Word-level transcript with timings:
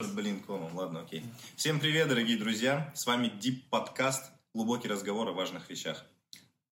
Блин, 0.00 0.40
клоун, 0.40 0.72
ладно, 0.74 1.00
окей. 1.00 1.24
Всем 1.56 1.80
привет, 1.80 2.08
дорогие 2.08 2.38
друзья. 2.38 2.92
С 2.94 3.04
вами 3.04 3.26
Deep 3.26 3.62
Подкаст. 3.68 4.30
Глубокий 4.54 4.86
разговор 4.86 5.26
о 5.26 5.32
важных 5.32 5.68
вещах. 5.68 6.04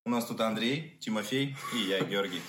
У 0.05 0.11
нас 0.11 0.27
тут 0.27 0.41
Андрей, 0.41 0.97
Тимофей 1.01 1.57
и 1.75 1.79
я, 1.89 2.05
Георгий. 2.05 2.41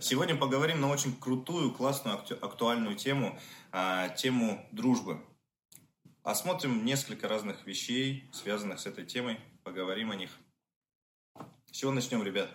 Сегодня 0.00 0.34
поговорим 0.34 0.80
на 0.80 0.88
очень 0.90 1.14
крутую, 1.16 1.70
классную, 1.70 2.16
акту- 2.16 2.34
актуальную 2.40 2.96
тему, 2.96 3.38
а, 3.70 4.08
тему 4.08 4.66
дружбы. 4.72 5.24
Осмотрим 6.24 6.84
несколько 6.84 7.28
разных 7.28 7.64
вещей, 7.64 8.28
связанных 8.32 8.80
с 8.80 8.86
этой 8.86 9.06
темой, 9.06 9.38
поговорим 9.62 10.10
о 10.10 10.16
них. 10.16 10.30
С 11.66 11.70
чего 11.70 11.92
начнем, 11.92 12.24
ребят? 12.24 12.50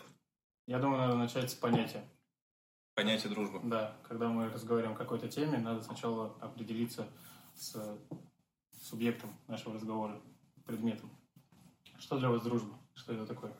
Я 0.67 0.79
думаю, 0.79 0.99
надо 0.99 1.15
начать 1.15 1.49
с 1.49 1.53
понятия. 1.53 2.03
Понятие 2.95 3.29
дружбы. 3.29 3.61
Да, 3.63 3.95
когда 4.05 4.27
мы 4.27 4.49
разговариваем 4.49 4.95
о 4.95 4.99
какой-то 4.99 5.29
теме, 5.29 5.59
надо 5.59 5.81
сначала 5.81 6.35
определиться 6.41 7.07
с 7.59 7.99
субъектом 8.81 9.29
нашего 9.47 9.75
разговора, 9.75 10.21
предметом. 10.65 11.09
Что 11.99 12.17
для 12.17 12.29
вас 12.29 12.41
дружба? 12.41 12.79
Что 12.95 13.13
это 13.13 13.25
такое? 13.25 13.53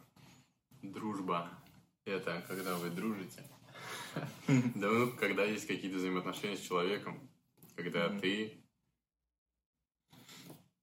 Дружба– 0.81 1.49
это 2.05 2.41
когда 2.47 2.77
вы 2.77 2.89
дружите. 2.89 3.43
Да, 4.47 4.89
ну, 4.89 5.11
когда 5.11 5.43
есть 5.43 5.67
какие-то 5.67 5.97
взаимоотношения 5.97 6.57
с 6.57 6.61
человеком, 6.61 7.29
когда 7.75 8.09
ты... 8.09 8.63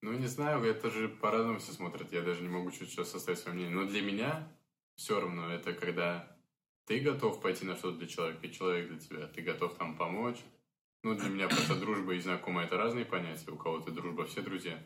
Ну, 0.03 0.13
не 0.13 0.27
знаю, 0.27 0.63
это 0.65 0.91
же 0.91 1.09
по-разному 1.09 1.59
все 1.59 1.73
смотрят, 1.73 2.13
я 2.13 2.23
даже 2.23 2.43
не 2.43 2.49
могу 2.49 2.71
чуть 2.71 2.91
сейчас 2.91 3.11
составить 3.11 3.39
свое 3.39 3.57
мнение. 3.57 3.75
Но 3.75 3.87
для 3.87 4.03
меня 4.03 4.49
все 4.95 5.21
равно 5.21 5.51
это 5.51 5.73
когда 5.73 6.37
ты 6.85 7.01
готов 7.01 7.41
пойти 7.41 7.65
на 7.65 7.77
что-то 7.77 7.99
для 7.99 8.07
человека, 8.07 8.47
и 8.47 8.53
человек 8.53 8.89
для 8.89 8.99
тебя, 8.99 9.27
ты 9.27 9.43
готов 9.43 9.75
там 9.77 9.97
помочь. 9.97 10.39
Ну, 11.07 11.15
для 11.15 11.29
меня 11.29 11.47
просто 11.47 11.79
дружба 11.79 12.15
и 12.15 12.19
знакомая– 12.19 12.67
это 12.67 12.77
разные 12.77 13.05
понятия. 13.05 13.49
У 13.53 13.57
кого-то 13.57 13.93
дружба– 13.93 14.25
все 14.27 14.43
друзья. 14.43 14.77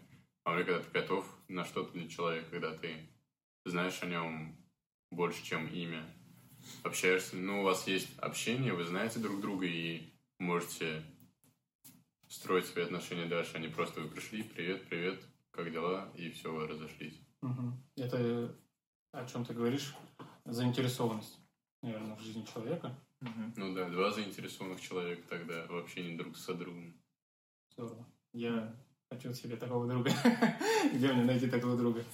А 0.45 0.53
меня 0.53 0.65
когда 0.65 0.81
ты 0.81 0.91
готов 0.91 1.25
на 1.49 1.65
что-то 1.65 1.93
для 1.93 2.07
человека, 2.11 2.51
когда 2.51 2.77
ты 2.77 3.09
знаешь 3.65 4.03
о 4.03 4.07
нем 4.07 4.55
больше, 5.11 5.43
чем 5.43 5.67
имя. 5.69 6.05
Общаешься, 6.83 7.37
ну, 7.37 7.63
у 7.63 7.65
вас 7.65 7.87
есть 7.89 8.19
общение, 8.19 8.75
вы 8.75 8.85
знаете 8.85 9.19
друг 9.19 9.41
друга 9.41 9.65
и 9.65 10.13
можете 10.39 11.03
строить 12.29 12.67
свои 12.67 12.85
отношения 12.85 13.25
дальше, 13.25 13.59
не 13.59 13.69
просто 13.69 14.03
вы 14.03 14.09
пришли, 14.11 14.43
привет, 14.43 14.87
привет, 14.91 15.25
как 15.53 15.73
дела, 15.73 16.13
и 16.17 16.29
все, 16.33 16.53
вы 16.53 16.67
разошлись. 16.67 17.19
Это 17.97 18.55
о 19.13 19.25
чем 19.25 19.47
ты 19.47 19.55
говоришь? 19.55 19.95
Заинтересованность, 20.45 21.39
наверное, 21.81 22.15
в 22.17 22.21
жизни 22.21 22.45
человека. 22.45 22.95
Ну 23.21 23.75
да, 23.75 23.89
два 23.89 24.11
заинтересованных 24.11 24.81
человека 24.81 25.23
тогда 25.29 25.67
в 25.67 25.77
общении 25.77 26.17
друг 26.17 26.37
со 26.37 26.55
другом. 26.55 26.95
Здорово. 27.73 28.07
Я 28.33 28.75
хочу 29.11 29.33
себе 29.35 29.57
такого 29.57 29.87
друга. 29.87 30.11
Где 30.95 31.13
мне 31.13 31.25
найти 31.25 31.49
такого 31.49 31.77
друга? 31.77 32.05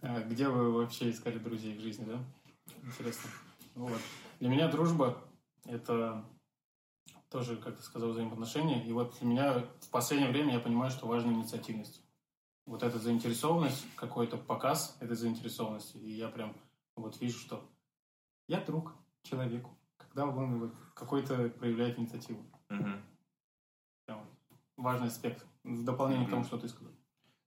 А, 0.00 0.22
Где 0.22 0.48
вы 0.48 0.72
вообще 0.72 1.10
искали 1.10 1.38
друзей 1.38 1.76
в 1.76 1.80
жизни, 1.80 2.04
да? 2.04 2.24
Интересно. 2.82 3.30
Вот. 3.74 4.00
Для 4.40 4.48
меня 4.48 4.68
дружба— 4.68 5.22
это 5.64 6.24
тоже, 7.28 7.56
как 7.56 7.76
ты 7.76 7.82
сказал, 7.82 8.10
взаимоотношения. 8.10 8.86
И 8.86 8.92
вот 8.92 9.18
для 9.18 9.28
меня 9.28 9.58
в 9.80 9.90
последнее 9.90 10.30
время 10.30 10.54
я 10.54 10.60
понимаю, 10.60 10.90
что 10.90 11.06
важна 11.06 11.32
инициативность. 11.32 12.00
Вот 12.66 12.82
эта 12.82 12.98
заинтересованность, 12.98 13.84
какой-то 13.96 14.38
показ 14.38 14.96
этой 15.00 15.16
заинтересованности. 15.16 15.98
И 15.98 16.12
я 16.12 16.28
прям 16.28 16.56
вот 16.96 17.20
вижу, 17.20 17.38
что 17.38 17.68
я 18.48 18.60
друг 18.60 18.94
человеку, 19.22 19.76
когда 20.14 20.26
он 20.26 20.72
какой-то 20.94 21.48
проявляет 21.58 21.98
инициативу. 21.98 22.44
Прям 22.68 23.02
вот 24.08 24.28
важный 24.76 25.08
аспект. 25.08 25.44
В 25.64 25.84
дополнение 25.84 26.26
к 26.26 26.30
тому, 26.30 26.44
что 26.44 26.58
ты 26.58 26.68
сказал. 26.68 26.92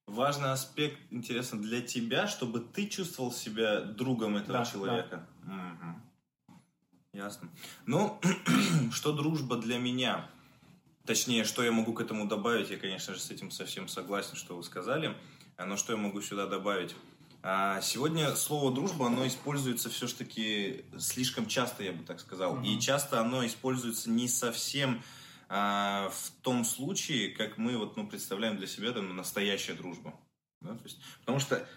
Важный 0.08 0.52
аспект, 0.52 1.00
интересно, 1.12 1.62
для 1.62 1.82
тебя, 1.82 2.28
чтобы 2.28 2.60
ты 2.62 2.88
чувствовал 2.88 3.32
себя 3.32 3.82
другом 3.82 4.38
этого 4.38 4.60
Да, 4.60 4.66
человека. 4.66 5.28
Мгм. 5.44 6.02
Ясно. 7.14 7.50
Ну, 7.86 8.20
что 8.92 9.14
дружба 9.14 9.58
для 9.58 9.78
меня? 9.80 10.30
Точнее, 11.06 11.44
что 11.44 11.64
я 11.64 11.72
могу 11.72 11.94
к 11.94 12.02
этому 12.02 12.28
добавить? 12.28 12.70
Я, 12.70 12.78
конечно 12.78 13.14
же, 13.14 13.20
с 13.20 13.32
этим 13.32 13.52
совсем 13.52 13.88
согласен, 13.88 14.36
что 14.36 14.56
вы 14.56 14.64
сказали. 14.64 15.16
А, 15.58 15.66
Но 15.66 15.78
что 15.78 15.94
я 15.94 15.98
могу 15.98 16.22
сюда 16.22 16.48
добавить? 16.48 16.96
А, 17.44 17.82
Сегодня 17.82 18.36
слово 18.36 18.74
дружба, 18.74 19.08
оно 19.08 19.28
используется 19.28 19.90
все-таки 19.90 20.86
слишком 20.98 21.48
часто, 21.48 21.84
я 21.84 21.92
бы 21.94 22.04
так 22.04 22.20
сказал. 22.20 22.56
Мгм. 22.56 22.64
И 22.64 22.80
часто 22.80 23.22
оно 23.22 23.46
используется 23.46 24.10
не 24.10 24.28
совсем 24.28 25.02
а, 25.50 26.10
в 26.10 26.32
том 26.42 26.66
случае, 26.66 27.30
как 27.30 27.58
мы 27.58 27.78
вот, 27.78 27.96
ну, 27.96 28.08
представляем 28.08 28.58
для 28.58 28.68
себя 28.68 28.92
там, 28.92 29.16
настоящая 29.16 29.74
дружба. 29.74 30.14
Да? 30.62 30.76
То 30.76 30.84
есть, 30.84 31.00
потому 31.20 31.40
что 31.40 31.68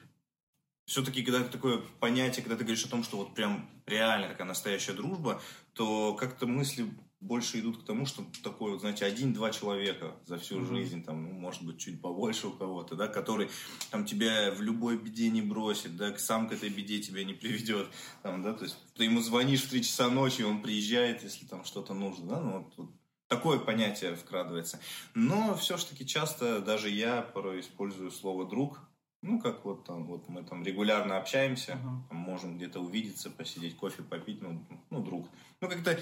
все-таки, 0.87 1.23
когда 1.23 1.45
такое 1.45 1.79
понятие, 2.01 2.43
когда 2.43 2.57
ты 2.57 2.65
говоришь 2.65 2.85
о 2.85 2.91
том, 2.91 3.05
что 3.05 3.19
вот 3.19 3.35
прям 3.35 3.71
реально 3.87 4.29
такая 4.29 4.47
настоящая 4.47 4.95
дружба, 4.95 5.41
то 5.73 6.15
как-то 6.15 6.47
мысли 6.47 6.91
больше 7.21 7.61
идут 7.61 7.83
к 7.83 7.85
тому, 7.85 8.07
что 8.07 8.25
такой, 8.43 8.73
вот, 8.73 8.81
знаете, 8.81 9.05
один-два 9.05 9.51
человека 9.51 10.17
за 10.25 10.39
всю 10.39 10.57
Мгм. 10.57 10.67
жизнь, 10.67 11.05
там, 11.05 11.23
ну, 11.23 11.33
может 11.33 11.63
быть, 11.63 11.79
чуть 11.79 12.01
побольше 12.01 12.49
у 12.49 12.53
кого-то, 12.53 12.97
да, 12.97 13.09
который 13.09 13.51
там 13.91 14.07
тебя 14.07 14.51
в 14.53 14.63
любой 14.63 14.97
беде 14.97 15.29
не 15.29 15.43
бросит, 15.43 15.97
да, 15.97 16.17
сам 16.17 16.49
к 16.49 16.53
этой 16.53 16.71
беде 16.71 17.01
тебя 17.01 17.23
не 17.25 17.35
приведет, 17.35 17.89
там, 18.23 18.43
да, 18.43 18.55
то 18.55 18.65
есть 18.65 18.77
ты 18.95 19.05
ему 19.05 19.21
звонишь 19.21 19.65
в 19.65 19.71
три 19.71 19.83
часа 19.83 20.09
ночи, 20.09 20.43
он 20.43 20.63
приезжает, 20.63 21.23
если 21.23 21.45
там 21.45 21.65
что-то 21.65 21.93
нужно, 21.93 22.27
да, 22.27 22.41
ну, 22.41 22.53
вот, 22.59 22.73
вот 22.79 22.91
такое 23.29 23.59
понятие 23.59 24.17
вкрадывается. 24.17 24.81
Но 25.15 25.55
все-таки 25.57 26.07
часто 26.07 26.61
даже 26.61 26.89
я 26.89 27.21
порой 27.23 27.61
использую 27.61 28.11
слово 28.11 28.47
«друг», 28.47 28.81
ну, 29.23 29.39
как 29.39 29.67
вот 29.67 29.85
там, 29.85 30.07
вот 30.07 30.29
мы 30.31 30.43
там 30.43 30.65
регулярно 30.65 31.19
общаемся, 31.19 31.77
Мгм. 31.77 32.07
там 32.09 32.19
можем 32.19 32.57
где-то 32.57 32.81
увидеться, 32.81 33.31
посидеть, 33.31 33.77
кофе 33.77 34.03
попить, 34.03 34.41
ну, 34.41 34.67
ну, 34.89 35.03
друг. 35.05 35.29
Ну, 35.61 35.69
как-то 35.69 36.01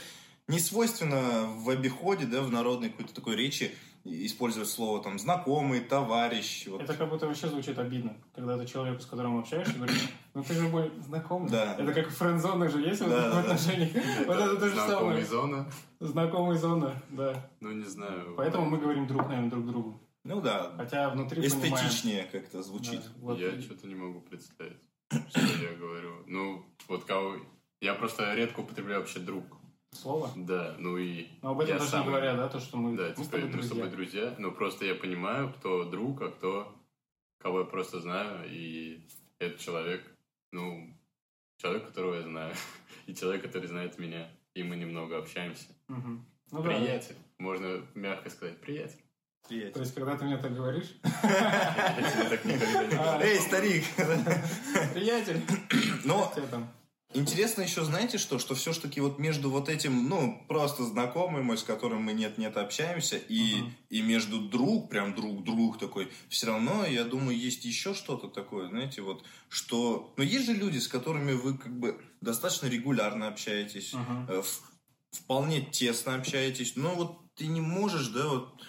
не 0.48 0.58
свойственно 0.58 1.46
в 1.56 1.68
обиходе, 1.68 2.26
да, 2.26 2.42
в 2.42 2.50
народной 2.50 2.90
какой-то 2.90 3.14
такой 3.14 3.36
речи 3.36 3.74
использовать 4.04 4.68
слово 4.68 5.02
там 5.02 5.18
знакомый, 5.18 5.80
товарищ. 5.80 6.66
Вот. 6.66 6.80
Это 6.80 6.94
как 6.94 7.10
будто 7.10 7.26
вообще 7.26 7.48
звучит 7.48 7.78
обидно, 7.78 8.16
когда 8.34 8.56
ты 8.56 8.66
человеку, 8.66 9.00
с 9.02 9.06
которым 9.06 9.38
общаешься, 9.38 9.74
говоришь, 9.74 10.08
ну 10.34 10.42
ты 10.42 10.54
же 10.54 10.68
мой 10.68 10.90
знакомый. 11.00 11.50
Да. 11.50 11.74
Это 11.78 11.92
как 11.92 12.08
в 12.08 12.16
френд-зонах 12.16 12.72
же 12.72 12.80
есть 12.80 13.00
вот 13.02 13.10
Да, 13.10 13.16
в 13.16 13.22
да, 13.22 13.30
да. 13.32 13.40
отношениях. 13.40 13.90
Вот 14.26 14.36
это 14.36 14.56
то 14.56 14.68
же 14.68 14.74
Знакомая 14.74 14.98
самое. 15.00 15.26
зона, 15.26 15.72
Знакомый 16.00 16.56
зона, 16.56 17.02
да. 17.10 17.50
ну, 17.60 17.72
не 17.72 17.84
знаю. 17.84 18.34
Поэтому 18.36 18.70
мы 18.70 18.78
говорим 18.78 19.06
друг, 19.06 19.28
наверное, 19.28 19.50
друг 19.50 19.66
другу. 19.66 20.00
Ну 20.24 20.40
да, 20.40 20.72
Хотя 20.76 21.10
внутри 21.10 21.46
эстетичнее 21.46 22.24
как-то 22.24 22.62
звучит. 22.62 23.02
Да, 23.02 23.10
вот. 23.20 23.38
Я 23.38 23.60
что-то 23.60 23.86
не 23.86 23.94
могу 23.94 24.20
представить, 24.20 24.78
что 25.10 25.40
я 25.40 25.76
говорю. 25.78 26.22
Ну, 26.26 26.64
вот 26.88 27.04
кого... 27.04 27.36
Я 27.80 27.94
просто 27.94 28.34
редко 28.34 28.60
употребляю 28.60 29.00
вообще 29.00 29.20
друг. 29.20 29.44
Слово. 29.92 30.30
Да, 30.36 30.74
ну 30.78 30.96
и... 30.98 31.26
Но 31.42 31.50
об 31.50 31.60
этом 31.60 31.72
я 31.74 31.78
даже 31.78 31.90
сам- 31.90 32.00
не 32.02 32.06
говорят, 32.08 32.36
да, 32.36 32.48
то, 32.48 32.60
что 32.60 32.76
мы, 32.76 32.96
Да, 32.96 33.04
мы 33.04 33.12
с 33.12 33.16
типа, 33.16 33.30
тобой 33.30 33.46
мы 33.46 33.50
с 33.50 33.52
друзья. 33.54 33.74
тобой 33.74 33.90
друзья. 33.90 34.34
Ну, 34.38 34.52
просто 34.52 34.84
я 34.84 34.94
понимаю, 34.94 35.52
кто 35.54 35.84
друг, 35.84 36.22
а 36.22 36.28
кто... 36.30 36.74
Кого 37.40 37.60
я 37.60 37.64
просто 37.66 38.00
знаю. 38.00 38.44
И 38.48 39.00
этот 39.38 39.60
человек, 39.60 40.02
ну, 40.52 40.92
человек, 41.58 41.86
которого 41.86 42.14
я 42.16 42.22
знаю. 42.22 42.54
И 43.06 43.14
человек, 43.14 43.42
который 43.42 43.66
знает 43.68 43.98
меня. 43.98 44.28
И 44.54 44.62
мы 44.62 44.76
немного 44.76 45.18
общаемся. 45.18 45.66
Мгм. 45.88 46.24
Ну 46.50 46.62
да. 46.62 46.68
Приятель. 46.68 47.14
Можно 47.38 47.82
мягко 47.94 48.28
сказать, 48.30 48.60
приятель. 48.60 48.98
Привет. 49.48 49.72
То 49.72 49.80
есть, 49.80 49.94
когда 49.94 50.16
ты 50.16 50.24
мне 50.24 50.36
так 50.36 50.54
говоришь, 50.54 50.96
Я 51.22 52.12
тебе 52.12 52.28
так 52.28 52.44
никогда 52.44 52.86
не 52.86 52.94
А, 52.98 53.20
Эй, 53.22 53.38
старик! 53.38 53.84
приятель, 54.92 55.40
Но 56.04 56.30
там? 56.50 56.68
Интересно 57.14 57.62
еще, 57.62 57.84
знаете 57.84 58.18
что, 58.18 58.38
что 58.38 58.54
все-таки 58.54 59.00
вот 59.00 59.18
между 59.18 59.50
вот 59.50 59.70
этим, 59.70 60.08
ну, 60.10 60.44
просто 60.46 60.84
знакомый 60.84 61.42
мой, 61.42 61.56
с 61.56 61.62
которым 61.62 62.02
мы 62.02 62.12
нет-нет 62.12 62.56
общаемся, 62.58 63.16
и, 63.16 63.62
Мгм. 63.62 63.74
и 63.88 64.02
между 64.02 64.40
друг, 64.40 64.90
прям 64.90 65.14
друг-друг 65.14 65.78
такой, 65.78 66.12
все 66.28 66.48
равно, 66.48 66.84
я 66.84 67.04
думаю, 67.04 67.38
есть 67.38 67.64
еще 67.64 67.94
что-то 67.94 68.28
такое, 68.28 68.68
знаете, 68.68 69.00
вот, 69.00 69.24
что... 69.48 70.12
Ну, 70.18 70.22
есть 70.22 70.44
же 70.44 70.52
люди, 70.52 70.78
с 70.78 70.86
которыми 70.86 71.32
вы 71.32 71.56
как 71.56 71.72
бы 71.78 71.98
достаточно 72.20 72.66
регулярно 72.66 73.28
общаетесь, 73.28 73.94
в- 74.28 74.44
вполне 75.12 75.62
тесно 75.62 76.14
общаетесь, 76.14 76.76
но 76.76 76.94
вот 76.94 77.18
ты 77.34 77.46
не 77.46 77.62
можешь, 77.62 78.08
да, 78.08 78.28
вот 78.28 78.62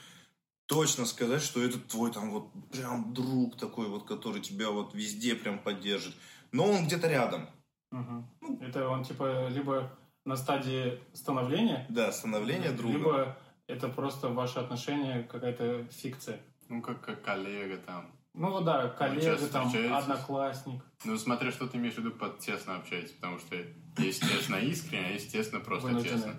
точно 0.66 1.06
сказать, 1.06 1.42
что 1.42 1.62
это 1.62 1.78
твой 1.78 2.14
там 2.14 2.32
вот 2.32 2.52
прям 2.72 3.14
друг 3.14 3.58
такой 3.58 3.90
вот, 3.90 4.08
который 4.08 4.42
тебя 4.42 4.70
вот 4.70 4.94
везде 4.94 5.36
прям 5.36 5.60
поддержит, 5.60 6.16
но 6.54 6.64
он 6.66 6.86
где-то 6.86 7.10
рядом. 7.10 7.50
Ну. 7.92 8.26
Это 8.62 8.88
он 8.88 9.04
типа 9.04 9.48
либо 9.50 9.92
на 10.26 10.36
стадии 10.36 11.00
становления, 11.14 11.86
Да, 11.90 12.12
становление 12.12 12.72
друга. 12.72 12.94
либо 12.98 13.38
это 13.68 13.90
просто 13.90 14.30
ваши 14.30 14.60
отношения 14.60 15.24
какая-то 15.24 15.86
фикция. 15.92 16.40
Ну, 16.68 16.82
как, 16.82 17.02
как 17.02 17.22
коллега 17.24 17.78
там. 17.78 18.12
Ну 18.34 18.62
да, 18.62 18.90
коллега, 18.90 19.48
там, 19.48 19.72
одноклассник. 19.92 20.84
Ну, 21.04 21.18
смотря 21.18 21.52
что 21.52 21.68
ты 21.68 21.78
имеешь 21.78 21.96
в 21.96 21.98
виду 21.98 22.12
под 22.12 22.40
тесно 22.40 22.76
общаетесь, 22.76 23.12
потому 23.12 23.40
что 23.40 23.56
есть 23.98 24.22
тесно 24.22 24.58
искренне, 24.58 25.06
а 25.08 25.10
есть 25.10 25.32
тесно 25.32 25.60
просто 25.60 26.02
тесно. 26.02 26.36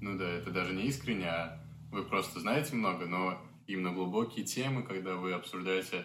Ну 0.00 0.18
да, 0.18 0.28
это 0.28 0.50
даже 0.50 0.74
не 0.74 0.84
искренне, 0.84 1.28
а 1.28 1.62
вы 1.90 2.04
просто 2.04 2.40
знаете 2.40 2.74
много, 2.74 3.06
но 3.06 3.38
именно 3.66 3.92
глубокие 3.92 4.44
темы, 4.44 4.82
когда 4.82 5.16
вы 5.16 5.32
обсуждаете 5.32 6.04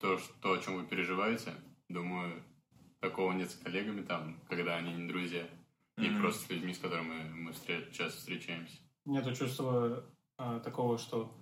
то, 0.00 0.18
что, 0.18 0.52
о 0.52 0.58
чем 0.58 0.76
вы 0.76 0.84
переживаете. 0.86 1.52
Думаю, 1.88 2.42
такого 3.00 3.32
нет 3.32 3.50
с 3.50 3.54
коллегами 3.56 4.02
там, 4.02 4.40
когда 4.48 4.76
они 4.76 4.94
не 4.94 5.08
друзья. 5.08 5.46
И 5.98 6.08
Мгм. 6.10 6.20
просто 6.20 6.44
с 6.46 6.50
людьми, 6.50 6.74
с 6.74 6.78
которыми 6.78 7.30
мы 7.32 7.52
встре- 7.52 7.90
часто 7.90 8.18
встречаемся. 8.18 8.76
Нету 9.06 9.34
чувства 9.34 10.04
а, 10.38 10.60
такого, 10.60 10.98
что 10.98 11.32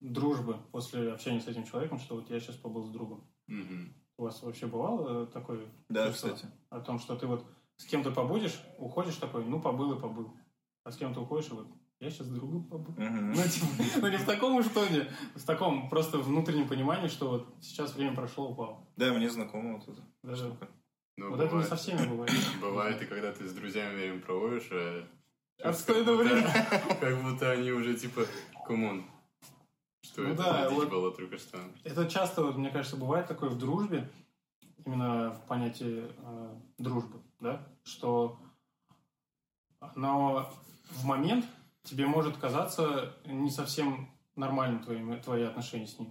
дружбы 0.00 0.56
после 0.72 1.12
общения 1.12 1.40
с 1.40 1.46
этим 1.46 1.64
человеком, 1.64 2.00
что 2.00 2.16
вот 2.16 2.28
я 2.30 2.40
сейчас 2.40 2.56
побыл 2.56 2.84
с 2.84 2.90
другом. 2.90 3.30
Мгм. 3.46 3.94
У 4.18 4.24
вас 4.24 4.42
вообще 4.42 4.66
бывало 4.66 5.22
э, 5.24 5.26
такое 5.26 5.66
Да, 5.88 6.08
чувство 6.08 6.30
кстати. 6.30 6.52
о 6.70 6.80
том, 6.80 6.98
что 6.98 7.14
ты 7.16 7.26
вот 7.28 7.46
с 7.76 7.84
кем-то 7.84 8.10
побудешь, 8.10 8.60
уходишь 8.78 9.14
такой, 9.16 9.44
ну, 9.44 9.60
побыл 9.60 9.92
и 9.96 10.00
побыл. 10.00 10.36
А 10.84 10.90
с 10.90 10.96
кем-то 10.96 11.20
уходишь, 11.20 11.50
и 11.50 11.54
вот 11.54 11.68
я 12.00 12.10
сейчас 12.10 12.26
с 12.26 12.30
другом 12.30 12.64
побыл. 12.64 12.94
Мгм. 12.96 13.32
Ну, 13.36 13.42
типа, 13.48 13.66
ну, 14.00 14.08
не 14.08 14.16
в 14.16 14.26
таком 14.26 14.56
уж 14.56 14.66
тоне, 14.66 15.08
в 15.36 15.44
таком 15.44 15.88
просто 15.88 16.18
внутреннем 16.18 16.66
понимании, 16.66 17.06
что 17.08 17.28
вот 17.30 17.54
сейчас 17.60 17.94
время 17.94 18.16
прошло, 18.16 18.50
упал. 18.50 18.92
Да, 18.96 19.12
мне 19.14 19.30
знакомо 19.30 19.74
вот 19.78 19.88
это. 19.88 20.02
Даже 20.24 20.46
штука. 20.48 20.68
Ну, 21.16 21.30
вот 21.30 21.34
это 21.36 21.44
не 21.44 21.50
бывает, 21.50 21.68
со 21.68 21.76
всеми 21.76 22.06
бывает. 22.06 22.32
бывает 22.60 23.02
и 23.02 23.06
когда 23.06 23.32
ты 23.32 23.46
с 23.46 23.52
друзьями 23.52 23.94
время 23.96 24.20
проводишь, 24.20 24.68
а 24.70 25.06
Отстойное 25.62 26.04
как 26.04 26.16
будто- 26.16 26.34
время. 26.34 26.98
Как 27.00 27.22
будто 27.22 27.50
они 27.52 27.70
уже 27.70 27.94
типа, 27.94 28.22
come 28.66 28.88
on. 28.88 29.04
Что 30.04 30.22
Ну 30.22 30.28
это 30.32 30.42
да, 30.42 30.70
вот- 30.70 30.88
было 30.88 31.12
только 31.12 31.38
что? 31.38 31.58
Это 31.84 32.08
часто, 32.08 32.42
вот, 32.42 32.56
мне 32.56 32.70
кажется, 32.70 32.96
бывает 32.96 33.28
такое 33.28 33.50
в 33.50 33.58
дружбе, 33.58 34.10
именно 34.84 35.30
в 35.30 35.46
понятии 35.46 36.10
э, 36.16 36.54
дружбы, 36.78 37.20
да, 37.40 37.64
что 37.84 38.38
но 39.94 40.52
в 40.90 41.04
момент 41.04 41.44
тебе 41.84 42.06
может 42.06 42.36
казаться 42.36 43.14
не 43.24 43.50
совсем 43.50 44.08
нормальным 44.36 44.82
твои, 44.82 45.20
твои 45.20 45.42
отношения 45.44 45.86
с 45.86 45.98
ним. 45.98 46.10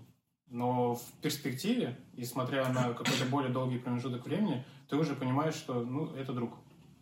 Но 0.52 0.96
в 0.96 1.04
перспективе, 1.22 1.98
и 2.18 2.26
смотря 2.26 2.68
на 2.74 2.94
какой-то 2.94 3.26
более 3.30 3.52
долгий 3.52 3.80
промежуток 3.80 4.26
времени, 4.26 4.66
ты 4.90 4.98
уже 4.98 5.16
понимаешь, 5.16 5.54
что 5.56 5.82
ну, 5.82 6.14
это 6.14 6.34
друг. 6.34 6.58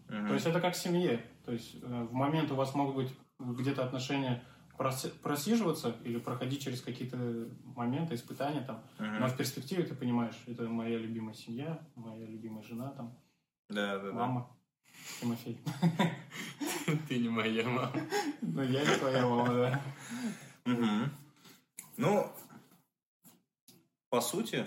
Мгм. 0.08 0.28
То 0.28 0.34
есть 0.36 0.46
это 0.46 0.62
как 0.62 0.76
в 0.76 0.78
семье. 0.78 1.26
То 1.46 1.52
есть 1.52 1.76
э, 1.82 2.08
в 2.10 2.14
момент 2.14 2.52
у 2.52 2.56
вас 2.56 2.76
могут 2.76 2.96
быть 2.96 3.10
где-то 3.40 3.84
отношения 3.84 4.44
проси- 4.78 5.12
просиживаться 5.24 5.96
или 6.04 6.20
проходить 6.20 6.62
через 6.62 6.82
какие-то 6.82 7.18
моменты, 7.76 8.14
испытания 8.14 8.62
там. 8.62 8.84
Мгм. 9.00 9.20
Но 9.20 9.28
в 9.28 9.36
перспективе 9.36 9.82
ты 9.84 9.96
понимаешь, 9.96 10.36
это 10.46 10.64
моя 10.70 11.00
любимая 11.00 11.34
семья, 11.34 11.80
моя 11.96 12.28
любимая 12.28 12.62
жена, 12.64 12.92
там, 12.92 13.18
Да, 13.68 13.98
да, 13.98 14.12
да. 14.12 14.14
мама, 14.14 14.48
Тимофей. 15.20 15.60
Ты 17.08 17.18
не 17.18 17.30
моя 17.30 17.68
мама. 17.68 17.92
Ну, 18.42 18.62
я 18.62 18.82
не 18.82 18.96
твоя 18.98 19.28
мама, 19.28 19.54
да. 19.56 19.82
Ну, 21.98 22.32
по 24.10 24.22
сути, 24.22 24.66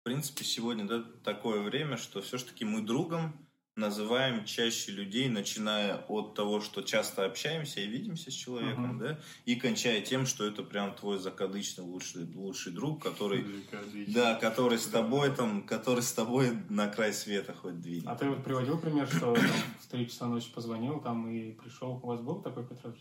в 0.00 0.04
принципе, 0.04 0.44
сегодня 0.44 0.84
да, 0.86 1.04
такое 1.22 1.62
время, 1.62 1.96
что 1.96 2.20
все-таки 2.22 2.64
мы 2.64 2.82
другом 2.82 3.32
называем 3.76 4.44
чаще 4.44 4.92
людей, 4.92 5.28
начиная 5.28 5.96
от 5.96 6.34
того, 6.34 6.60
что 6.60 6.82
часто 6.82 7.24
общаемся 7.24 7.80
и 7.80 7.86
видимся 7.88 8.30
с 8.30 8.34
человеком, 8.34 8.90
Мгм. 8.90 8.98
да, 8.98 9.20
и 9.46 9.56
кончая 9.56 10.00
тем, 10.00 10.26
что 10.26 10.46
это 10.46 10.62
прям 10.62 10.94
твой 10.94 11.18
закадычный 11.18 11.82
лучший, 11.82 12.24
лучший 12.34 12.70
друг, 12.72 13.02
который, 13.02 13.44
Отлично. 13.72 14.14
да, 14.14 14.34
который 14.36 14.78
с 14.78 14.86
тобой 14.86 15.34
там, 15.34 15.66
который 15.66 16.02
с 16.04 16.12
тобой 16.12 16.56
на 16.68 16.86
край 16.88 17.12
света 17.12 17.52
хоть 17.52 17.80
двинет. 17.80 18.06
А 18.06 18.14
ты 18.14 18.28
вот 18.28 18.44
приводил 18.44 18.78
пример, 18.78 19.08
что 19.08 19.34
там, 19.34 19.44
в 19.80 19.86
3 19.88 20.06
часа 20.08 20.28
ночи 20.28 20.52
позвонил 20.54 21.00
там 21.00 21.28
и 21.28 21.50
пришел. 21.52 21.98
У 22.00 22.06
вас 22.06 22.20
был 22.20 22.42
такой 22.42 22.68
раз? 22.68 22.94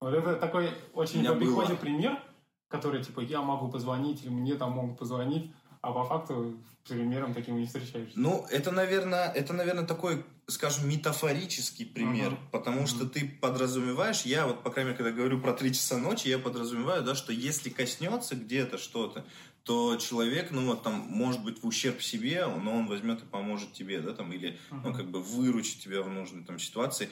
Вот 0.00 0.14
это 0.14 0.36
такой 0.36 0.70
очень 0.92 1.26
в 1.26 1.32
обиходе 1.32 1.74
пример, 1.74 2.22
который 2.68 3.02
типа 3.02 3.20
я 3.20 3.42
могу 3.42 3.68
позвонить 3.70 4.22
или 4.22 4.30
мне 4.30 4.54
там 4.56 4.72
могут 4.72 4.98
позвонить, 4.98 5.52
а 5.80 5.92
по 5.92 6.04
факту 6.04 6.58
примером 6.88 7.34
таким 7.34 7.56
не 7.56 7.66
встречаешься. 7.66 8.18
Ну, 8.18 8.46
это, 8.50 8.70
наверное, 8.70 9.30
это, 9.30 9.52
наверное, 9.52 9.84
такой, 9.86 10.24
скажем, 10.46 10.88
метафорический 10.88 11.84
пример, 11.86 12.32
Мгм. 12.32 12.38
потому 12.50 12.78
Мгм. 12.78 12.86
что 12.86 13.06
ты 13.06 13.28
подразумеваешь, 13.40 14.22
я 14.22 14.46
вот, 14.46 14.62
по 14.62 14.70
крайней 14.70 14.90
мере, 14.90 14.98
когда 14.98 15.12
говорю 15.16 15.40
про 15.40 15.52
три 15.52 15.72
часа 15.72 15.98
ночи, 15.98 16.28
я 16.28 16.38
подразумеваю, 16.38 17.02
да, 17.04 17.14
что 17.14 17.32
если 17.32 17.70
коснется 17.70 18.34
где-то 18.36 18.78
что-то, 18.78 19.24
то 19.64 19.96
человек, 19.96 20.50
ну, 20.52 20.64
вот 20.66 20.82
там, 20.82 20.94
может 20.94 21.42
быть, 21.44 21.62
в 21.62 21.66
ущерб 21.66 22.00
себе, 22.00 22.46
но 22.46 22.72
он 22.76 22.86
возьмет 22.86 23.22
и 23.22 23.26
поможет 23.26 23.72
тебе, 23.72 24.00
да, 24.00 24.12
там, 24.14 24.32
или, 24.32 24.58
ну, 24.70 24.78
Мгм. 24.78 24.94
как 24.94 25.10
бы 25.10 25.20
выручит 25.20 25.80
тебя 25.80 26.02
в 26.02 26.08
нужной 26.08 26.44
там 26.44 26.58
ситуации. 26.58 27.08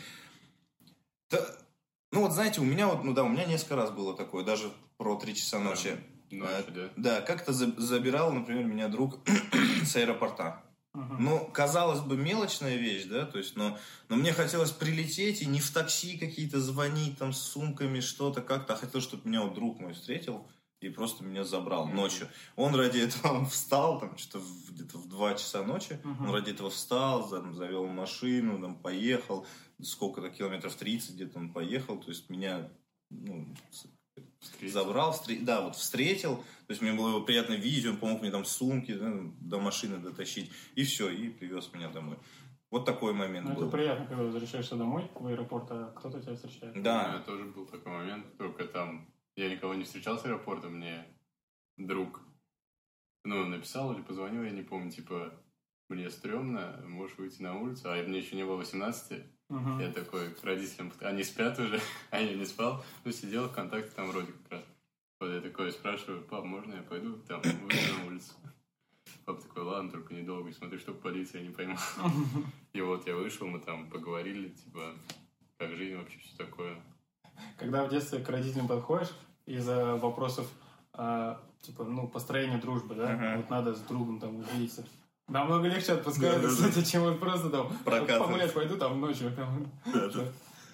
Да, 1.31 1.45
ну, 2.12 2.21
вот, 2.21 2.33
знаете, 2.33 2.61
у 2.61 2.65
меня 2.65 2.87
вот, 2.87 3.03
ну, 3.03 3.12
да, 3.12 3.25
у 3.25 3.29
меня 3.29 3.45
несколько 3.45 3.77
раз 3.77 3.91
было 3.91 4.17
такое, 4.17 4.45
даже 4.45 4.73
про 4.99 5.17
три 5.17 5.35
часа 5.35 5.58
ночи. 5.58 5.96
Ночью, 6.31 6.73
да? 6.75 6.91
Да, 6.96 7.20
как-то 7.20 7.52
за- 7.52 7.79
забирал, 7.81 8.32
например, 8.32 8.64
меня 8.64 8.88
друг 8.88 9.19
с 9.85 9.94
аэропорта. 9.96 10.62
Мгм. 10.94 11.25
Ну, 11.25 11.50
казалось 11.52 12.00
бы, 12.00 12.17
мелочная 12.17 12.76
вещь, 12.76 13.05
да, 13.06 13.26
то 13.26 13.38
есть, 13.38 13.56
но, 13.56 13.76
но 14.08 14.17
мне 14.17 14.32
хотелось 14.32 14.70
прилететь 14.70 15.43
и 15.43 15.46
не 15.46 15.58
в 15.61 15.70
такси 15.73 16.17
какие-то 16.17 16.61
звонить 16.61 17.19
там 17.19 17.32
с 17.32 17.41
сумками, 17.41 17.99
что-то 18.00 18.43
как-то, 18.43 18.75
а 18.75 18.76
хотелось, 18.76 19.05
чтобы 19.05 19.29
меня 19.29 19.43
вот 19.43 19.55
друг 19.55 19.81
мой 19.81 19.94
встретил 19.94 20.46
и 20.81 20.88
просто 20.91 21.25
меня 21.25 21.44
забрал 21.44 21.88
ночью. 21.88 22.29
Он 22.56 22.75
ради 22.76 22.99
этого 23.00 23.38
он 23.38 23.47
встал, 23.50 23.99
там, 24.00 24.17
что-то 24.19 24.38
в- 24.38 24.73
где-то 24.73 24.99
в 24.99 25.08
2 25.08 25.35
часа 25.35 25.64
ночи, 25.64 25.99
он 26.05 26.31
ради 26.31 26.50
этого 26.50 26.70
встал, 26.70 27.29
там, 27.29 27.55
завел 27.55 27.87
машину, 27.87 28.61
там, 28.61 28.76
поехал, 28.76 29.47
сколько-то 29.82 30.31
километров 30.31 30.75
30 30.76 31.14
где-то 31.17 31.38
он 31.40 31.52
поехал, 31.52 31.99
то 31.99 32.08
есть 32.08 32.31
меня, 32.31 32.69
ну, 33.11 33.49
Встретил. 34.44 34.73
забрал, 34.81 35.12
встр- 35.12 35.43
да, 35.43 35.61
вот 35.62 35.76
встретил, 35.76 36.37
то 36.37 36.70
есть 36.70 36.81
мне 36.82 36.93
было 36.93 37.08
его 37.11 37.20
приятно 37.23 37.55
видеть, 37.55 37.87
он 37.87 37.96
помог 37.96 38.20
мне 38.23 38.31
там 38.31 38.44
сумки 38.44 38.94
да, 38.94 39.12
до 39.41 39.58
машины 39.61 39.99
дотащить, 39.99 40.50
и 40.75 40.85
все, 40.85 41.11
и 41.11 41.29
привез 41.31 41.73
меня 41.73 41.88
домой. 41.88 42.17
Вот 42.70 42.85
такой 42.85 43.12
момент 43.12 43.46
Ну, 43.46 43.52
это 43.52 43.61
был. 43.62 43.70
приятно, 43.70 44.06
когда 44.06 44.23
возвращаешься 44.25 44.76
домой 44.76 45.08
в 45.14 45.26
аэропорт, 45.26 45.67
а 45.70 45.93
кто-то 45.96 46.20
тебя 46.20 46.35
встречает. 46.35 46.75
У 46.75 46.79
меня 46.79 46.82
Да, 46.82 47.23
тоже 47.26 47.44
был 47.44 47.67
такой 47.67 47.93
момент, 47.93 48.37
только 48.38 48.64
там 48.64 49.06
я 49.37 49.49
никого 49.50 49.75
не 49.75 49.85
встречал 49.85 50.19
с 50.19 50.25
аэропорта, 50.25 50.69
мне 50.69 51.05
друг, 51.76 52.20
ну, 53.25 53.44
написал 53.47 53.93
или 53.93 54.02
позвонил, 54.02 54.43
я 54.44 54.50
не 54.50 54.62
помню, 54.62 54.90
типа, 54.90 55.32
мне 55.88 56.11
стрёмно, 56.11 56.82
можешь 56.87 57.17
выйти 57.19 57.43
на 57.43 57.58
улицу, 57.61 57.90
а 57.93 58.02
мне 58.02 58.19
еще 58.19 58.37
не 58.37 58.44
было 58.44 58.56
18, 58.56 59.23
Мгм. 59.49 59.81
я 59.81 59.93
такой 59.93 60.31
к 60.31 60.43
родителям, 60.43 60.93
они 61.00 61.23
спят 61.23 61.58
уже, 61.58 61.81
а 62.11 62.20
я 62.20 62.35
не 62.35 62.44
спал, 62.44 62.85
ну, 63.05 63.12
сидел 63.12 63.49
ВКонтакте 63.49 63.91
там 63.94 64.11
вроде 64.11 64.32
как 64.32 64.52
раз. 64.52 64.62
Вот 65.20 65.29
я 65.29 65.41
такой 65.41 65.73
спрашиваю, 65.73 66.23
пап, 66.23 66.44
можно 66.44 66.75
я 66.75 66.82
пойду 66.82 67.19
там 67.29 67.41
выйду 67.43 67.99
на 67.99 68.07
улицу? 68.07 68.33
Папа 69.25 69.40
такой, 69.40 69.62
ладно, 69.62 69.90
только 69.90 70.12
недолго, 70.12 70.52
смотри, 70.52 70.78
что 70.78 70.92
полиция 70.92 71.42
не 71.42 71.50
поймала. 71.50 71.80
И 72.73 72.80
вот 72.80 73.07
я 73.07 73.14
вышел, 73.14 73.47
мы 73.47 73.61
там 73.61 73.88
поговорили, 73.88 74.49
типа, 74.49 74.95
как 75.59 75.76
жизнь 75.76 75.97
вообще, 75.97 76.19
все 76.19 76.37
такое. 76.37 76.76
Когда 77.59 77.85
в 77.85 77.90
детстве 77.90 78.19
к 78.19 78.28
родителям 78.28 78.69
подходишь 78.69 79.12
из-за 79.47 79.97
вопросов 79.97 80.47
а, 80.92 81.40
типа, 81.61 81.85
ну, 81.85 82.07
построения 82.07 82.59
дружбы, 82.59 82.95
да, 82.95 83.37
вот 83.37 83.50
надо 83.50 83.75
с 83.75 83.80
другом 83.80 84.21
там 84.21 84.37
увидеться. 84.37 84.87
Намного 85.28 85.69
легче 85.69 85.93
отпускают, 85.93 86.43
Да-да-да. 86.43 86.69
кстати, 86.69 86.90
чем 86.90 87.02
вот 87.04 87.19
просто 87.19 87.49
там 87.50 87.73
погулять 87.85 88.52
пойду 88.52 88.76
там 88.76 89.00
ночью. 89.00 89.33
Там, 89.35 89.71
Да-да. 89.87 90.25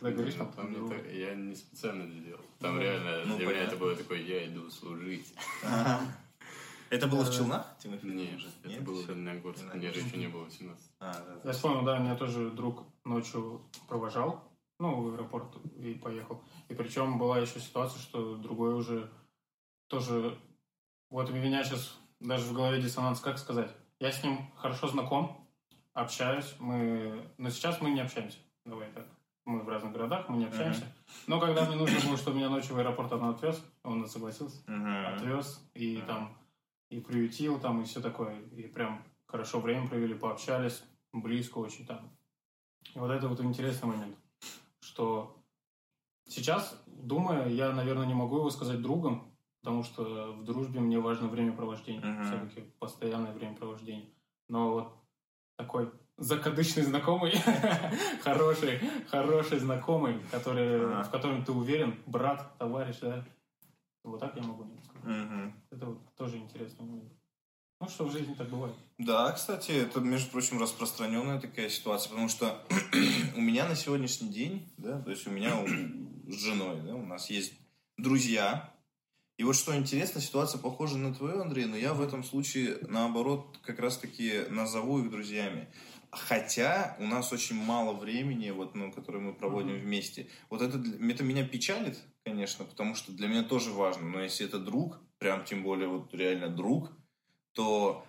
Когда 0.00 0.16
говоришь, 0.16 0.34
Ну, 0.38 0.44
там, 0.46 0.52
там 0.54 0.72
не 0.72 0.78
ну, 0.78 0.88
так- 0.88 1.12
я 1.12 1.34
не 1.34 1.54
специально 1.54 2.02
это 2.04 2.12
делал. 2.24 2.40
Там 2.58 2.76
Ну, 2.76 2.80
реально 2.82 3.24
ну, 3.26 3.36
для 3.36 3.46
меня 3.46 3.54
понятно. 3.54 3.68
это 3.68 3.76
было 3.76 3.94
такое, 3.96 4.18
я 4.22 4.46
иду 4.48 4.70
служить. 4.70 5.34
Ага. 5.62 6.00
Это 6.88 7.06
было 7.06 7.20
в 7.20 7.24
Да-да. 7.26 7.36
Челнах, 7.36 7.66
Тимофей? 7.78 8.10
Нет, 8.10 8.40
это 8.64 8.68
Нет? 8.72 8.82
было 8.82 9.02
в 9.02 9.08
Лениногорске, 9.10 9.66
мне 9.74 9.92
же 9.92 10.00
еще 10.00 10.16
не 10.16 10.26
было 10.26 10.44
18. 10.44 10.84
А, 10.98 11.12
да, 11.12 11.20
да. 11.36 11.40
Я 11.44 11.52
вспомнил, 11.52 11.82
да, 11.84 11.98
меня 11.98 12.16
тоже 12.16 12.50
друг 12.50 12.84
ночью 13.04 13.60
провожал, 13.88 14.42
ну, 14.80 15.00
в 15.02 15.14
аэропорт 15.14 15.54
и 15.76 15.94
поехал. 15.94 16.42
И 16.68 16.74
причем 16.74 17.18
была 17.18 17.38
еще 17.38 17.60
ситуация, 17.60 18.00
что 18.00 18.36
другой 18.36 18.74
уже 18.74 19.08
тоже... 19.88 20.36
Вот 21.10 21.28
у 21.30 21.32
меня 21.34 21.62
сейчас 21.62 21.96
даже 22.20 22.44
в 22.46 22.52
голове 22.54 22.80
диссонанс, 22.82 23.20
как 23.20 23.38
сказать. 23.38 23.70
Я 24.00 24.10
с 24.10 24.22
ним 24.24 24.50
хорошо 24.56 24.88
знаком, 24.88 25.46
общаюсь, 25.92 26.54
мы... 26.58 27.22
Но 27.36 27.50
сейчас 27.50 27.80
мы 27.82 27.90
не 27.90 28.00
общаемся. 28.00 28.38
Давай 28.64 28.90
так. 28.92 29.06
Мы 29.44 29.60
в 29.62 29.68
разных 29.68 29.92
городах, 29.92 30.28
мы 30.28 30.38
не 30.38 30.46
общаемся. 30.46 30.90
Но 31.26 31.38
когда 31.38 31.66
мне 31.66 31.76
нужно 31.76 32.00
было, 32.06 32.16
чтобы 32.16 32.38
меня 32.38 32.48
ночью 32.48 32.74
в 32.74 32.78
аэропорт 32.78 33.12
он 33.12 33.24
отвез, 33.24 33.62
он 33.82 34.06
согласился, 34.08 34.62
Мгм. 34.66 35.06
отвез 35.16 35.62
и 35.74 35.98
Мгм. 35.98 36.06
там 36.06 36.38
и 36.88 37.00
приютил 37.00 37.60
там 37.60 37.82
и 37.82 37.84
все 37.84 38.00
такое 38.00 38.40
и 38.40 38.62
прям 38.68 39.04
хорошо 39.26 39.60
время 39.60 39.86
провели 39.86 40.14
пообщались 40.14 40.82
близко 41.12 41.58
очень 41.58 41.86
там 41.86 42.10
и 42.94 42.98
вот 42.98 43.10
это 43.12 43.28
вот 43.28 43.40
интересный 43.40 43.88
момент 43.88 44.16
что 44.80 45.40
сейчас 46.26 46.82
думая 46.86 47.48
я 47.48 47.70
наверное 47.72 48.06
не 48.06 48.14
могу 48.14 48.38
его 48.38 48.50
сказать 48.50 48.82
другом 48.82 49.29
потому 49.60 49.82
что 49.84 50.32
в 50.32 50.44
дружбе 50.44 50.80
мне 50.80 50.98
важно 50.98 51.28
времяпровождение 51.28 52.02
Мгм. 52.04 52.24
все-таки 52.24 52.60
постоянное 52.78 53.32
времяпровождение 53.32 54.08
но 54.48 54.70
вот 54.72 54.92
такой 55.56 55.90
закадычный 56.16 56.82
знакомый 56.82 57.32
хороший 58.22 58.80
хороший 59.08 59.58
знакомый 59.58 60.18
который 60.30 60.84
Ага. 60.84 61.04
в 61.04 61.10
котором 61.10 61.44
ты 61.44 61.52
уверен 61.52 61.94
брат 62.06 62.56
товарищ 62.58 62.96
да 63.00 63.24
Вот 64.04 64.20
так 64.20 64.34
я 64.36 64.42
могу 64.42 64.64
сказать. 64.84 65.04
Мгм. 65.04 65.54
Это 65.70 65.86
вот 65.86 65.98
тоже 66.16 66.38
интересный 66.38 66.86
момент. 66.86 67.12
Ну, 67.80 67.88
что 67.88 68.04
в 68.06 68.12
жизни 68.12 68.34
так 68.34 68.48
бывает. 68.48 68.74
Да, 68.98 69.30
кстати, 69.32 69.72
это, 69.72 70.00
между 70.00 70.30
прочим, 70.30 70.58
распространенная 70.60 71.38
такая 71.40 71.68
ситуация, 71.68 72.10
потому 72.10 72.28
что 72.28 72.46
у 73.36 73.40
меня 73.40 73.68
на 73.68 73.74
сегодняшний 73.74 74.28
день, 74.30 74.68
да, 74.78 75.00
то 75.02 75.10
есть 75.10 75.26
у 75.26 75.30
меня 75.30 75.56
у- 75.60 75.66
с 76.30 76.36
женой, 76.42 76.80
да, 76.82 76.94
у 76.94 77.04
нас 77.06 77.28
есть 77.30 77.52
друзья, 77.98 78.72
и 79.40 79.42
вот 79.42 79.56
что 79.56 79.74
интересно, 79.74 80.20
ситуация 80.20 80.60
похожа 80.60 80.98
на 80.98 81.14
твою, 81.14 81.40
Андрей, 81.40 81.64
но 81.64 81.74
я 81.74 81.94
в 81.94 82.02
этом 82.02 82.22
случае, 82.22 82.76
наоборот, 82.82 83.58
как 83.62 83.78
раз-таки 83.78 84.44
назову 84.50 84.98
их 84.98 85.10
друзьями. 85.10 85.66
Хотя 86.10 86.94
у 87.00 87.06
нас 87.06 87.32
очень 87.32 87.56
мало 87.56 87.94
времени, 87.94 88.50
вот, 88.50 88.74
ну, 88.74 88.92
которое 88.92 89.20
мы 89.20 89.32
проводим 89.32 89.76
Мгм. 89.76 89.80
вместе. 89.80 90.28
Вот 90.50 90.60
это, 90.60 90.76
это 90.78 91.24
меня 91.24 91.42
печалит, 91.48 91.98
конечно, 92.22 92.66
потому 92.66 92.94
что 92.94 93.12
для 93.12 93.28
меня 93.28 93.42
тоже 93.42 93.70
важно. 93.70 94.10
Но 94.10 94.22
если 94.22 94.44
это 94.44 94.58
друг, 94.58 95.00
прям 95.16 95.42
тем 95.46 95.62
более 95.62 95.88
вот 95.88 96.12
реально 96.12 96.50
друг, 96.50 96.92
то 97.52 98.04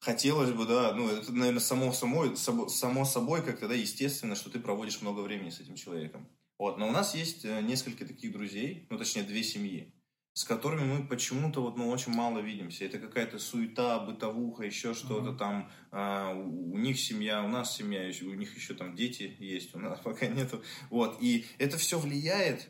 хотелось 0.00 0.50
бы, 0.50 0.66
да, 0.66 0.92
ну, 0.92 1.08
это, 1.08 1.32
наверное, 1.32 1.60
само, 1.60 1.92
само, 1.92 2.34
само, 2.34 2.68
само 2.68 3.04
собой 3.04 3.44
как-то, 3.44 3.68
да, 3.68 3.74
естественно, 3.74 4.34
что 4.34 4.50
ты 4.50 4.58
проводишь 4.58 5.02
много 5.02 5.20
времени 5.20 5.50
с 5.50 5.60
этим 5.60 5.76
человеком. 5.76 6.26
Вот, 6.58 6.78
но 6.78 6.88
у 6.88 6.90
нас 6.90 7.14
есть 7.14 7.44
э, 7.44 7.60
несколько 7.60 8.04
таких 8.04 8.32
друзей, 8.32 8.88
ну, 8.90 8.98
точнее, 8.98 9.22
две 9.22 9.44
семьи, 9.44 9.94
с 10.38 10.44
которыми 10.44 10.84
мы 10.84 11.04
почему-то 11.04 11.60
вот, 11.62 11.76
ну, 11.76 11.88
очень 11.88 12.12
мало 12.12 12.38
видимся. 12.38 12.84
Это 12.84 13.00
какая-то 13.00 13.40
суета, 13.40 13.98
бытовуха, 13.98 14.62
еще 14.62 14.94
что-то 14.94 15.30
Мгм. 15.30 15.36
там. 15.36 15.72
а, 15.90 16.32
у, 16.32 16.74
у 16.74 16.78
них 16.78 17.00
семья, 17.00 17.42
у 17.42 17.48
нас 17.48 17.76
семья, 17.76 18.08
у 18.22 18.34
них 18.34 18.54
еще 18.54 18.74
там 18.74 18.94
дети 18.94 19.34
есть, 19.40 19.74
у 19.74 19.80
нас 19.80 19.98
пока 20.04 20.28
нету. 20.28 20.62
Вот, 20.90 21.20
и 21.20 21.44
это 21.58 21.76
все 21.76 21.98
влияет. 21.98 22.68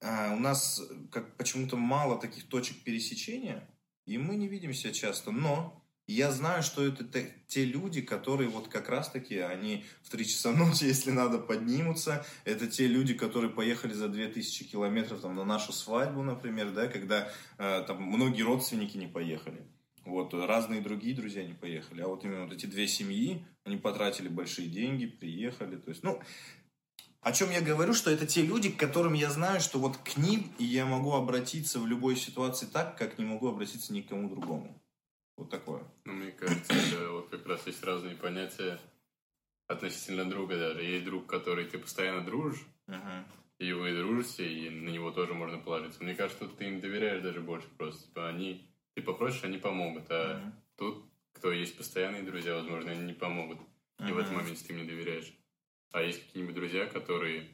А, 0.00 0.34
у 0.36 0.38
нас 0.38 0.80
э, 0.80 0.94
как 1.10 1.36
почему-то 1.36 1.76
мало 1.76 2.16
таких 2.20 2.48
точек 2.48 2.84
пересечения, 2.84 3.68
и 4.06 4.16
мы 4.16 4.36
не 4.36 4.46
видимся 4.46 4.92
часто. 4.92 5.32
Но 5.32 5.83
я 6.06 6.30
знаю, 6.32 6.62
что 6.62 6.84
это 6.84 7.04
те, 7.46 7.64
люди, 7.64 8.02
которые 8.02 8.50
вот 8.50 8.68
как 8.68 8.88
раз-таки, 8.88 9.38
они 9.38 9.84
в 10.02 10.10
3 10.10 10.26
часа 10.26 10.52
ночи, 10.52 10.84
если 10.84 11.10
надо, 11.10 11.38
поднимутся. 11.38 12.24
Это 12.44 12.66
те 12.66 12.86
люди, 12.86 13.14
которые 13.14 13.50
поехали 13.50 13.92
за 13.92 14.08
2000 14.08 14.64
километров 14.64 15.20
там, 15.20 15.34
на 15.34 15.44
нашу 15.44 15.72
свадьбу, 15.72 16.22
например, 16.22 16.72
да, 16.72 16.88
когда 16.88 17.30
э, 17.58 17.84
там 17.86 18.02
многие 18.02 18.42
родственники 18.42 18.96
не 18.96 19.06
поехали. 19.06 19.62
Вот, 20.04 20.34
разные 20.34 20.82
другие 20.82 21.16
друзья 21.16 21.42
не 21.42 21.54
поехали. 21.54 22.02
А 22.02 22.08
вот 22.08 22.24
именно 22.24 22.44
вот 22.44 22.52
эти 22.52 22.66
две 22.66 22.86
семьи, 22.86 23.42
они 23.64 23.78
потратили 23.78 24.28
большие 24.28 24.68
деньги, 24.68 25.06
приехали. 25.06 25.76
То 25.76 25.88
есть, 25.88 26.02
ну, 26.02 26.20
о 27.22 27.32
чем 27.32 27.50
я 27.50 27.62
говорю, 27.62 27.94
что 27.94 28.10
это 28.10 28.26
те 28.26 28.42
люди, 28.42 28.70
к 28.70 28.76
которым 28.76 29.14
я 29.14 29.30
знаю, 29.30 29.62
что 29.62 29.78
вот 29.78 29.96
к 29.96 30.18
ним 30.18 30.52
я 30.58 30.84
могу 30.84 31.12
обратиться 31.12 31.80
в 31.80 31.86
любой 31.86 32.16
ситуации 32.16 32.66
так, 32.66 32.98
как 32.98 33.18
не 33.18 33.24
могу 33.24 33.48
обратиться 33.48 33.94
ни 33.94 34.02
к 34.02 34.08
кому 34.08 34.28
другому. 34.28 34.78
Вот 35.36 35.50
такое. 35.50 35.82
Ну, 36.04 36.12
мне 36.12 36.30
кажется, 36.32 36.74
это 36.74 37.10
вот 37.10 37.28
как 37.28 37.46
раз 37.46 37.66
есть 37.66 37.82
разные 37.82 38.14
понятия 38.16 38.78
относительно 39.66 40.28
друга 40.28 40.56
даже. 40.56 40.82
Есть 40.82 41.04
друг, 41.04 41.26
который 41.26 41.64
ты 41.66 41.78
постоянно 41.78 42.24
дружишь, 42.24 42.64
Мгм. 42.86 43.24
и 43.58 43.72
вы 43.72 43.96
дружите, 43.96 44.46
и 44.50 44.70
на 44.70 44.90
него 44.90 45.10
тоже 45.10 45.34
можно 45.34 45.58
положиться. 45.58 46.02
Мне 46.02 46.14
кажется, 46.14 46.46
тут 46.46 46.56
ты 46.58 46.66
им 46.66 46.80
доверяешь 46.80 47.22
даже 47.22 47.40
больше 47.40 47.68
просто. 47.76 48.06
Типа 48.06 48.28
они, 48.28 48.68
ты 48.94 49.02
попросишь, 49.02 49.44
они 49.44 49.58
помогут. 49.58 50.04
А 50.10 50.38
Мгм. 50.38 50.52
тут, 50.76 51.04
кто 51.32 51.50
есть 51.52 51.76
постоянные 51.76 52.22
друзья, 52.22 52.54
возможно, 52.54 52.92
они 52.92 53.04
не 53.04 53.14
помогут. 53.14 53.58
И 54.06 54.12
в 54.12 54.18
этом 54.18 54.34
Мгм. 54.34 54.42
моменте 54.42 54.64
ты 54.64 54.72
им 54.72 54.82
не 54.82 54.88
доверяешь. 54.88 55.32
А 55.92 56.02
есть 56.02 56.26
какие-нибудь 56.26 56.54
друзья, 56.54 56.86
которые 56.86 57.48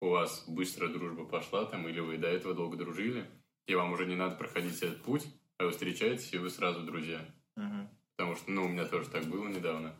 у 0.00 0.08
вас 0.08 0.44
быстро 0.48 0.88
дружба 0.88 1.24
пошла, 1.24 1.64
там, 1.64 1.88
или 1.88 2.00
вы 2.00 2.18
до 2.18 2.28
этого 2.28 2.54
долго 2.54 2.76
дружили, 2.76 3.28
и 3.66 3.74
вам 3.74 3.92
уже 3.92 4.06
не 4.06 4.16
надо 4.16 4.36
проходить 4.36 4.82
этот 4.82 5.02
путь, 5.02 5.24
вы 5.64 5.72
встречаетесь, 5.72 6.32
и 6.32 6.38
вы 6.38 6.50
сразу 6.50 6.82
друзья. 6.82 7.24
Мгм. 7.56 7.88
Потому 8.16 8.36
что, 8.36 8.50
ну, 8.50 8.64
у 8.64 8.68
меня 8.68 8.86
тоже 8.86 9.08
так 9.08 9.24
было 9.24 9.48
недавно. 9.48 9.94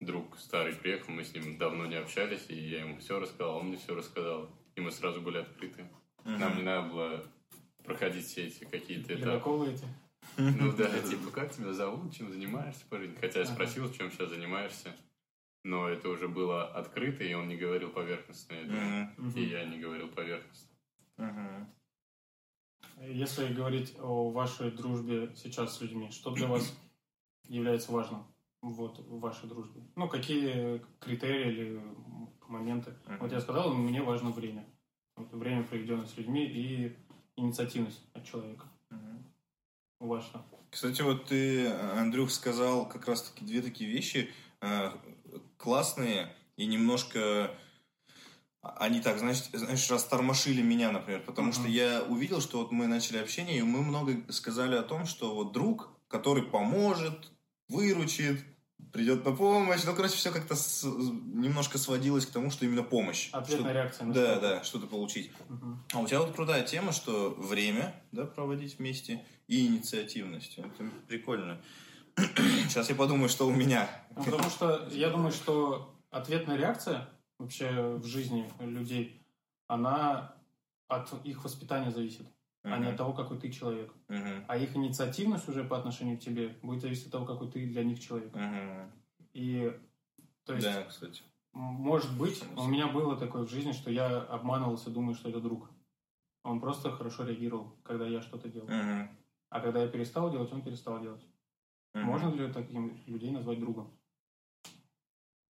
Друг 0.00 0.38
старый 0.38 0.74
приехал, 0.74 1.12
мы 1.12 1.24
с 1.24 1.34
ним 1.34 1.56
давно 1.56 1.86
не 1.86 1.96
общались, 1.96 2.46
и 2.48 2.54
я 2.54 2.80
ему 2.80 2.98
все 2.98 3.18
рассказал, 3.18 3.58
он 3.58 3.68
мне 3.68 3.76
все 3.76 3.94
рассказал. 3.94 4.50
И 4.74 4.80
мы 4.80 4.90
сразу 4.90 5.20
были 5.20 5.38
открыты. 5.38 5.88
Нам 6.24 6.56
не 6.56 6.62
надо 6.62 6.88
было 6.88 7.24
проходить 7.84 8.26
все 8.26 8.46
эти 8.46 8.64
какие-то 8.64 9.14
этапы. 9.14 9.70
Эти. 9.70 9.84
Ну 10.36 10.72
да, 10.72 11.00
типа, 11.00 11.30
как 11.30 11.52
тебя 11.52 11.72
зовут, 11.72 12.14
чем 12.14 12.32
занимаешься 12.32 12.84
по 12.88 12.98
жизни? 12.98 13.16
Хотя 13.20 13.40
я 13.40 13.46
спросил, 13.46 13.92
чем 13.92 14.10
сейчас 14.10 14.30
занимаешься. 14.30 14.94
Но 15.64 15.88
это 15.88 16.08
уже 16.08 16.28
было 16.28 16.66
открыто, 16.66 17.24
и 17.24 17.32
он 17.34 17.48
не 17.48 17.56
говорил 17.56 17.90
поверхностно. 17.90 18.54
я 18.54 18.64
думаю. 18.64 19.36
И 19.36 19.44
я 19.44 19.64
не 19.64 19.78
говорил 19.78 20.08
поверхностно. 20.08 20.70
Если 23.00 23.52
говорить 23.52 23.96
о 24.00 24.30
вашей 24.30 24.70
дружбе 24.70 25.34
сейчас 25.36 25.76
с 25.76 25.80
людьми, 25.80 26.10
что 26.10 26.30
для 26.30 26.46
вас 26.46 26.72
является 27.44 27.92
важным 27.92 28.26
вот, 28.62 28.98
в 28.98 29.20
вашей 29.20 29.48
дружбе? 29.48 29.82
Ну, 29.96 30.08
какие 30.08 30.84
критерии 31.00 31.52
или 31.52 31.82
моменты? 32.48 32.94
Вот 33.20 33.32
я 33.32 33.40
сказал, 33.40 33.74
мне 33.74 34.02
важно 34.02 34.30
время. 34.30 34.66
Вот 35.16 35.32
время, 35.32 35.64
проведенное 35.64 36.06
с 36.06 36.16
людьми, 36.16 36.44
и 36.44 36.96
инициативность 37.36 38.00
от 38.14 38.24
человека. 38.24 38.68
Вас 40.00 40.24
что? 40.24 40.44
Кстати, 40.70 41.02
вот 41.02 41.26
ты, 41.26 41.68
Андрюх, 41.68 42.30
сказал 42.30 42.88
как 42.88 43.06
раз-таки 43.06 43.44
две 43.44 43.62
такие 43.62 43.88
вещи 43.88 44.28
э, 44.60 44.90
классные 45.56 46.34
и 46.56 46.66
немножко 46.66 47.54
они 48.78 49.00
так, 49.00 49.18
значит, 49.18 49.48
знаешь, 49.52 49.90
растормошили 49.90 50.62
меня, 50.62 50.90
например, 50.90 51.20
потому 51.24 51.48
Мгм. 51.48 51.54
что 51.54 51.68
я 51.68 52.02
увидел, 52.08 52.40
что 52.40 52.58
вот 52.58 52.72
мы 52.72 52.86
начали 52.86 53.18
общение, 53.18 53.58
и 53.58 53.62
мы 53.62 53.82
много 53.82 54.16
сказали 54.32 54.74
о 54.76 54.82
том, 54.82 55.06
что 55.06 55.34
вот 55.34 55.52
друг, 55.52 55.90
который 56.08 56.42
поможет, 56.42 57.30
выручит, 57.68 58.40
придет 58.92 59.24
на 59.24 59.32
помощь, 59.32 59.82
ну, 59.84 59.94
короче, 59.94 60.14
все 60.16 60.30
как-то 60.30 60.54
с- 60.54 60.84
немножко 60.84 61.78
сводилось 61.78 62.26
к 62.26 62.30
тому, 62.30 62.50
что 62.50 62.64
именно 62.64 62.82
помощь. 62.84 63.28
Ответная 63.32 63.70
Что- 63.70 63.72
реакция 63.72 64.06
Да, 64.06 64.12
что-то. 64.12 64.40
да, 64.40 64.64
что-то 64.64 64.86
получить. 64.86 65.32
Мгм. 65.48 65.82
А 65.92 66.00
у 66.00 66.06
тебя 66.06 66.20
вот 66.20 66.34
крутая 66.34 66.62
тема, 66.62 66.92
что 66.92 67.30
время, 67.36 67.94
да, 68.12 68.24
проводить 68.24 68.78
вместе 68.78 69.24
и 69.48 69.66
инициативность. 69.66 70.58
Это 70.58 70.84
прикольно. 71.08 71.60
Сейчас 72.68 72.88
я 72.88 72.94
подумаю, 72.94 73.28
что 73.28 73.46
у 73.46 73.50
меня. 73.52 73.88
Ну, 74.16 74.22
потому 74.24 74.48
что 74.50 74.88
я 74.92 75.10
думаю, 75.10 75.32
что 75.32 75.94
ответная 76.10 76.56
реакция 76.56 77.08
вообще 77.44 77.96
в 77.96 78.04
жизни 78.04 78.50
людей, 78.60 79.20
она 79.68 80.34
от 80.88 81.12
их 81.24 81.44
воспитания 81.44 81.90
зависит, 81.90 82.26
а 82.62 82.78
не 82.78 82.88
от 82.88 82.96
того, 82.96 83.12
какой 83.12 83.38
ты 83.38 83.50
человек. 83.50 83.92
Мгм. 84.08 84.44
А 84.48 84.56
их 84.56 84.76
инициативность 84.76 85.48
уже 85.48 85.64
по 85.64 85.76
отношению 85.78 86.18
к 86.18 86.20
тебе 86.20 86.48
будет 86.62 86.80
зависеть 86.82 87.06
от 87.06 87.12
того, 87.12 87.26
какой 87.26 87.50
ты 87.50 87.66
для 87.66 87.84
них 87.84 88.00
человек. 88.00 88.34
Мгм. 88.34 88.90
И 89.32 89.78
то 90.44 90.54
есть, 90.54 90.66
Да, 90.66 90.84
кстати. 90.84 91.22
может 91.52 92.16
быть, 92.18 92.42
у 92.56 92.66
меня 92.66 92.88
было 92.88 93.16
такое 93.16 93.44
в 93.44 93.50
жизни, 93.50 93.72
что 93.72 93.90
я 93.90 94.20
обманывался, 94.22 94.90
думая, 94.90 95.14
что 95.14 95.28
это 95.28 95.40
друг. 95.40 95.70
Он 96.42 96.60
просто 96.60 96.90
хорошо 96.90 97.24
реагировал, 97.24 97.74
когда 97.82 98.06
я 98.06 98.20
что-то 98.20 98.48
делал. 98.48 98.68
Мгм. 98.68 99.08
А 99.48 99.60
когда 99.60 99.82
я 99.82 99.88
перестал 99.88 100.30
делать, 100.30 100.52
он 100.52 100.62
перестал 100.62 101.00
делать. 101.00 101.24
Мгм. 101.94 102.06
Можно 102.06 102.34
ли 102.34 102.52
таким 102.52 103.00
людей 103.06 103.30
назвать 103.30 103.60
другом? 103.60 103.90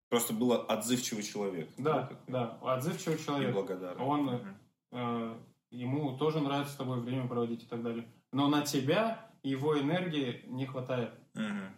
Просто 0.10 0.34
был 0.34 0.54
отзывчивый 0.54 1.24
человек. 1.24 1.70
Да, 1.78 2.02
такой. 2.02 2.18
да. 2.28 2.58
Отзывчивый 2.64 3.18
И 3.18 3.24
человек. 3.24 3.54
благодарный. 3.54 4.04
Он- 4.04 4.56
э, 4.92 5.40
ему 5.70 6.18
тоже 6.18 6.40
нравится 6.40 6.74
с 6.74 6.78
тобой 6.78 7.00
время 7.00 7.28
проводить 7.28 7.64
и 7.64 7.68
так 7.68 7.84
далее. 7.84 8.06
Но 8.32 8.48
на 8.48 8.64
тебя 8.64 9.30
его 9.44 9.80
энергии 9.80 10.44
не 10.48 10.66
хватает. 10.66 11.12
Мгм. 11.36 11.76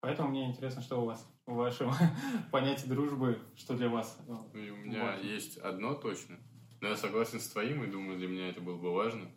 Поэтому 0.00 0.30
мне 0.30 0.46
интересно, 0.50 0.82
что 0.82 1.00
у 1.00 1.04
вас 1.04 1.24
в 1.46 1.54
вашем 1.54 1.90
понятии 2.50 2.86
дружбы, 2.88 3.38
что 3.56 3.76
для 3.76 3.88
вас. 3.88 4.18
Ну, 4.26 4.50
И 4.54 4.70
у 4.70 4.76
меня 4.76 5.04
важно. 5.04 5.22
есть 5.24 5.58
одно 5.58 5.94
точно. 5.94 6.38
Но 6.80 6.88
я 6.88 6.96
согласен 6.96 7.38
с 7.38 7.48
твоим, 7.48 7.84
и 7.84 7.86
думаю, 7.86 8.18
для 8.18 8.26
меня 8.26 8.48
это 8.48 8.60
было 8.60 8.76
бы 8.76 8.92
важно. 8.92 9.30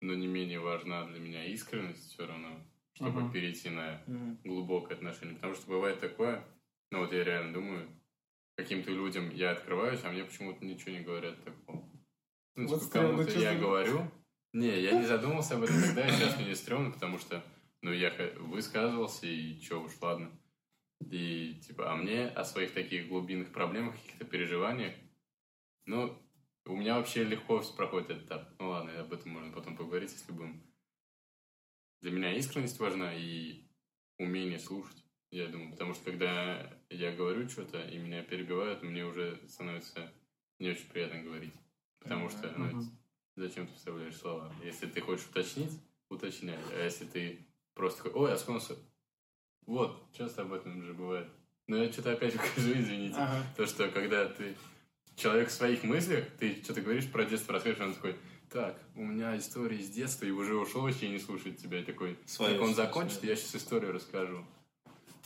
Но 0.00 0.14
не 0.14 0.28
менее 0.28 0.60
важна 0.60 1.04
для 1.06 1.18
меня 1.18 1.44
искренность 1.46 2.12
все 2.12 2.24
равно, 2.26 2.50
чтобы 2.92 3.22
Мгм. 3.22 3.32
перейти 3.32 3.68
на 3.70 4.00
Мгм. 4.06 4.38
глубокое 4.44 4.96
отношение. 4.96 5.34
Потому 5.34 5.54
что 5.54 5.66
бывает 5.68 5.98
такое, 5.98 6.44
ну 6.90 7.00
вот 7.00 7.12
я 7.12 7.24
реально 7.24 7.52
думаю, 7.52 7.88
каким-то 8.56 8.90
людям 8.90 9.30
я 9.30 9.50
открываюсь, 9.52 10.00
а 10.04 10.10
мне 10.10 10.24
почему-то 10.24 10.64
ничего 10.64 10.92
не 10.92 11.00
говорят 11.00 11.42
такого. 11.44 11.88
Ну, 12.56 12.68
Вот 12.68 12.80
типа, 12.82 12.92
кому-то 12.92 13.38
я 13.38 13.54
говорю. 13.58 14.10
Не, 14.52 14.80
я 14.80 14.92
не 14.92 15.04
задумался 15.04 15.56
об 15.56 15.64
этом 15.64 15.80
тогда, 15.82 16.06
и 16.06 16.10
сейчас 16.10 16.38
мне 16.38 16.54
стрёмно, 16.54 16.90
потому 16.90 17.18
что, 17.18 17.44
ну, 17.82 17.92
я 17.92 18.10
высказывался, 18.38 19.26
и 19.26 19.60
чё 19.60 19.82
уж, 19.82 19.92
ладно. 20.00 20.30
И, 21.10 21.60
типа, 21.66 21.92
а 21.92 21.96
мне 21.96 22.26
о 22.28 22.44
своих 22.44 22.72
таких 22.72 23.08
глубинных 23.08 23.52
проблемах, 23.52 23.96
каких-то 23.96 24.24
переживаниях, 24.24 24.94
ну, 25.84 26.18
у 26.64 26.74
меня 26.74 26.96
вообще 26.96 27.24
легко 27.24 27.62
проходит 27.76 28.10
этот 28.10 28.24
этап. 28.24 28.54
Ну, 28.58 28.70
ладно, 28.70 28.98
об 28.98 29.12
этом 29.12 29.30
можно 29.32 29.52
потом 29.52 29.76
поговорить, 29.76 30.12
если 30.12 30.32
будем. 30.32 30.62
Для 32.00 32.10
меня 32.10 32.32
искренность 32.32 32.78
важна 32.80 33.14
и 33.14 33.68
умение 34.18 34.58
слушать, 34.58 35.05
я 35.36 35.48
думаю. 35.48 35.70
Потому 35.72 35.94
что, 35.94 36.04
когда 36.04 36.70
я 36.88 37.12
говорю 37.12 37.48
что-то, 37.48 37.80
и 37.82 37.98
меня 37.98 38.22
перебивают, 38.22 38.82
мне 38.82 39.04
уже 39.04 39.38
становится 39.48 40.10
не 40.58 40.70
очень 40.70 40.88
приятно 40.88 41.22
говорить. 41.22 41.52
Потому 41.98 42.30
что, 42.30 42.50
ну, 42.56 42.66
Мгм. 42.66 42.98
зачем 43.36 43.66
ты 43.66 43.74
вставляешь 43.74 44.16
слова? 44.16 44.50
Если 44.64 44.86
ты 44.86 45.00
хочешь 45.00 45.26
уточнить, 45.26 45.72
уточняй. 46.08 46.58
А 46.72 46.84
если 46.84 47.04
ты 47.04 47.46
просто 47.74 48.02
такой, 48.04 48.22
ой, 48.22 48.32
а 48.32 48.38
спонсор? 48.38 48.76
Вот, 49.66 50.10
часто 50.12 50.42
об 50.42 50.52
этом 50.52 50.82
же 50.82 50.94
бывает. 50.94 51.28
Но 51.66 51.76
я 51.76 51.92
что-то 51.92 52.12
опять 52.12 52.34
укажу, 52.36 52.72
извините. 52.72 53.16
Ага. 53.18 53.44
То, 53.56 53.66
что 53.66 53.88
когда 53.90 54.26
ты 54.26 54.56
человек 55.16 55.48
в 55.48 55.52
своих 55.52 55.82
мыслях, 55.82 56.24
ты 56.38 56.62
что-то 56.62 56.80
говоришь 56.80 57.10
про 57.10 57.24
детство, 57.24 57.52
расскажешь, 57.54 57.80
он 57.80 57.94
такой, 57.94 58.16
так, 58.48 58.80
у 58.94 59.04
меня 59.04 59.36
история 59.36 59.76
из 59.76 59.90
детства, 59.90 60.24
и 60.24 60.30
уже 60.30 60.54
ушел 60.54 60.82
вообще 60.82 61.08
не 61.08 61.18
слушает 61.18 61.58
тебя. 61.58 61.80
И 61.80 61.84
такой, 61.84 62.16
Своё 62.24 62.54
так 62.54 62.62
он 62.62 62.74
закончит, 62.74 63.24
я 63.24 63.34
сейчас 63.36 63.56
историю 63.56 63.92
расскажу. 63.92 64.46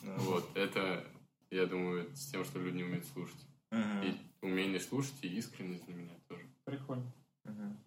Вот, 0.03 0.49
это, 0.57 1.05
я 1.51 1.67
думаю, 1.67 2.15
с 2.15 2.31
тем, 2.31 2.45
что 2.45 2.59
люди 2.59 2.79
не 2.79 2.85
умеют 2.85 3.07
слушать. 3.07 3.41
И 3.73 4.17
умение 4.43 4.81
слушать, 4.81 5.15
и 5.23 5.29
искренность 5.29 5.85
для 5.87 5.95
меня 5.95 6.15
тоже. 6.29 6.43
Прикольно. 6.65 7.13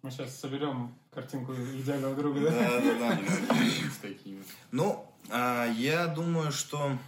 Мы 0.02 0.10
сейчас 0.10 0.38
соберем 0.38 0.94
картинку 1.10 1.54
идеального 1.54 2.14
друга, 2.14 2.40
да? 2.40 2.50
Да, 2.50 2.80
да, 2.98 3.20
с 3.90 3.96
такими. 3.98 4.42
Ну, 4.72 5.06
а, 5.30 5.66
я 5.66 6.06
думаю, 6.06 6.52
что 6.52 6.98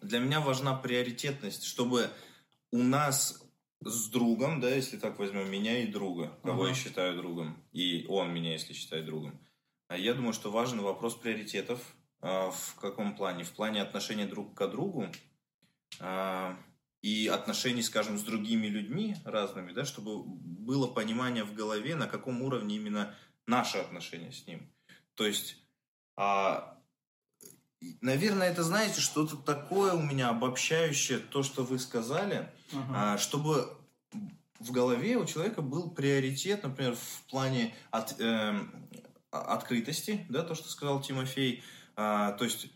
для 0.00 0.18
меня 0.18 0.40
важна 0.40 0.74
приоритетность, 0.74 1.64
чтобы 1.64 2.10
у 2.70 2.82
нас 2.82 3.42
с 3.80 4.08
другом, 4.10 4.60
да, 4.60 4.68
если 4.68 4.96
так 4.96 5.18
возьмем 5.18 5.50
меня 5.50 5.82
и 5.82 5.86
друга, 5.86 6.38
кого 6.42 6.68
я 6.68 6.74
считаю 6.74 7.16
другом, 7.16 7.56
и 7.72 8.06
он 8.08 8.32
меня, 8.32 8.52
если 8.52 8.72
считает 8.72 9.06
другом, 9.06 9.38
а 9.88 9.96
я 9.96 10.14
думаю, 10.14 10.32
что 10.32 10.50
важен 10.50 10.80
вопрос 10.80 11.14
приоритетов. 11.14 11.80
А, 12.22 12.50
В 12.50 12.76
каком 12.80 13.14
плане? 13.16 13.44
В 13.44 13.50
плане 13.52 13.82
отношения 13.82 14.26
друг 14.26 14.54
к 14.54 14.66
другу 14.68 15.08
а, 16.00 16.56
и 17.02 17.26
отношений, 17.26 17.82
скажем, 17.82 18.16
с 18.16 18.22
другими 18.22 18.68
людьми 18.68 19.16
разными, 19.24 19.72
да, 19.72 19.84
чтобы 19.84 20.22
было 20.24 20.86
понимание 20.86 21.42
в 21.44 21.52
голове, 21.52 21.96
на 21.96 22.06
каком 22.06 22.40
уровне 22.42 22.76
именно 22.76 23.14
наши 23.46 23.78
отношения 23.78 24.30
с 24.32 24.46
ним. 24.46 24.70
То 25.14 25.26
есть, 25.26 25.56
а, 26.16 26.78
наверное, 28.00 28.50
это, 28.50 28.62
знаете, 28.62 29.00
что-то 29.00 29.36
такое 29.36 29.94
у 29.94 30.02
меня 30.02 30.28
обобщающее, 30.28 31.18
то, 31.18 31.42
что 31.42 31.64
вы 31.64 31.80
сказали, 31.80 32.48
а, 32.94 33.18
чтобы 33.18 33.76
в 34.60 34.70
голове 34.70 35.16
у 35.16 35.26
человека 35.26 35.60
был 35.60 35.90
приоритет, 35.90 36.62
например, 36.62 36.94
в 36.94 37.22
плане 37.28 37.74
от, 37.90 38.14
а- 38.20 38.60
открытости, 39.32 40.24
да, 40.28 40.42
то, 40.42 40.54
что 40.54 40.68
сказал 40.68 41.02
Тимофей. 41.02 41.64
А, 42.02 42.32
то 42.32 42.44
есть 42.44 42.66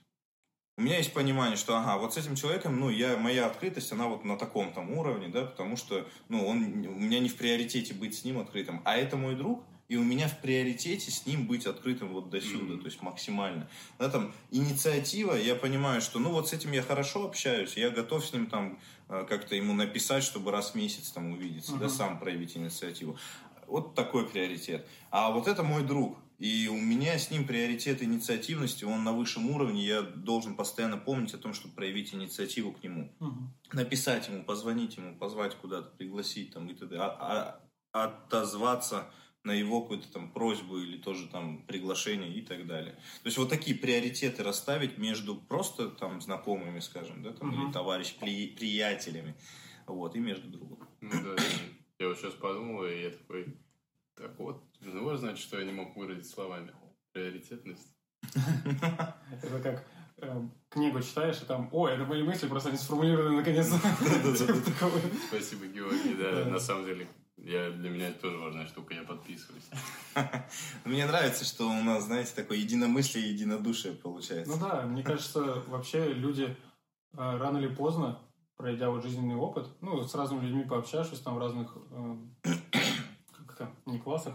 у 0.78 0.82
меня 0.82 0.98
есть 0.98 1.12
понимание, 1.12 1.56
что, 1.56 1.76
ага, 1.76 1.98
вот 1.98 2.14
с 2.14 2.16
этим 2.16 2.36
человеком, 2.36 2.78
ну, 2.78 2.90
я, 2.90 3.16
моя 3.16 3.46
открытость, 3.46 3.90
она 3.92 4.06
вот 4.06 4.24
на 4.24 4.36
таком 4.36 4.72
там 4.72 4.92
уровне, 4.92 5.28
да, 5.28 5.44
потому 5.46 5.76
что, 5.76 6.06
ну, 6.28 6.46
он, 6.46 6.58
у 6.86 7.00
меня 7.00 7.18
не 7.18 7.28
в 7.28 7.36
приоритете 7.36 7.92
быть 7.94 8.16
с 8.16 8.24
ним 8.24 8.38
открытым, 8.38 8.82
а 8.84 8.96
это 8.96 9.16
мой 9.16 9.34
друг, 9.34 9.64
и 9.88 9.96
у 9.96 10.04
меня 10.04 10.28
в 10.28 10.40
приоритете 10.40 11.10
с 11.10 11.26
ним 11.26 11.46
быть 11.46 11.66
открытым 11.66 12.08
вот 12.08 12.30
до 12.30 12.40
сюда, 12.40 12.74
Мгм. 12.74 12.80
то 12.80 12.86
есть 12.86 13.02
максимально. 13.02 13.68
Да, 13.98 14.10
там, 14.10 14.32
инициатива, 14.50 15.34
я 15.34 15.56
понимаю, 15.56 16.00
что, 16.00 16.20
ну, 16.20 16.30
вот 16.30 16.48
с 16.48 16.52
этим 16.52 16.70
я 16.72 16.82
хорошо 16.82 17.24
общаюсь, 17.24 17.76
я 17.76 17.90
готов 17.90 18.24
с 18.24 18.32
ним 18.32 18.46
там 18.46 18.78
э, 19.08 19.24
как-то 19.28 19.56
ему 19.56 19.72
написать, 19.74 20.22
чтобы 20.22 20.50
раз 20.52 20.72
в 20.72 20.74
месяц 20.76 21.10
там 21.10 21.32
увидеться, 21.32 21.72
да, 21.72 21.86
Мгм. 21.86 21.90
сам 21.90 22.18
проявить 22.20 22.56
инициативу. 22.56 23.18
Вот 23.66 23.94
такой 23.94 24.28
приоритет. 24.28 24.86
А 25.10 25.30
вот 25.30 25.48
это 25.48 25.64
мой 25.64 25.82
друг. 25.82 26.18
И 26.38 26.68
у 26.68 26.76
меня 26.76 27.18
с 27.18 27.30
ним 27.30 27.46
приоритет 27.46 28.02
инициативности, 28.02 28.84
он 28.84 29.04
на 29.04 29.12
высшем 29.12 29.50
уровне, 29.50 29.84
я 29.86 30.02
должен 30.02 30.54
постоянно 30.54 30.98
помнить 30.98 31.32
о 31.32 31.38
том, 31.38 31.54
чтобы 31.54 31.74
проявить 31.74 32.12
инициативу 32.12 32.72
к 32.72 32.82
нему. 32.82 33.10
Мгм. 33.20 33.54
Написать 33.72 34.28
ему, 34.28 34.44
позвонить 34.44 34.96
ему, 34.98 35.16
позвать 35.16 35.54
куда-то, 35.54 35.88
пригласить 35.96 36.52
там 36.52 36.68
и 36.68 36.74
т.д. 36.74 36.96
А- 36.98 37.60
а- 37.92 38.04
отозваться 38.04 39.10
на 39.44 39.52
его 39.52 39.80
какую-то 39.80 40.12
там 40.12 40.30
просьбу 40.32 40.76
или 40.78 40.98
тоже 40.98 41.28
там 41.28 41.62
приглашение 41.66 42.34
и 42.34 42.42
так 42.42 42.66
далее. 42.66 42.92
То 43.22 43.26
есть 43.26 43.38
вот 43.38 43.48
такие 43.48 43.76
приоритеты 43.76 44.42
расставить 44.42 44.98
между 44.98 45.36
просто 45.36 45.88
там 45.88 46.20
знакомыми, 46.20 46.80
скажем, 46.80 47.22
да, 47.22 47.32
там, 47.32 47.48
Мгм. 47.48 47.66
или 47.66 47.72
товарищ, 47.72 48.14
при- 48.16 48.48
приятелями, 48.48 49.34
вот, 49.86 50.16
и 50.16 50.18
между 50.18 50.48
другом. 50.48 50.86
Ну 51.00 51.12
да, 51.12 51.42
я 52.00 52.08
вот 52.08 52.18
сейчас 52.18 52.34
подумал, 52.34 52.84
и 52.84 53.02
я 53.02 53.10
такой, 53.10 53.56
так 54.16 54.38
вот, 54.38 54.62
ну 54.80 55.04
вот 55.04 55.18
значит, 55.18 55.38
что 55.38 55.58
я 55.58 55.64
не 55.64 55.72
мог 55.72 55.94
выразить 55.96 56.28
словами. 56.28 56.72
Приоритетность. 57.12 57.94
Это 59.42 59.60
как 59.62 59.86
эм, 60.18 60.52
книгу 60.68 61.00
читаешь, 61.00 61.40
и 61.42 61.44
там, 61.44 61.68
ой, 61.72 61.92
это 61.92 62.04
мои 62.04 62.22
мысли, 62.22 62.48
просто 62.48 62.70
они 62.70 62.78
сформулированы 62.78 63.36
наконец-то. 63.36 63.78
Типа. 64.36 64.90
Спасибо, 65.28 65.66
Георгий, 65.66 66.14
да, 66.14 66.46
на 66.46 66.58
самом 66.58 66.86
деле, 66.86 67.06
я, 67.36 67.70
для 67.70 67.90
меня 67.90 68.08
это 68.08 68.20
тоже 68.20 68.38
важная 68.38 68.66
штука, 68.66 68.94
я 68.94 69.02
подписываюсь. 69.02 69.68
Мне 70.84 71.06
нравится, 71.06 71.44
что 71.44 71.68
у 71.68 71.82
нас, 71.82 72.04
знаете, 72.04 72.32
такое 72.34 72.58
единомыслие 72.58 73.26
и 73.26 73.32
единодушие 73.32 73.94
получается. 73.94 74.50
Ну 74.50 74.58
да, 74.60 74.82
мне 74.82 75.02
кажется, 75.02 75.62
вообще 75.66 76.12
люди 76.12 76.44
э, 76.44 76.56
рано 77.16 77.58
или 77.58 77.68
поздно, 77.68 78.20
пройдя 78.56 78.90
вот 78.90 79.04
жизненный 79.04 79.36
опыт, 79.36 79.68
ну, 79.80 80.02
с 80.02 80.14
разными 80.14 80.44
людьми 80.44 80.64
пообщавшись, 80.64 81.20
там 81.20 81.34
в 81.34 81.38
разных, 81.38 81.76
как 83.56 83.70
это, 83.70 83.90
не 83.90 83.98
классах, 83.98 84.34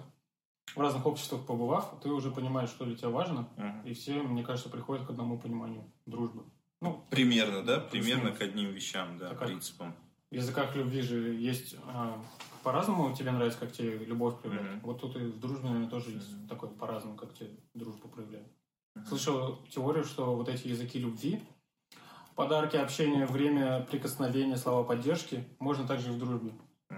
в 0.75 0.79
разных 0.79 1.05
обществах 1.05 1.45
побывав, 1.45 1.99
ты 2.01 2.10
уже 2.10 2.31
понимаешь, 2.31 2.69
что 2.69 2.86
для 2.86 2.95
тебя 2.95 3.10
важно, 3.10 3.47
Ага. 3.57 3.81
и 3.86 3.93
все, 3.93 4.21
мне 4.21 4.43
кажется, 4.43 4.69
приходят 4.69 5.05
к 5.05 5.10
одному 5.10 5.38
пониманию 5.38 5.84
дружбы. 6.05 6.43
Ну, 6.81 7.05
Примерно, 7.10 7.62
да? 7.63 7.79
Примерно 7.79 8.31
к 8.31 8.41
одним 8.41 8.71
вещам, 8.71 9.17
да, 9.17 9.29
Так 9.29 9.39
как- 9.39 9.47
принципам. 9.49 9.93
в 10.31 10.36
языках 10.36 10.75
любви 10.75 11.01
же 11.01 11.34
есть 11.36 11.75
а, 11.86 12.19
по-разному 12.63 13.13
тебе 13.15 13.31
нравится, 13.31 13.60
как 13.60 13.71
тебе 13.73 13.97
любовь 13.99 14.39
проявляет. 14.41 14.71
Мгм. 14.77 14.79
Вот 14.84 15.01
тут 15.01 15.15
и 15.17 15.19
в 15.19 15.39
дружбе, 15.39 15.65
наверное, 15.65 15.89
тоже 15.89 16.12
есть 16.12 16.31
Мгм. 16.34 16.47
такое 16.47 16.69
по-разному, 16.69 17.17
как 17.17 17.34
тебе 17.34 17.51
дружба 17.73 18.07
проявляет. 18.07 18.47
Мгм. 18.95 19.05
Слышал 19.05 19.57
теорию, 19.69 20.03
что 20.05 20.36
вот 20.36 20.47
эти 20.49 20.67
языки 20.69 20.97
любви, 20.99 21.41
подарки, 22.36 22.77
общение, 22.77 23.25
время, 23.25 23.81
прикосновения, 23.91 24.57
слова 24.57 24.84
поддержки, 24.84 25.43
можно 25.60 25.86
также 25.86 26.10
и 26.10 26.13
в 26.15 26.17
дружбе. 26.17 26.51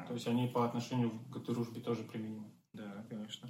То 0.07 0.13
есть 0.13 0.27
они 0.27 0.47
по 0.47 0.65
отношению 0.65 1.11
к 1.31 1.39
дружбе 1.39 1.81
тоже 1.81 2.03
применимы. 2.03 2.51
Да, 2.73 3.05
конечно. 3.09 3.49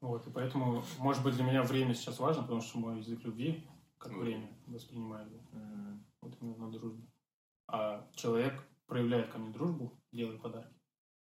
Вот, 0.00 0.26
и 0.26 0.30
поэтому, 0.30 0.84
может 0.98 1.22
быть, 1.22 1.34
для 1.34 1.44
меня 1.44 1.62
время 1.62 1.94
сейчас 1.94 2.18
важно, 2.18 2.42
потому 2.42 2.60
что 2.60 2.78
мой 2.78 2.98
язык 2.98 3.22
любви 3.24 3.66
как 3.98 4.12
Вот. 4.12 4.22
время 4.22 4.48
воспринимаю 4.66 5.26
его. 5.30 5.40
Мгм. 5.52 6.04
Вот 6.20 6.36
именно 6.40 6.66
на 6.66 6.72
дружбе. 6.72 7.06
А 7.68 8.06
человек 8.14 8.62
проявляет 8.86 9.30
ко 9.30 9.38
мне 9.38 9.50
дружбу, 9.52 9.92
делает 10.12 10.40
подарки. 10.42 10.74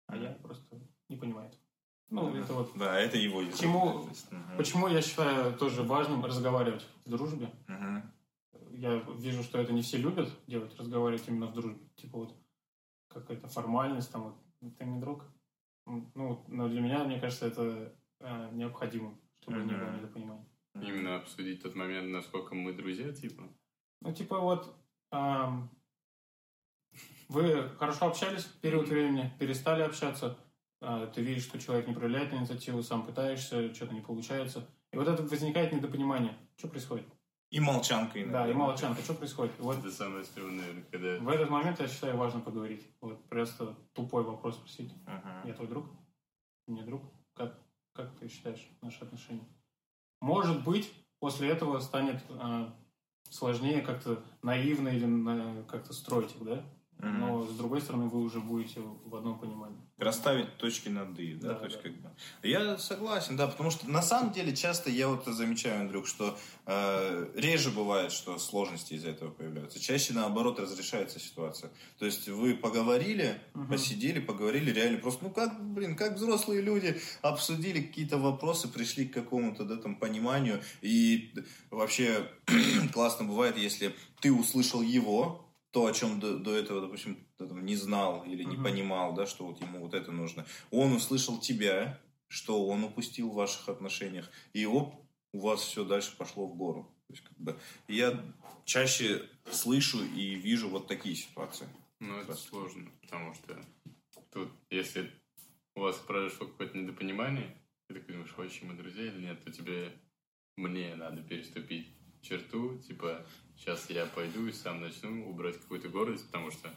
А 0.08 0.16
я 0.16 0.32
просто 0.32 0.80
не 1.10 1.18
понимаю 1.18 1.50
этого. 1.50 1.62
Ну, 2.10 2.36
это 2.36 2.54
вот 2.54 2.72
Да, 2.78 2.98
это 2.98 3.18
его 3.18 3.42
язык. 3.42 3.58
Почему- 3.58 4.10
мгм. 4.32 4.58
Почему 4.58 4.88
я 4.88 5.02
считаю 5.02 5.54
тоже 5.58 5.84
важным 5.84 6.24
разговаривать 6.26 6.88
в 7.06 7.10
дружбе? 7.10 7.52
Мгм. 7.68 8.12
Я 8.72 8.96
вижу, 9.18 9.44
что 9.44 9.60
это 9.60 9.74
не 9.74 9.82
все 9.82 9.98
любят 9.98 10.30
делать, 10.48 10.76
разговаривать 10.80 11.28
именно 11.28 11.48
в 11.48 11.54
дружбе. 11.54 11.80
Типа 11.98 12.20
вот 12.20 12.34
какая-то 13.10 13.48
формальность, 13.48 14.12
там 14.12 14.24
вот, 14.24 14.78
ты 14.78 14.86
не 14.86 15.00
друг. 15.00 15.26
Ну, 15.86 16.46
но 16.48 16.70
для 16.70 16.82
меня, 16.82 17.04
мне 17.04 17.20
кажется, 17.20 17.48
это 17.48 17.94
э, 18.20 18.50
необходимо, 18.54 19.20
чтобы 19.42 19.64
не 19.64 19.74
было 19.74 19.92
недопонимания. 19.92 20.46
Именно 20.76 21.18
обсудить 21.18 21.64
тот 21.64 21.76
момент, 21.76 22.10
насколько 22.10 22.56
мы 22.56 22.74
друзья, 22.74 23.12
типа. 23.12 23.44
Ну, 24.02 24.14
типа 24.14 24.40
вот 24.40 24.74
ам, 25.12 25.70
вы 27.28 27.70
хорошо 27.78 28.08
общались 28.08 28.46
в 28.46 28.60
период 28.60 28.88
времени, 28.88 29.32
перестали 29.40 29.82
общаться, 29.82 30.38
а, 30.82 31.08
ты 31.08 31.22
видишь, 31.22 31.44
что 31.44 31.60
человек 31.60 31.88
не 31.88 31.94
проявляет 31.94 32.34
инициативу, 32.34 32.82
сам 32.82 33.06
пытаешься, 33.06 33.74
что-то 33.74 33.94
не 33.94 34.02
получается. 34.02 34.68
И 34.92 34.98
вот 34.98 35.08
это 35.08 35.22
возникает 35.24 35.72
недопонимание. 35.72 36.38
Что 36.58 36.68
происходит? 36.68 37.06
И 37.50 37.60
молчанка 37.60 38.22
иногда. 38.22 38.44
Да, 38.46 38.52
и 38.52 38.54
молчанка, 38.54 39.02
что 39.02 39.16
происходит? 39.16 39.54
Вот 39.60 39.78
Это 39.80 39.92
самое 39.92 40.24
стрёмное, 40.24 40.84
когда... 40.92 41.18
в 41.20 41.28
этот 41.30 41.50
момент 41.50 41.80
я 41.80 41.88
считаю 41.88 42.16
важно 42.16 42.42
поговорить. 42.42 42.86
Вот 43.02 43.24
просто 43.28 43.76
тупой 43.94 44.24
вопрос 44.24 44.56
спросить. 44.56 44.92
Мгм. 45.08 45.48
Я 45.48 45.54
твой 45.54 45.68
друг? 45.68 45.86
Не 46.68 46.84
друг? 46.84 47.02
Как, 47.34 47.58
как 47.94 48.16
ты 48.20 48.28
считаешь 48.28 48.68
наши 48.82 49.04
отношения? 49.04 49.48
Может 50.22 50.64
быть, 50.64 50.94
после 51.20 51.50
этого 51.50 51.80
станет 51.80 52.22
а, 52.30 52.72
сложнее 53.30 53.82
как-то 53.82 54.22
наивно 54.44 54.90
или 54.90 55.06
на- 55.06 55.64
как-то 55.64 55.94
строить 55.94 56.36
их, 56.36 56.44
да? 56.44 56.64
Но 57.02 57.46
с 57.46 57.56
другой 57.56 57.82
стороны, 57.82 58.10
вы 58.10 58.20
уже 58.22 58.42
будете 58.42 58.82
в 59.06 59.16
одном 59.16 59.40
понимании. 59.40 59.78
Расставить 59.98 60.58
точки 60.58 60.90
над 60.90 61.18
«и», 61.20 61.34
да, 61.34 61.50
Да, 61.50 61.56
то 61.56 61.66
есть 61.66 61.78
да. 61.78 61.84
как 61.84 61.94
бы. 62.02 62.10
Я 62.44 62.78
согласен, 62.78 63.38
да, 63.38 63.48
потому 63.48 63.70
что 63.72 63.90
на 63.90 64.02
самом 64.02 64.32
деле 64.34 64.56
часто 64.56 64.90
я 64.90 65.08
вот 65.08 65.26
замечаю, 65.26 65.82
Андрюх, 65.82 66.08
что 66.08 66.38
э, 66.66 67.28
реже 67.36 67.72
бывает, 67.72 68.12
что 68.12 68.38
сложности 68.38 68.94
из-за 68.96 69.10
этого 69.10 69.32
появляются. 69.32 69.80
Чаще 69.80 70.14
наоборот 70.14 70.60
разрешается 70.60 71.20
ситуация. 71.20 71.70
То 72.00 72.06
есть 72.06 72.28
вы 72.28 72.54
поговорили, 72.56 73.42
Мгм. 73.54 73.68
посидели, 73.70 74.20
поговорили, 74.20 74.72
реально 74.72 75.00
просто, 75.00 75.24
ну 75.24 75.30
как, 75.32 75.58
блин, 75.74 75.96
как 75.96 76.16
взрослые 76.16 76.62
люди 76.62 77.00
обсудили 77.22 77.82
какие-то 77.82 78.18
вопросы, 78.18 78.68
пришли 78.68 79.06
к 79.08 79.14
какому-то, 79.14 79.64
да, 79.64 79.78
там, 79.78 79.96
пониманию. 79.96 80.62
И 80.82 81.34
вообще 81.72 82.30
классно 82.94 83.26
бывает, 83.26 83.58
если 83.58 83.96
ты 84.22 84.32
услышал 84.34 84.82
его, 84.82 85.46
то, 85.72 85.86
о 85.86 85.94
чем 85.94 86.20
до, 86.20 86.38
до 86.38 86.56
этого, 86.56 86.82
допустим, 86.82 87.28
не 87.40 87.76
знал 87.76 88.24
или 88.26 88.44
не 88.44 88.56
Мгм. 88.56 88.64
понимал, 88.64 89.14
да, 89.14 89.26
что 89.26 89.46
вот 89.46 89.62
ему 89.62 89.80
вот 89.80 89.94
это 89.94 90.12
нужно. 90.12 90.46
Он 90.72 90.94
услышал 90.94 91.40
тебя, 91.40 92.00
что 92.28 92.66
он 92.68 92.84
упустил 92.84 93.30
в 93.32 93.36
ваших 93.36 93.70
отношениях, 93.70 94.30
и 94.54 94.66
оп, 94.66 94.96
у 95.32 95.40
вас 95.42 95.62
все 95.62 95.84
дальше 95.86 96.16
пошло 96.18 96.48
в 96.48 96.56
гору. 96.56 96.92
То 97.08 97.14
есть, 97.14 97.24
как 97.24 97.38
бы, 97.38 97.60
я 97.88 98.24
чаще 98.66 99.24
слышу 99.52 100.04
и 100.04 100.36
вижу 100.36 100.70
вот 100.70 100.88
такие 100.88 101.16
ситуации. 101.16 101.68
Ну, 102.00 102.16
это 102.18 102.28
Просто. 102.28 102.50
сложно, 102.50 102.92
потому 103.02 103.34
что 103.34 103.58
тут, 104.32 104.50
если 104.70 105.12
у 105.76 105.82
вас 105.82 105.98
произошло 105.98 106.48
какое-то 106.48 106.78
недопонимание, 106.78 107.56
ты 107.88 107.96
такой 107.96 108.14
думаешь, 108.14 108.34
вообще 108.38 108.66
мы 108.66 108.74
друзья 108.76 109.04
или 109.06 109.22
нет, 109.22 109.44
то 109.44 109.52
тебе, 109.52 109.92
мне 110.56 110.96
надо 110.96 111.22
переступить 111.22 111.88
черту, 112.22 112.78
типа, 112.80 113.26
сейчас 113.60 113.90
я 113.90 114.06
пойду 114.06 114.48
и 114.48 114.52
сам 114.52 114.82
начну 114.82 115.30
убрать 115.30 115.58
какую-то 115.60 115.90
гордость, 115.90 116.26
потому 116.28 116.50
что, 116.52 116.70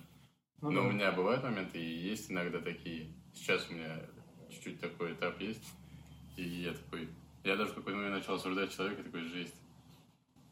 Ну, 0.60 0.70
ну, 0.70 0.82
да. 0.82 0.88
у 0.88 0.92
меня 0.92 1.12
бывают 1.12 1.42
моменты, 1.42 1.78
и 1.80 2.08
есть 2.10 2.30
иногда 2.30 2.58
такие, 2.60 3.12
сейчас 3.34 3.68
у 3.70 3.74
меня 3.74 4.00
чуть-чуть 4.50 4.80
такой 4.80 5.12
этап 5.14 5.40
есть, 5.40 5.64
и 6.36 6.42
я 6.42 6.72
такой, 6.74 7.08
я 7.44 7.56
даже 7.56 7.70
в 7.72 7.74
какой-то 7.76 7.96
момент 7.98 8.16
начал 8.16 8.34
осуждать 8.34 8.74
человека, 8.74 9.02
такой, 9.04 9.22
жесть, 9.24 9.54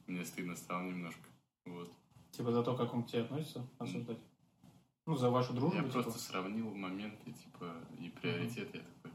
мне 0.07 0.25
стыдно 0.25 0.57
стало 0.57 0.83
немножко, 0.83 1.21
вот. 1.67 1.93
Типа 2.31 2.53
за 2.53 2.63
то, 2.63 2.77
как 2.77 2.95
он 2.95 3.03
к 3.03 3.09
тебе 3.09 3.23
относится, 3.23 3.67
осуждать. 3.79 4.19
Ну, 5.07 5.17
за 5.17 5.31
вашу 5.31 5.53
дружбу, 5.53 5.77
Я 5.77 5.83
типа. 5.83 6.03
просто 6.03 6.19
сравнил 6.21 6.73
моменты, 6.73 7.33
типа, 7.33 7.75
и 7.99 8.09
приоритеты, 8.11 8.79
я 8.79 8.85
такой. 8.85 9.11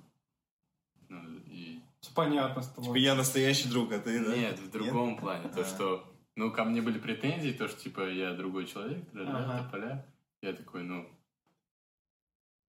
Ну, 1.08 1.22
и... 1.48 1.80
Понятно 2.14 2.62
с 2.62 2.68
Типа, 2.70 2.82
тобой. 2.82 3.02
я 3.02 3.16
настоящий 3.16 3.70
друг, 3.70 3.92
а 3.94 4.00
ты, 4.00 4.24
да? 4.24 4.36
Нет, 4.36 4.60
в 4.60 4.70
другом 4.72 5.18
плане. 5.18 5.48
То, 5.50 5.62
А. 5.62 5.66
что, 5.66 6.15
ну, 6.36 6.52
ко 6.52 6.64
мне 6.66 6.82
были 6.82 7.00
претензии, 7.00 7.52
то, 7.52 7.68
что, 7.68 7.80
типа, 7.80 8.10
я 8.10 8.34
другой 8.34 8.66
человек, 8.66 9.04
Ага. 9.14 9.38
ага. 9.60 9.70
поля. 9.72 10.06
Я 10.42 10.54
такой, 10.54 10.84
ну, 10.84 11.08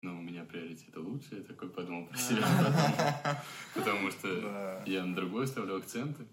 ну, 0.01 0.17
у 0.17 0.21
меня 0.21 0.43
приоритеты 0.45 0.99
лучше, 0.99 1.35
я 1.37 1.43
такой 1.43 1.69
подумал 1.69 2.07
про 2.07 2.17
себя 2.17 2.41
потом. 2.57 3.35
Потому 3.75 4.11
что 4.11 4.41
Да. 4.41 4.83
я 4.87 5.05
на 5.05 5.15
другой 5.15 5.45
ставлю 5.47 5.75
акценты, 5.77 6.27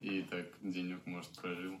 и 0.00 0.22
так 0.22 0.46
денек, 0.62 1.04
может, 1.06 1.30
прожил. 1.38 1.78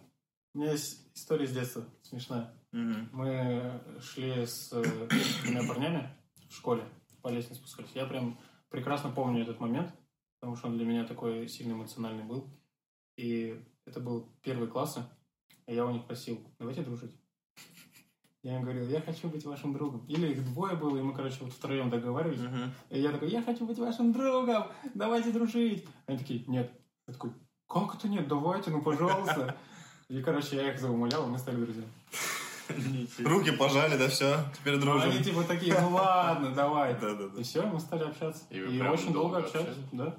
У 0.54 0.58
меня 0.58 0.72
есть 0.72 1.14
история 1.16 1.46
с 1.46 1.52
детства 1.52 1.84
смешная. 2.02 2.52
Мы 2.72 3.80
шли 4.00 4.46
с 4.46 4.72
э, 4.72 4.82
двумя 5.44 5.66
парнями 5.68 6.08
в 6.48 6.54
школе, 6.54 6.82
по 7.22 7.28
лестнице 7.28 7.60
спускались. 7.60 7.90
Я 7.94 8.06
прям 8.06 8.38
прекрасно 8.68 9.10
помню 9.10 9.42
этот 9.42 9.60
момент, 9.60 9.92
потому 10.40 10.56
что 10.56 10.68
он 10.68 10.76
для 10.76 10.84
меня 10.86 11.04
такой 11.04 11.48
сильно 11.48 11.72
эмоциональный 11.72 12.24
был. 12.24 12.48
И 13.16 13.60
это 13.86 14.00
был 14.00 14.28
первый 14.42 14.68
класс, 14.68 14.98
и 15.66 15.74
я 15.74 15.84
у 15.86 15.90
них 15.90 16.04
просил, 16.04 16.40
давайте 16.58 16.82
дружить. 16.82 17.14
Я 18.42 18.56
им 18.56 18.62
говорил, 18.62 18.86
я 18.88 19.00
хочу 19.00 19.28
быть 19.28 19.44
вашим 19.44 19.72
другом. 19.72 20.04
Или 20.06 20.32
их 20.32 20.44
двое 20.52 20.76
было, 20.76 20.98
и 20.98 21.02
мы, 21.02 21.14
короче, 21.14 21.38
вот 21.40 21.52
втроем 21.52 21.88
договаривались. 21.88 22.40
Мгм. 22.40 22.72
И 22.90 23.00
я 23.00 23.10
такой, 23.10 23.30
я 23.30 23.42
хочу 23.42 23.64
быть 23.66 23.78
вашим 23.78 24.12
другом, 24.12 24.66
давайте 24.92 25.32
дружить. 25.32 25.86
Они 26.06 26.18
такие, 26.18 26.44
нет. 26.46 26.70
Я 27.06 27.14
такой, 27.14 27.32
как 27.66 27.94
это 27.94 28.08
нет, 28.08 28.28
давайте, 28.28 28.70
ну 28.70 28.82
пожалуйста. 28.82 29.56
И, 30.08 30.20
короче, 30.20 30.56
я 30.56 30.72
их 30.72 30.78
заумолял, 30.78 31.26
и 31.26 31.30
мы 31.30 31.38
стали 31.38 31.56
друзьями. 31.56 31.88
Руки 33.24 33.52
пожали, 33.52 33.96
да 33.96 34.08
все, 34.08 34.38
теперь 34.56 34.78
дружим. 34.78 35.10
Они 35.10 35.22
типа 35.22 35.44
такие, 35.44 35.78
ну 35.80 35.90
ладно, 35.94 36.54
давай. 36.54 36.94
Да, 37.00 37.14
да, 37.14 37.28
да. 37.28 37.40
И 37.40 37.42
все, 37.42 37.62
мы 37.62 37.80
стали 37.80 38.04
общаться. 38.04 38.44
И 38.50 38.58
И, 38.58 38.60
вы 38.60 38.78
прям 38.78 38.92
очень 38.92 39.12
долго 39.12 39.32
долго 39.32 39.38
общались, 39.38 39.68
общались? 39.68 39.88
да. 39.92 40.16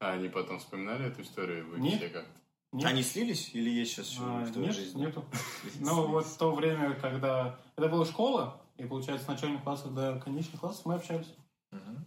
А 0.00 0.12
они 0.12 0.28
потом 0.28 0.58
вспоминали 0.58 1.06
эту 1.06 1.22
историю, 1.22 1.68
вы 1.68 1.78
Нет. 1.78 1.98
все 1.98 2.08
как-то? 2.08 2.39
Нет, 2.72 2.86
Они 2.86 3.02
слились 3.02 3.50
или 3.52 3.68
есть 3.68 3.92
сейчас 3.92 4.16
а, 4.20 4.44
в 4.44 4.52
твоей 4.52 4.68
нет, 4.68 4.76
жизни? 4.76 5.00
нету. 5.00 5.24
Ну, 5.80 6.06
вот 6.06 6.24
в 6.26 6.36
то 6.38 6.54
время, 6.54 6.94
когда... 6.94 7.58
Это 7.76 7.88
была 7.88 8.04
школа, 8.04 8.62
и, 8.76 8.84
получается, 8.84 9.24
с 9.24 9.28
начальных 9.28 9.62
классов 9.64 9.92
до 9.94 10.20
конечных 10.20 10.60
классов 10.60 10.86
мы 10.86 10.94
общались. 10.94 11.34
Мгм. 11.72 12.04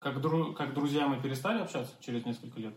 Как, 0.00 0.18
дру- 0.18 0.54
как 0.54 0.74
друзья 0.74 1.08
мы 1.08 1.22
перестали 1.22 1.60
общаться 1.60 1.92
через 2.00 2.24
несколько 2.26 2.60
лет. 2.60 2.74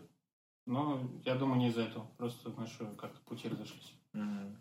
Но 0.66 1.00
я 1.24 1.34
думаю, 1.34 1.58
не 1.58 1.68
из-за 1.68 1.82
этого. 1.82 2.06
Просто 2.16 2.48
наши 2.50 2.86
как-то 2.96 3.20
пути 3.26 3.48
разошлись. 3.48 3.92
Мгм. 4.14 4.56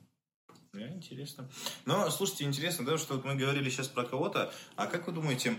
Да, 0.73 0.89
интересно. 0.89 1.49
Но, 1.85 2.09
слушайте, 2.09 2.43
интересно, 2.45 2.83
да, 2.85 2.97
что 2.97 3.15
вот 3.15 3.23
мы 3.25 3.35
говорили 3.35 3.69
сейчас 3.69 3.87
про 3.87 4.03
кого-то, 4.03 4.51
а 4.75 4.87
как 4.87 5.07
вы 5.07 5.13
думаете, 5.13 5.57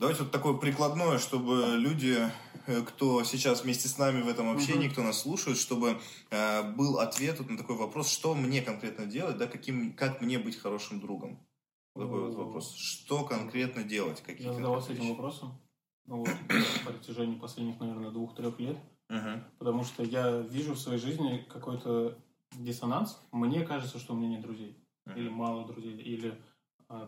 давайте 0.00 0.22
вот 0.22 0.32
такое 0.32 0.54
прикладное, 0.54 1.18
чтобы 1.18 1.76
люди, 1.76 2.18
э, 2.66 2.80
кто 2.82 3.22
сейчас 3.22 3.62
вместе 3.62 3.86
с 3.86 3.98
нами 3.98 4.22
в 4.22 4.28
этом 4.28 4.50
общении, 4.50 4.86
Мгм. 4.86 4.92
кто 4.92 5.02
нас 5.02 5.20
слушает, 5.20 5.58
чтобы 5.58 6.00
э, 6.30 6.72
был 6.72 6.98
ответ 6.98 7.38
вот 7.38 7.50
на 7.50 7.58
такой 7.58 7.76
вопрос, 7.76 8.10
что 8.10 8.34
мне 8.34 8.62
конкретно 8.62 9.06
делать, 9.06 9.36
да, 9.36 9.46
каким, 9.46 9.92
как 9.92 10.20
мне 10.20 10.38
быть 10.38 10.56
хорошим 10.56 11.00
другом? 11.00 11.38
Вот 11.94 12.04
такой 12.04 12.20
вот 12.20 12.34
вопрос. 12.34 12.74
Что 12.74 13.24
конкретно 13.24 13.84
делать? 13.84 14.22
Какие 14.22 14.46
Я 14.46 14.52
задавался 14.52 14.92
этим 14.92 15.10
вопросом 15.10 15.60
ну, 16.06 16.18
вот, 16.18 16.28
по 16.84 16.92
протяжении 16.92 17.38
последних, 17.38 17.78
наверное, 17.78 18.10
двух-трех 18.10 18.58
лет. 18.58 18.78
Мгм. 19.08 19.44
Потому 19.58 19.84
что 19.84 20.02
я 20.02 20.40
вижу 20.40 20.74
в 20.74 20.78
своей 20.78 21.00
жизни 21.00 21.46
какой-то 21.48 22.16
диссонанс. 22.52 23.20
Мне 23.32 23.66
кажется, 23.66 23.98
что 23.98 24.14
у 24.14 24.16
меня 24.16 24.28
нет 24.28 24.40
друзей. 24.40 24.76
Мгм. 25.04 25.18
Или 25.18 25.28
мало 25.28 25.66
друзей. 25.66 25.96
Или 25.98 26.40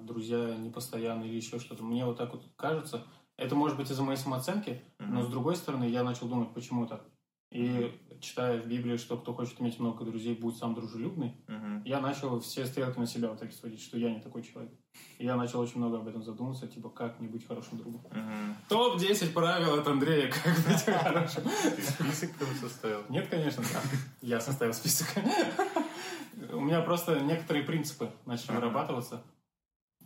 друзья 0.03 0.57
непостоянные, 0.57 1.29
или 1.31 1.37
еще 1.37 1.59
что-то. 1.59 1.83
Мне 1.83 2.05
вот 2.05 2.17
так 2.19 2.33
вот 2.33 2.45
кажется. 2.57 3.05
Это 3.37 3.55
может 3.55 3.77
быть 3.77 3.91
из-за 3.91 4.03
моей 4.03 4.19
самооценки, 4.19 4.83
но 4.99 5.23
с 5.23 5.29
другой 5.29 5.57
стороны 5.57 5.85
я 5.85 6.03
начал 6.05 6.29
думать, 6.29 6.53
почему 6.55 6.87
так. 6.87 7.03
И 7.51 7.93
читая 8.21 8.63
в 8.63 8.67
Библии, 8.67 8.97
что 8.97 9.19
кто 9.19 9.35
хочет 9.35 9.61
иметь 9.61 9.79
много 9.79 10.05
друзей, 10.07 10.35
будет 10.35 10.57
сам 10.57 10.75
дружелюбный, 10.75 11.37
Мгм. 11.49 11.83
я 11.85 12.01
начал 12.01 12.41
все 12.41 12.65
стрелки 12.65 12.99
на 12.99 13.07
себя 13.07 13.29
вот 13.29 13.41
так 13.41 13.53
сводить, 13.53 13.83
что 13.83 13.99
я 13.99 14.11
не 14.11 14.21
такой 14.21 14.43
человек. 14.43 14.73
И 15.19 15.27
я 15.27 15.37
начал 15.37 15.61
очень 15.61 15.77
много 15.77 15.99
об 15.99 16.09
этом 16.09 16.23
задумываться, 16.23 16.67
типа, 16.67 16.89
как 16.89 17.21
мне 17.21 17.29
быть 17.29 17.47
хорошим 17.47 17.77
другом. 17.77 18.03
Мгм. 18.11 18.57
Топ-10 18.71 19.33
правил 19.33 19.75
от 19.75 19.87
Андрея, 19.87 20.31
как 20.33 20.55
быть 20.65 20.83
хорошим. 21.03 21.43
Ты 21.77 21.83
список 21.83 22.33
там 22.39 22.49
составил? 22.59 23.03
Нет, 23.11 23.29
конечно, 23.29 23.63
да. 23.63 23.81
Я 24.23 24.41
составил 24.41 24.73
список. 24.73 25.09
У 26.53 26.61
меня 26.61 26.81
просто 26.81 27.21
некоторые 27.21 27.65
принципы 27.65 28.11
начали 28.25 28.53
вырабатываться. 28.55 29.23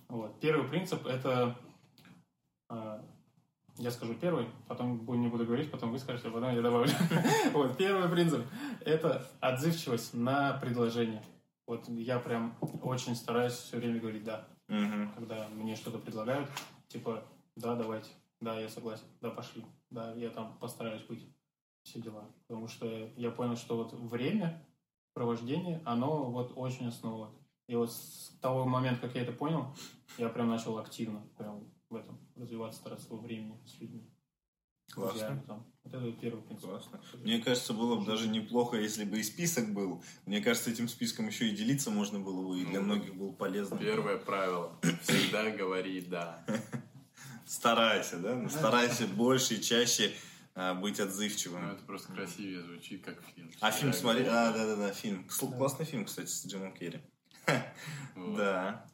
Вот. 0.09 0.39
Первый 0.41 0.69
принцип– 0.69 1.05
это... 1.07 1.57
а, 2.69 3.05
Я 3.79 3.91
скажу 3.91 4.15
первый, 4.15 4.47
потом 4.69 5.05
не 5.21 5.29
буду 5.29 5.45
говорить, 5.45 5.71
потом 5.71 5.93
вы 5.93 5.99
скажете, 5.99 6.29
а 6.29 6.31
потом 6.31 6.55
я 6.55 6.63
добавлю. 6.63 6.91
Вот, 7.53 7.77
первый 7.77 8.09
принцип– 8.09 8.47
это 8.85 9.27
отзывчивость 9.41 10.15
на 10.15 10.55
предложение. 10.55 11.23
Вот 11.67 11.89
я 11.89 12.19
прям 12.21 12.55
очень 12.83 13.17
стараюсь 13.17 13.55
все 13.55 13.77
время 13.79 14.01
говорить 14.01 14.25
«да», 14.25 14.47
Мгм. 14.69 15.13
когда 15.17 15.49
мне 15.49 15.77
что-то 15.77 15.99
предлагают. 15.99 16.49
Типа 16.89 17.25
«да, 17.57 17.75
давайте», 17.75 18.11
«да, 18.41 18.59
я 18.61 18.69
согласен», 18.69 19.05
«да, 19.21 19.31
пошли», 19.31 19.65
«да, 19.91 20.13
я 20.15 20.31
там 20.31 20.57
постараюсь 20.59 21.03
быть» 21.03 21.27
все 21.83 22.01
дела. 22.01 22.25
Потому 22.49 22.67
что 22.69 22.87
я 23.17 23.31
понял, 23.31 23.57
что 23.57 23.77
вот 23.77 23.93
время 23.93 24.61
провождения, 25.15 25.81
оно 25.85 26.25
вот 26.31 26.53
очень 26.57 26.89
основа. 26.89 27.31
И 27.69 27.75
вот 27.75 27.93
с 27.93 28.33
того 28.41 28.65
момента, 28.65 29.01
как 29.07 29.15
я 29.17 29.23
это 29.23 29.33
понял, 29.33 29.75
я 30.19 30.29
прям 30.29 30.49
начал 30.49 30.79
активно 30.79 31.27
прям 31.37 31.65
в 31.91 31.97
этом 31.97 32.19
развиваться, 32.37 32.79
стараться 32.81 33.09
во 33.11 33.17
времени 33.19 33.59
с 33.67 33.81
людьми. 33.81 34.09
с 34.89 34.95
Классно. 34.95 35.19
друзьями 35.19 35.43
там. 35.47 35.67
Вот 35.85 35.95
это 35.95 36.13
первый 36.13 36.43
принцип. 36.43 36.69
Классно. 36.71 37.01
Мне 37.15 37.41
кажется, 37.41 37.73
было 37.73 37.97
бы 37.97 38.05
даже 38.07 38.29
неплохо, 38.29 38.77
если 38.77 39.05
бы 39.05 39.19
и 39.19 39.23
список 39.23 39.73
был. 39.73 40.03
Мне 40.27 40.41
кажется, 40.41 40.71
этим 40.71 40.89
списком 40.89 41.27
еще 41.27 41.49
и 41.49 41.57
делиться 41.57 41.91
можно 41.91 42.21
было 42.21 42.49
бы, 42.49 42.61
и 42.61 42.65
для 42.65 42.81
Ну, 42.81 42.87
многих 42.87 43.15
было 43.17 43.33
полезно. 43.33 43.79
Первое 43.79 44.17
правило. 44.17 44.79
Всегда 45.03 45.51
говори 45.51 46.01
«да». 46.03 46.45
Старайся, 47.47 48.19
да? 48.19 48.35
Ну, 48.35 48.49
Старайся 48.49 49.07
больше 49.07 49.55
и 49.55 49.63
чаще 49.63 50.13
а, 50.55 50.75
быть 50.75 50.99
Ну, 50.99 51.05
отзывчивым. 51.05 51.69
это 51.71 51.85
просто 51.85 52.13
красивее 52.13 52.63
звучит, 52.63 53.05
как 53.05 53.23
фильм. 53.35 53.51
А 53.61 53.71
фильм 53.71 53.93
смотри... 53.93 54.23
А, 54.25 54.53
«да». 54.53 54.53
да-да-да, 54.53 54.93
фильм. 54.93 55.27
Классный 55.29 55.85
фильм, 55.85 56.05
кстати, 56.05 56.29
с 56.29 56.45
Джимом 56.47 56.73
Керри. 56.73 57.01
Да. 58.37 58.85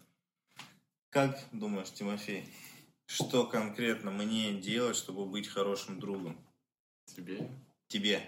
Как 1.10 1.38
думаешь, 1.52 1.90
Тимофей, 1.92 2.48
что 3.06 3.46
конкретно 3.46 4.10
мне 4.10 4.52
делать, 4.54 4.96
чтобы 4.96 5.26
быть 5.26 5.48
хорошим 5.48 6.00
другом? 6.00 6.36
Тебе, 7.06 7.50
Тебе. 7.88 8.22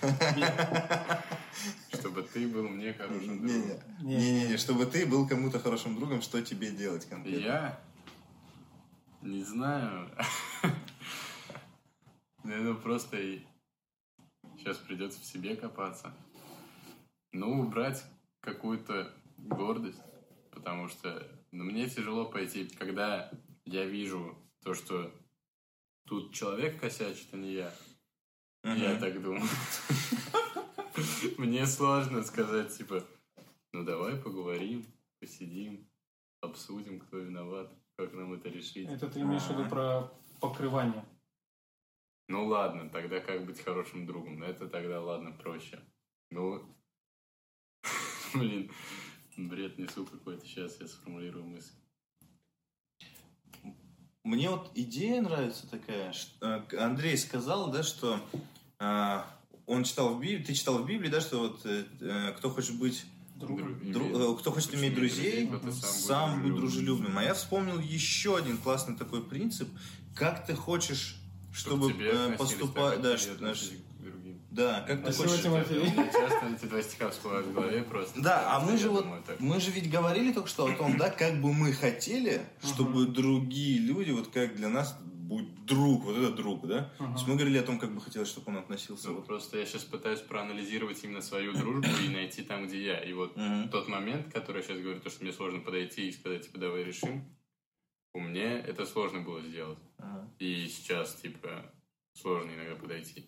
чтобы 1.92 2.22
ты 2.22 2.46
был 2.48 2.68
мне 2.68 2.92
хорошим 2.92 3.46
другом. 3.46 3.80
Не-не. 4.00 4.16
Не-не-не, 4.16 4.56
чтобы 4.56 4.86
ты 4.86 5.06
был 5.06 5.26
кому-то 5.26 5.58
хорошим 5.58 5.96
другом, 5.96 6.22
что 6.22 6.40
тебе 6.42 6.70
делать 6.70 7.06
конкретно? 7.06 7.38
Я 7.38 7.80
не 9.22 9.42
знаю. 9.42 10.10
Наверное, 12.44 12.74
просто 12.74 13.18
сейчас 14.56 14.78
придется 14.78 15.20
в 15.20 15.24
себе 15.24 15.56
копаться. 15.56 16.14
Ну, 17.32 17.60
убрать 17.60 18.04
какую-то 18.46 19.12
гордость, 19.36 20.00
потому 20.52 20.88
что 20.88 21.28
ну, 21.50 21.64
мне 21.64 21.88
тяжело 21.88 22.24
пойти, 22.24 22.68
когда 22.78 23.30
я 23.64 23.84
вижу 23.84 24.38
то, 24.62 24.72
что 24.72 25.12
тут 26.06 26.32
человек 26.32 26.80
косячит, 26.80 27.26
а 27.32 27.36
не 27.36 27.52
я. 27.52 27.74
Мгм. 28.62 28.76
Я 28.76 28.98
так 28.98 29.20
думаю. 29.20 29.42
Мне 31.38 31.66
сложно 31.66 32.22
сказать, 32.22 32.76
типа, 32.76 33.04
Ну 33.72 33.84
давай 33.84 34.16
поговорим, 34.16 34.86
посидим, 35.20 35.86
обсудим, 36.40 37.00
кто 37.00 37.18
виноват, 37.18 37.70
как 37.96 38.14
нам 38.14 38.32
это 38.32 38.48
решить. 38.48 38.88
Это 38.88 39.08
ты 39.10 39.20
имеешь 39.20 39.42
в 39.42 39.50
виду 39.50 39.68
про 39.68 40.10
покрывание? 40.40 41.04
Ну 42.28 42.46
ладно, 42.46 42.88
тогда 42.90 43.20
как 43.20 43.44
быть 43.44 43.60
хорошим 43.60 44.06
другом? 44.06 44.42
Это 44.42 44.68
тогда 44.68 45.00
ладно, 45.00 45.32
проще. 45.32 45.80
Ну, 46.30 46.75
блин, 48.38 48.70
бред 49.36 49.78
несу 49.78 50.04
какой-то. 50.04 50.44
Сейчас 50.46 50.80
я 50.80 50.88
сформулирую 50.88 51.44
мысль. 51.44 51.72
Мне 54.24 54.50
вот 54.50 54.70
идея 54.74 55.22
нравится 55.22 55.68
такая. 55.68 56.12
что, 56.12 56.66
э, 56.72 56.76
Андрей 56.78 57.16
сказал, 57.16 57.70
да, 57.70 57.82
что 57.84 58.20
э, 58.80 59.22
он 59.66 59.84
читал 59.84 60.14
в 60.14 60.20
Библии, 60.20 60.42
ты 60.44 60.54
читал 60.54 60.78
в 60.78 60.86
Библии, 60.86 61.08
да, 61.08 61.20
что 61.20 61.38
вот 61.38 61.64
э, 61.64 61.84
э, 62.00 62.32
кто 62.32 62.50
хочет 62.50 62.76
быть 62.76 63.04
Другом. 63.36 63.74
Дру- 63.74 64.10
Иметь- 64.10 64.36
э, 64.36 64.40
кто 64.40 64.50
хочет 64.50 64.74
иметь 64.74 64.94
друзей, 64.94 65.46
ты 65.46 65.72
сам, 65.72 66.42
будь 66.42 66.56
дружелюбным. 66.56 67.16
А 67.18 67.22
я 67.22 67.34
вспомнил 67.34 67.78
еще 67.78 68.36
один 68.36 68.56
классный 68.58 68.96
такой 68.96 69.22
принцип. 69.22 69.68
Как 70.16 70.46
ты 70.46 70.54
хочешь, 70.54 71.20
чтобы, 71.52 71.92
относились 72.32 72.38
поступать... 72.38 73.02
Да, 73.02 73.16
да, 74.56 74.80
как 74.88 75.04
ты 75.04 75.12
Спасибо, 75.12 75.60
хочешь... 75.60 76.12
Часто 76.12 76.46
эти 76.54 76.64
два 76.64 76.82
стиха 76.82 77.10
всплывают 77.10 77.46
в 77.46 77.52
голове 77.52 77.82
просто. 77.82 78.20
Да, 78.22 78.56
а 78.56 78.60
мы 78.60 78.78
же 78.78 78.88
вот, 78.88 79.06
мы 79.38 79.60
же 79.60 79.70
ведь 79.70 79.90
говорили 79.90 80.32
только 80.32 80.48
что 80.48 80.66
о 80.66 80.72
том, 80.72 80.96
да, 80.96 81.10
как 81.10 81.40
бы 81.42 81.52
мы 81.52 81.72
хотели, 81.72 82.40
чтобы 82.62 83.06
другие 83.06 83.78
люди, 83.78 84.12
вот 84.12 84.28
как 84.28 84.56
для 84.56 84.68
нас, 84.70 84.98
будь 85.02 85.64
друг, 85.66 86.04
вот 86.04 86.16
это 86.16 86.32
друг, 86.32 86.66
да? 86.66 86.90
То 86.98 87.12
есть 87.12 87.26
мы 87.28 87.34
говорили 87.34 87.58
о 87.58 87.62
том, 87.62 87.78
как 87.78 87.94
бы 87.94 88.00
хотелось, 88.00 88.28
чтобы 88.28 88.50
он 88.52 88.58
относился. 88.58 89.08
Ну, 89.08 89.16
Вот. 89.16 89.26
просто 89.26 89.58
я 89.58 89.66
сейчас 89.66 89.84
пытаюсь 89.84 90.20
проанализировать 90.20 91.04
именно 91.04 91.20
свою 91.20 91.52
дружбу 91.52 91.88
и 92.04 92.08
найти 92.08 92.42
там, 92.42 92.66
где 92.66 92.82
я. 92.82 92.98
И 93.00 93.12
вот 93.12 93.36
Мгм. 93.36 93.68
тот 93.68 93.88
момент, 93.88 94.32
который 94.32 94.58
я 94.58 94.62
сейчас 94.62 94.78
говорю, 94.78 95.00
то, 95.00 95.10
что 95.10 95.22
мне 95.22 95.32
сложно 95.32 95.60
подойти 95.60 96.08
и 96.08 96.12
сказать, 96.12 96.46
типа, 96.46 96.58
давай 96.58 96.82
решим, 96.84 97.24
у 98.14 98.20
меня 98.20 98.58
это 98.58 98.86
сложно 98.86 99.20
было 99.20 99.42
сделать. 99.42 99.78
Ага. 99.98 100.30
И 100.38 100.66
сейчас, 100.68 101.16
типа, 101.16 101.70
сложно 102.14 102.52
иногда 102.52 102.76
подойти. 102.76 103.26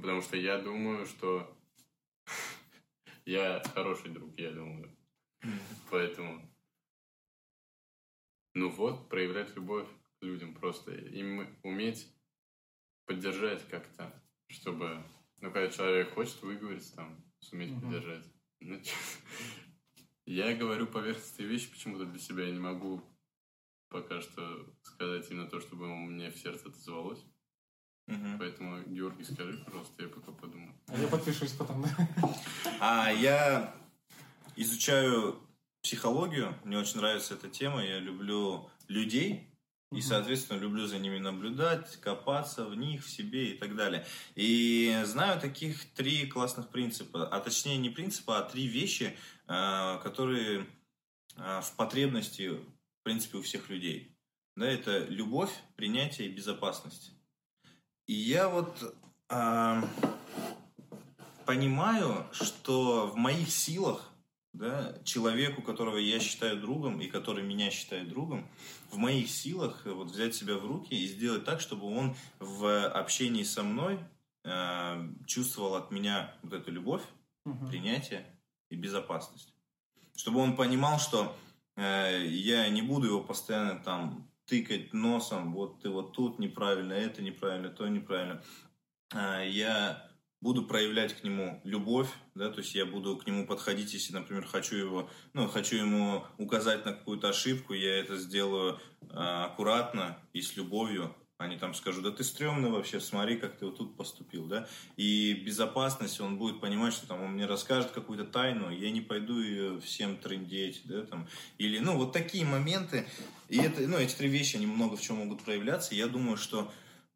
Потому 0.00 0.22
что 0.22 0.36
я 0.36 0.58
думаю, 0.58 1.04
что 1.06 1.56
я 3.26 3.62
хороший 3.74 4.10
друг, 4.10 4.38
я 4.38 4.50
думаю. 4.50 4.96
Поэтому, 5.90 6.48
ну 8.54 8.70
вот, 8.70 9.08
проявлять 9.08 9.54
любовь 9.56 9.88
к 10.18 10.24
людям 10.24 10.54
просто. 10.54 10.92
Им 10.94 11.46
уметь 11.62 12.08
поддержать 13.06 13.66
как-то, 13.68 14.12
чтобы, 14.48 15.02
ну, 15.40 15.50
когда 15.50 15.70
человек 15.70 16.14
хочет 16.14 16.40
выговориться, 16.42 16.96
там, 16.96 17.24
суметь 17.40 17.70
поддержать. 17.80 18.24
Ну, 18.60 18.80
чё- 18.80 18.94
Я 20.26 20.54
говорю 20.54 20.86
поверхностные 20.86 21.48
вещи 21.48 21.70
почему-то 21.70 22.04
для 22.04 22.18
себя, 22.20 22.44
я 22.44 22.52
не 22.52 22.60
могу 22.60 23.02
пока 23.88 24.20
что 24.20 24.72
сказать 24.82 25.28
именно 25.30 25.48
то, 25.48 25.60
чтобы 25.60 25.88
мне 25.88 26.30
в 26.30 26.36
сердце 26.38 26.68
отозвалось. 26.68 27.24
Мгм. 28.06 28.38
Поэтому, 28.38 28.82
Георгий, 28.82 29.24
скажи, 29.24 29.56
пожалуйста, 29.64 30.02
я 30.02 30.08
пока 30.08 30.32
подумаю. 30.32 30.74
А 30.88 30.98
я 30.98 31.08
подпишусь 31.08 31.52
потом, 31.52 31.82
да? 31.82 32.34
А 32.80 33.10
я 33.12 33.74
изучаю 34.56 35.40
психологию, 35.82 36.54
мне 36.64 36.78
очень 36.78 36.98
нравится 36.98 37.34
эта 37.34 37.48
тема, 37.48 37.84
я 37.84 37.98
люблю 37.98 38.68
людей, 38.88 39.50
и, 39.92 40.00
соответственно, 40.02 40.58
люблю 40.58 40.86
за 40.86 40.98
ними 40.98 41.18
наблюдать, 41.18 41.96
копаться 41.96 42.64
в 42.64 42.76
них, 42.76 43.04
в 43.04 43.10
себе 43.10 43.50
и 43.50 43.58
так 43.58 43.74
далее. 43.74 44.06
И 44.36 45.02
знаю 45.04 45.40
таких 45.40 45.92
три 45.94 46.26
классных 46.26 46.68
принципа, 46.68 47.26
а 47.26 47.40
точнее 47.40 47.76
не 47.76 47.90
принципа, 47.90 48.38
а 48.38 48.48
три 48.48 48.68
вещи, 48.68 49.16
а, 49.48 49.98
которые 49.98 50.64
а, 51.36 51.60
в 51.60 51.74
потребности, 51.74 52.50
в 52.50 53.02
принципе, 53.02 53.38
у 53.38 53.42
всех 53.42 53.68
людей. 53.68 54.16
Да, 54.56 54.66
это 54.66 55.06
любовь, 55.06 55.52
принятие 55.74 56.28
и 56.28 56.32
безопасность. 56.32 57.12
И 58.10 58.12
я 58.12 58.48
вот 58.48 58.92
а, 59.28 59.84
понимаю, 61.46 62.26
что 62.32 63.06
в 63.06 63.14
моих 63.14 63.48
силах 63.52 64.10
да, 64.52 64.98
человеку, 65.04 65.62
которого 65.62 65.96
я 65.96 66.18
считаю 66.18 66.60
другом 66.60 67.00
и 67.00 67.06
который 67.06 67.44
меня 67.44 67.70
считает 67.70 68.08
другом, 68.08 68.48
в 68.90 68.96
моих 68.96 69.30
силах 69.30 69.86
э, 69.86 69.92
вот 69.92 70.08
взять 70.08 70.34
себя 70.34 70.56
в 70.56 70.66
руки 70.66 70.92
и 70.92 71.06
сделать 71.06 71.44
так, 71.44 71.60
чтобы 71.60 71.86
он 71.86 72.16
в 72.40 72.88
общении 72.88 73.44
со 73.44 73.62
мной 73.62 74.00
э, 74.42 75.08
чувствовал 75.28 75.76
от 75.76 75.92
меня 75.92 76.34
вот 76.42 76.52
эту 76.52 76.72
любовь, 76.72 77.02
Мгм. 77.44 77.68
принятие 77.68 78.26
и 78.70 78.74
безопасность. 78.74 79.54
Чтобы 80.16 80.40
он 80.40 80.56
понимал, 80.56 80.98
что 80.98 81.32
э, 81.76 82.26
я 82.26 82.68
не 82.70 82.82
буду 82.82 83.06
его 83.06 83.20
постоянно 83.22 83.78
там 83.78 84.28
тыкать 84.50 84.92
носом, 84.92 85.54
вот 85.54 85.80
ты 85.80 85.88
вот 85.88 86.12
тут 86.12 86.40
неправильно, 86.40 86.92
это 86.92 87.22
неправильно, 87.22 87.68
то 87.70 87.86
неправильно. 87.86 88.42
А, 89.14 89.42
я 89.44 90.10
буду 90.40 90.66
проявлять 90.66 91.14
к 91.14 91.22
нему 91.22 91.60
любовь, 91.62 92.08
да, 92.34 92.50
то 92.50 92.58
есть 92.58 92.74
я 92.74 92.84
буду 92.84 93.16
к 93.16 93.26
нему 93.26 93.46
подходить, 93.46 93.92
если, 93.92 94.12
например, 94.12 94.44
хочу 94.44 94.74
его, 94.74 95.08
ну, 95.34 95.46
хочу 95.46 95.76
ему 95.76 96.24
указать 96.36 96.84
на 96.84 96.92
какую-то 96.94 97.28
ошибку, 97.28 97.74
я 97.74 98.00
это 98.00 98.16
сделаю 98.16 98.80
а, 99.10 99.46
аккуратно 99.46 100.18
и 100.32 100.42
с 100.42 100.56
любовью, 100.56 101.14
не 101.46 101.56
там 101.56 101.74
скажу, 101.74 102.02
да 102.02 102.10
ты 102.10 102.24
стрёмный 102.24 102.70
вообще, 102.70 103.00
смотри, 103.00 103.36
как 103.36 103.56
ты 103.56 103.66
вот 103.66 103.76
тут 103.78 103.96
поступил, 103.96 104.46
да, 104.46 104.68
и 104.96 105.34
безопасность, 105.34 106.20
он 106.20 106.38
будет 106.38 106.60
понимать, 106.60 106.92
что 106.92 107.06
там 107.06 107.22
он 107.22 107.32
мне 107.32 107.46
расскажет 107.46 107.90
какую-то 107.90 108.24
тайну, 108.24 108.70
я 108.70 108.90
не 108.90 109.00
пойду 109.00 109.40
ее 109.40 109.80
всем 109.80 110.16
трындеть, 110.16 110.82
да, 110.84 111.04
там, 111.04 111.28
или, 111.58 111.78
ну, 111.78 111.96
вот 111.96 112.12
такие 112.12 112.44
моменты, 112.44 113.06
и 113.48 113.58
это, 113.58 113.80
ну, 113.86 113.96
эти 113.96 114.14
три 114.14 114.28
вещи, 114.28 114.56
они 114.56 114.66
много 114.66 114.96
в 114.96 115.00
чем 115.00 115.16
могут 115.16 115.42
проявляться, 115.42 115.94
я 115.94 116.06
думаю, 116.06 116.36
что 116.36 116.70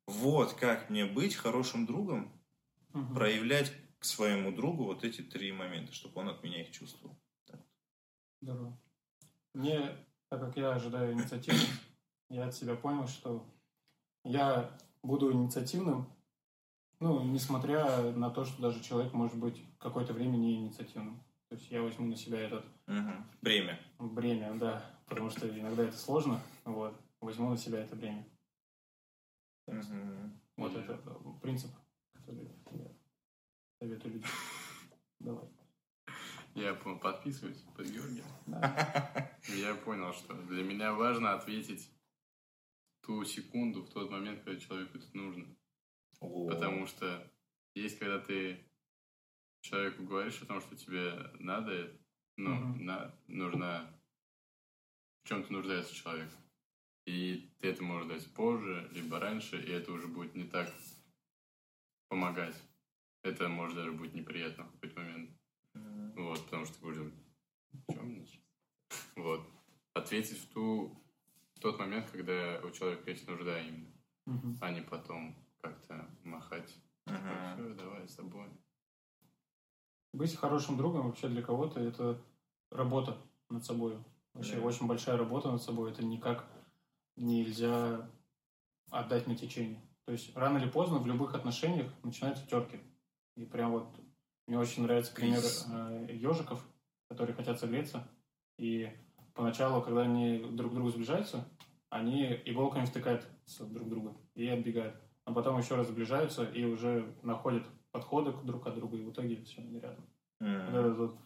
вот 0.07 0.55
как 0.55 0.91
мне 0.91 1.07
быть 1.07 1.35
хорошим 1.35 1.87
другом, 1.87 2.33
Мгм. 2.93 3.15
проявлять 3.15 3.73
к 3.99 4.05
своему 4.05 4.53
другу 4.53 4.85
вот 4.85 5.03
эти 5.05 5.23
три 5.23 5.51
момента, 5.51 5.93
чтобы 5.93 6.21
он 6.21 6.29
от 6.29 6.43
меня 6.45 6.61
их 6.61 6.71
чувствовал. 6.71 7.19
Здорово. 8.41 8.79
Мне, 9.55 9.97
так 10.29 10.41
как 10.41 10.57
я 10.57 10.73
ожидаю 10.73 11.15
инициативы, 11.15 11.57
я 12.29 12.47
от 12.47 12.55
себя 12.55 12.75
понял, 12.75 13.09
что 13.09 13.47
я 14.25 14.71
буду 15.03 15.33
инициативным, 15.33 16.07
ну, 17.01 17.23
несмотря 17.25 18.13
на 18.13 18.31
то, 18.31 18.45
что 18.45 18.61
даже 18.63 18.83
человек 18.83 19.13
может 19.13 19.37
быть 19.39 19.63
какое-то 19.79 20.13
время 20.13 20.37
не 20.37 20.57
инициативным. 20.57 21.23
То 21.49 21.57
есть 21.57 21.71
я 21.71 21.83
возьму 21.83 22.07
на 22.07 22.17
себя 22.17 22.41
этот 22.41 22.65
Мгм. 22.87 23.25
Бремя. 23.43 23.79
бремя, 23.99 24.55
да, 24.55 24.85
потому 25.07 25.31
что 25.31 25.49
иногда 25.49 25.85
это 25.85 25.97
сложно, 25.97 26.41
вот, 26.65 26.99
возьму 27.21 27.51
на 27.51 27.57
себя 27.57 27.81
это 27.81 27.95
бремя. 27.95 28.27
Мгм. 29.67 30.41
Вот 30.57 30.75
это 30.75 30.97
принцип, 31.43 31.71
который 32.15 32.45
я 32.73 32.89
советую 33.79 34.15
людям. 34.15 34.31
Давай. 35.21 35.49
Я 36.55 36.75
подписываюсь 36.75 37.63
под 37.77 37.87
Георгием. 37.89 38.25
Да. 38.47 39.31
Я 39.49 39.75
понял, 39.75 40.13
что 40.13 40.35
для 40.35 40.63
меня 40.63 40.93
важно 40.95 41.35
ответить 41.35 41.91
ту 43.05 43.25
секунду, 43.25 43.83
в 43.83 43.90
тот 43.90 44.11
момент, 44.11 44.43
когда 44.43 44.59
человеку 44.59 44.99
это 44.99 45.17
нужно. 45.17 45.47
О. 46.21 46.49
Потому 46.49 46.87
что 46.87 47.31
есть, 47.75 47.99
когда 47.99 48.19
ты 48.19 48.64
человеку 49.62 50.05
говоришь 50.05 50.40
о 50.43 50.47
том, 50.47 50.61
что 50.61 50.77
тебе 50.77 51.31
надо, 51.38 51.90
ну, 52.37 52.55
Мгм. 52.55 52.85
на- 52.85 53.14
нужна, 53.27 53.90
в 55.23 55.29
чем-то 55.29 55.53
нуждается 55.53 55.95
человек. 55.95 56.31
И 57.07 57.51
ты 57.59 57.69
это 57.69 57.83
можешь 57.83 58.09
дать 58.09 58.33
позже, 58.35 58.88
либо 58.93 59.19
раньше, 59.21 59.62
и 59.62 59.71
это 59.71 59.93
уже 59.93 60.07
будет 60.09 60.35
не 60.35 60.45
так 60.45 60.73
помогать. 62.09 62.57
Это 63.23 63.49
может 63.49 63.77
даже 63.77 63.93
быть 63.93 64.14
неприятно 64.14 64.64
в 64.64 64.73
какой-то 64.73 65.01
момент. 65.01 65.31
Мгм. 65.75 66.12
Вот, 66.17 66.45
потому 66.45 66.64
что 66.64 66.75
ты 66.75 66.81
будешь 66.81 66.97
думать, 66.97 67.14
«Чё 67.93 68.03
мне 68.03 68.25
сейчас?» 68.27 68.43
Вот. 69.17 69.47
Ответить 69.95 70.38
в 70.38 70.53
ту 70.53 71.04
тот 71.64 71.79
момент, 71.79 72.11
когда 72.11 72.61
у 72.62 72.70
человека 72.70 73.11
есть 73.11 73.27
нужда 73.27 73.59
именно, 73.59 73.90
Мгм. 74.27 74.59
а 74.61 74.70
не 74.70 74.83
потом 74.83 75.35
как-то 75.62 76.07
махать. 76.22 76.77
Мгм. 77.07 77.55
Все, 77.55 77.74
давай 77.74 78.07
с 78.07 78.14
тобой. 78.16 78.50
Быть 80.12 80.37
хорошим 80.37 80.77
другом 80.77 81.07
вообще 81.07 81.27
для 81.29 81.40
кого-то 81.40 81.81
это 81.81 82.22
работа 82.70 83.16
над 83.48 83.64
собой. 83.64 83.96
Вообще 84.35 84.57
Да. 84.57 84.61
очень 84.61 84.87
большая 84.87 85.16
работа 85.16 85.50
над 85.50 85.62
собой. 85.62 85.90
Это 85.90 86.05
никак 86.05 86.46
нельзя 87.16 88.11
отдать 88.90 89.27
на 89.27 89.35
течение. 89.35 89.81
То 90.05 90.12
есть 90.12 90.37
рано 90.37 90.59
или 90.59 90.68
поздно 90.68 90.98
в 90.98 91.07
любых 91.07 91.35
отношениях 91.35 91.90
начинаются 92.03 92.46
терки. 92.46 92.79
И 93.37 93.46
прям 93.46 93.72
вот 93.72 93.88
мне 94.46 94.59
очень 94.59 94.83
нравится 94.83 95.14
пример 95.14 95.40
Кризис. 95.40 95.66
ежиков, 96.11 96.62
которые 97.09 97.35
хотят 97.35 97.59
согреться. 97.59 98.07
И 98.59 98.94
поначалу, 99.35 99.83
когда 99.83 100.03
они 100.03 100.38
друг 100.38 100.73
к 100.73 100.75
другу 100.75 100.90
сближаются, 100.90 101.49
они 101.90 102.40
иголками 102.44 102.87
втыкают 102.87 103.27
друг 103.61 103.88
друга 103.88 104.14
и 104.35 104.49
отбегают. 104.49 104.97
А 105.25 105.33
потом 105.33 105.59
еще 105.59 105.75
раз 105.75 105.88
сближаются 105.88 106.44
и 106.44 106.64
уже 106.64 107.14
находят 107.23 107.64
подходы 107.92 108.33
к 108.33 108.44
друг 108.44 108.66
от 108.66 108.75
друга, 108.75 108.97
и 108.97 109.03
в 109.03 109.11
итоге 109.11 109.42
все, 109.44 109.61
они 109.61 109.79
рядом. 109.79 110.05
Вот 110.40 110.49
Мгм. 110.49 110.77
этот 110.77 110.99
вот 110.99 111.18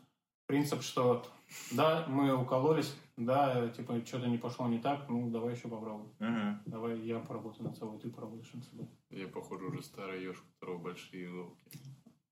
принцип, 0.46 0.82
что 0.82 1.26
да, 1.70 2.04
мы 2.08 2.34
укололись, 2.34 2.94
да, 3.16 3.68
типа, 3.70 4.04
что-то 4.04 4.26
не 4.28 4.38
пошло 4.38 4.68
не 4.68 4.78
так, 4.78 5.08
ну, 5.08 5.30
давай 5.30 5.54
еще 5.54 5.68
попробуем. 5.68 6.12
Мгм. 6.18 6.62
Давай 6.66 7.00
я 7.00 7.18
поработаю 7.18 7.68
над 7.68 7.76
собой, 7.76 7.98
ты 7.98 8.10
поработаешь 8.10 8.52
над 8.52 8.64
собой. 8.64 8.88
Я, 9.10 9.28
похоже, 9.28 9.66
уже 9.66 9.82
старый 9.82 10.22
еж, 10.22 10.36
у 10.38 10.52
которого 10.52 10.78
большие 10.78 11.26
иголки. 11.26 11.64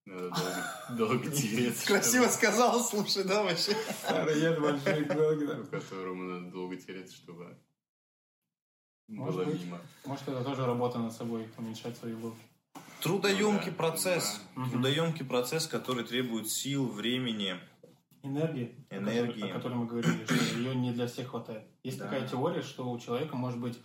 Надо 0.07 0.31
долго, 0.31 0.97
долго 1.19 1.31
тереться. 1.37 1.87
Красиво 1.87 2.25
чтобы- 2.27 2.35
сказал, 2.37 2.81
слушай, 2.85 3.25
да, 3.25 3.43
вообще? 3.43 3.73
Старый 4.05 4.61
большой 4.61 5.03
У 5.03 5.67
которому 5.67 6.23
надо 6.23 6.51
долго 6.53 6.77
тереться, 6.77 7.15
чтобы 7.17 7.59
Может 9.09 9.35
было 9.37 9.45
быть. 9.53 9.65
мимо. 9.65 9.81
Может, 10.05 10.29
это 10.29 10.45
тоже 10.45 10.65
работа 10.65 10.99
над 10.99 11.13
собой, 11.13 11.49
уменьшать 11.59 11.97
свои 11.97 12.13
иголки. 12.13 12.39
Трудоемкий 13.01 13.71
Ну 13.71 13.73
да, 13.73 13.77
процесс. 13.77 14.41
понимаю. 14.55 14.73
Трудоемкий 14.73 15.25
процесс, 15.27 15.67
который 15.67 16.05
требует 16.05 16.51
сил, 16.51 16.87
времени. 16.87 17.57
Энергии, 18.23 18.87
о 18.91 18.97
Энергии. 18.97 19.33
которой- 19.43 19.51
о 19.51 19.55
которой 19.55 19.75
мы 19.75 19.87
говорили, 19.87 20.25
что 20.25 20.35
ее 20.57 20.75
не 20.75 20.93
для 20.93 21.07
всех 21.07 21.29
хватает. 21.29 21.65
Есть 21.85 21.99
Да. 21.99 22.05
такая 22.05 22.27
теория, 22.29 22.63
что 22.63 22.91
у 22.91 22.99
человека 22.99 23.37
может 23.37 23.61
быть 23.61 23.79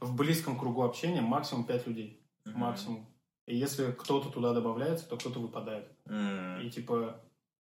в 0.00 0.14
близком 0.14 0.58
кругу 0.58 0.82
общения 0.82 1.20
максимум 1.20 1.64
5 1.64 1.86
людей. 1.86 2.22
Мгм. 2.46 2.60
Максимум. 2.60 3.06
И 3.46 3.56
если 3.56 3.92
кто-то 3.92 4.30
туда 4.30 4.52
добавляется, 4.54 5.08
то 5.08 5.16
кто-то 5.16 5.38
выпадает. 5.38 5.88
М. 6.06 6.60
И 6.62 6.70
типа, 6.70 7.20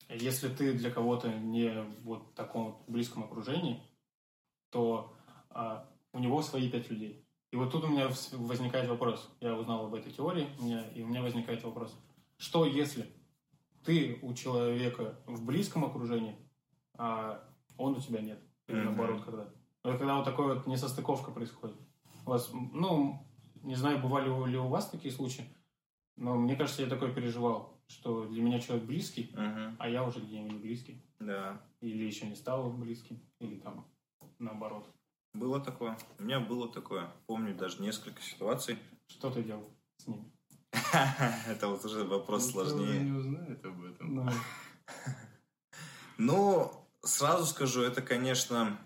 если 0.08 0.48
ты 0.48 0.72
для 0.72 0.90
кого-то 0.90 1.28
не 1.28 1.84
вот 2.02 2.22
в 2.28 2.34
таком 2.34 2.66
вот 2.66 2.84
близком 2.88 3.24
окружении, 3.24 3.82
то 4.70 5.14
а, 5.50 5.88
у 6.12 6.18
него 6.18 6.42
свои 6.42 6.70
пять 6.70 6.90
людей. 6.90 7.24
И 7.50 7.56
вот 7.56 7.72
тут 7.72 7.84
у 7.84 7.88
меня 7.88 8.08
возникает 8.32 8.88
вопрос. 8.88 9.30
Я 9.40 9.54
узнал 9.56 9.86
об 9.86 9.94
этой 9.94 10.12
теории, 10.12 10.48
у 10.58 10.64
меня, 10.64 10.86
и 10.88 11.02
у 11.02 11.06
меня 11.06 11.22
возникает 11.22 11.62
вопрос. 11.64 11.96
Что 12.36 12.66
если 12.66 13.06
ты 13.84 14.18
у 14.22 14.34
человека 14.34 15.18
в 15.26 15.44
близком 15.46 15.84
окружении, 15.84 16.36
а 16.94 17.42
он 17.76 17.96
у 17.96 18.00
тебя 18.00 18.20
нет? 18.20 18.38
Или 18.66 18.78
Мгм. 18.78 18.86
наоборот, 18.86 19.24
когда? 19.24 19.48
Вот 19.84 19.98
когда 19.98 20.16
вот 20.16 20.24
такая 20.24 20.46
вот 20.54 20.66
несостыковка 20.66 21.30
происходит. 21.30 21.76
У 22.26 22.30
вас, 22.30 22.50
ну, 22.52 23.26
не 23.62 23.76
знаю, 23.76 23.98
бывали 24.00 24.26
ли 24.50 24.58
у 24.58 24.68
вас 24.68 24.90
такие 24.90 25.12
случаи, 25.14 25.44
но 26.18 26.36
мне 26.36 26.56
кажется, 26.56 26.82
я 26.82 26.88
такое 26.88 27.12
переживал, 27.12 27.80
что 27.88 28.26
для 28.26 28.42
меня 28.42 28.60
человек 28.60 28.86
близкий, 28.86 29.32
Мгм. 29.34 29.76
а 29.78 29.88
я 29.88 30.04
уже 30.04 30.20
для 30.20 30.40
него 30.40 30.52
не 30.52 30.58
близкий. 30.58 31.02
Да. 31.18 31.60
Или 31.80 32.04
еще 32.04 32.26
не 32.26 32.34
стал 32.36 32.70
близким, 32.70 33.20
или 33.40 33.56
там 33.60 33.86
наоборот. 34.38 34.86
Было 35.34 35.60
такое. 35.60 35.96
У 36.18 36.22
меня 36.22 36.40
было 36.40 36.68
такое. 36.68 37.10
Помню 37.26 37.54
даже 37.54 37.80
несколько 37.82 38.20
ситуаций. 38.22 38.78
Что 39.08 39.30
ты 39.30 39.42
делал 39.42 39.70
с 39.98 40.06
ними? 40.06 40.30
Это 41.48 41.68
вот 41.68 41.84
уже 41.84 42.04
вопрос 42.04 42.50
сложнее. 42.50 43.00
не 43.00 43.12
узнает 43.12 43.64
об 43.64 43.82
этом. 43.84 44.14
Ну, 44.14 44.26
Ну, 46.18 46.72
сразу 47.04 47.46
скажу, 47.46 47.82
это, 47.82 48.02
конечно, 48.02 48.78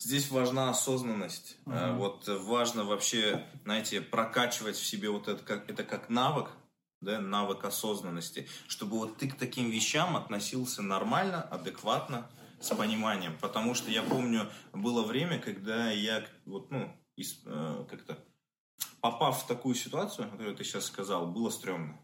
здесь 0.00 0.30
важна 0.30 0.70
осознанность. 0.70 1.56
Э, 1.66 1.94
Вот 1.96 2.26
важно 2.26 2.84
вообще, 2.84 3.46
знаете, 3.64 4.00
прокачивать 4.00 4.76
в 4.76 4.84
себе 4.84 5.10
вот 5.10 5.28
это 5.28 5.42
как, 5.44 5.68
это 5.70 5.84
как 5.84 6.08
навык, 6.08 6.50
да, 7.00 7.20
навык 7.20 7.64
осознанности, 7.64 8.48
чтобы 8.68 8.98
вот 8.98 9.18
ты 9.18 9.28
к 9.30 9.36
таким 9.38 9.70
вещам 9.70 10.16
относился 10.16 10.82
нормально, 10.82 11.42
адекватно, 11.42 12.30
с 12.60 12.74
пониманием. 12.74 13.36
Потому 13.40 13.74
что 13.74 13.90
я 13.90 14.02
помню, 14.02 14.50
было 14.72 15.02
время, 15.02 15.38
когда 15.38 15.90
я 15.90 16.26
вот, 16.44 16.70
ну, 16.70 16.92
из- 17.16 17.40
э, 17.46 17.84
как-то 17.88 18.18
попав 19.00 19.42
в 19.42 19.46
такую 19.46 19.74
ситуацию, 19.74 20.26
о 20.26 20.30
которой 20.30 20.54
ты 20.54 20.64
сейчас 20.64 20.84
сказал, 20.86 21.26
было 21.26 21.48
стрёмно. 21.50 21.98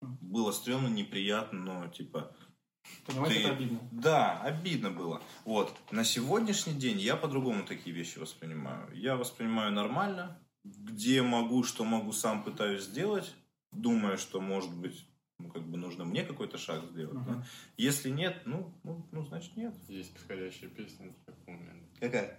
Было 0.00 0.52
стрёмно, 0.52 0.88
неприятно, 0.88 1.58
но 1.60 1.88
типа 1.88 2.34
понимаешь, 3.06 3.34
Ты- 3.34 3.40
это 3.40 3.50
обидно. 3.52 3.80
да, 3.92 4.40
обидно 4.40 4.90
было. 4.90 5.22
Вот. 5.44 5.74
На 5.90 6.04
сегодняшний 6.04 6.74
день 6.74 6.98
я 6.98 7.16
по-другому 7.16 7.64
такие 7.64 7.94
вещи 7.94 8.18
воспринимаю. 8.18 8.88
Я 8.94 9.16
воспринимаю 9.16 9.72
нормально. 9.72 10.38
Где 10.64 11.22
могу, 11.22 11.62
что 11.64 11.84
могу, 11.84 12.12
сам 12.12 12.42
пытаюсь 12.42 12.82
сделать. 12.84 13.34
Думаю, 13.72 14.18
что, 14.18 14.40
может 14.40 14.74
быть, 14.74 15.06
ну, 15.38 15.48
как 15.50 15.62
бы 15.62 15.76
нужно 15.78 16.04
мне 16.04 16.24
какой-то 16.24 16.58
шаг 16.58 16.84
сделать. 16.90 17.14
Мгм. 17.14 17.24
да. 17.40 17.46
Если 17.76 18.10
нет, 18.10 18.42
ну, 18.44 18.74
ну, 18.82 19.06
ну, 19.12 19.24
значит, 19.24 19.56
нет. 19.56 19.74
Есть 19.88 20.12
подходящая 20.14 20.68
песня 20.70 21.14
такой 21.26 21.54
момент. 21.54 21.84
Какая? 22.00 22.38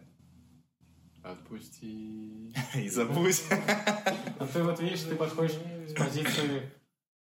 Отпусти. 1.23 2.53
И 2.75 2.89
забудь. 2.89 3.43
Но 4.39 4.47
ты 4.53 4.63
вот 4.63 4.79
видишь, 4.79 5.01
ты 5.01 5.15
подходишь 5.15 5.53
с 5.87 5.93
позиции... 5.93 6.71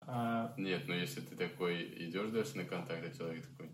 а, 0.02 0.54
Нет, 0.58 0.88
но 0.88 0.94
если 0.96 1.22
ты 1.22 1.36
такой 1.36 1.84
идешь 2.08 2.30
дальше 2.32 2.58
на 2.58 2.66
контакт, 2.66 3.04
а 3.06 3.18
человек 3.18 3.46
такой, 3.48 3.70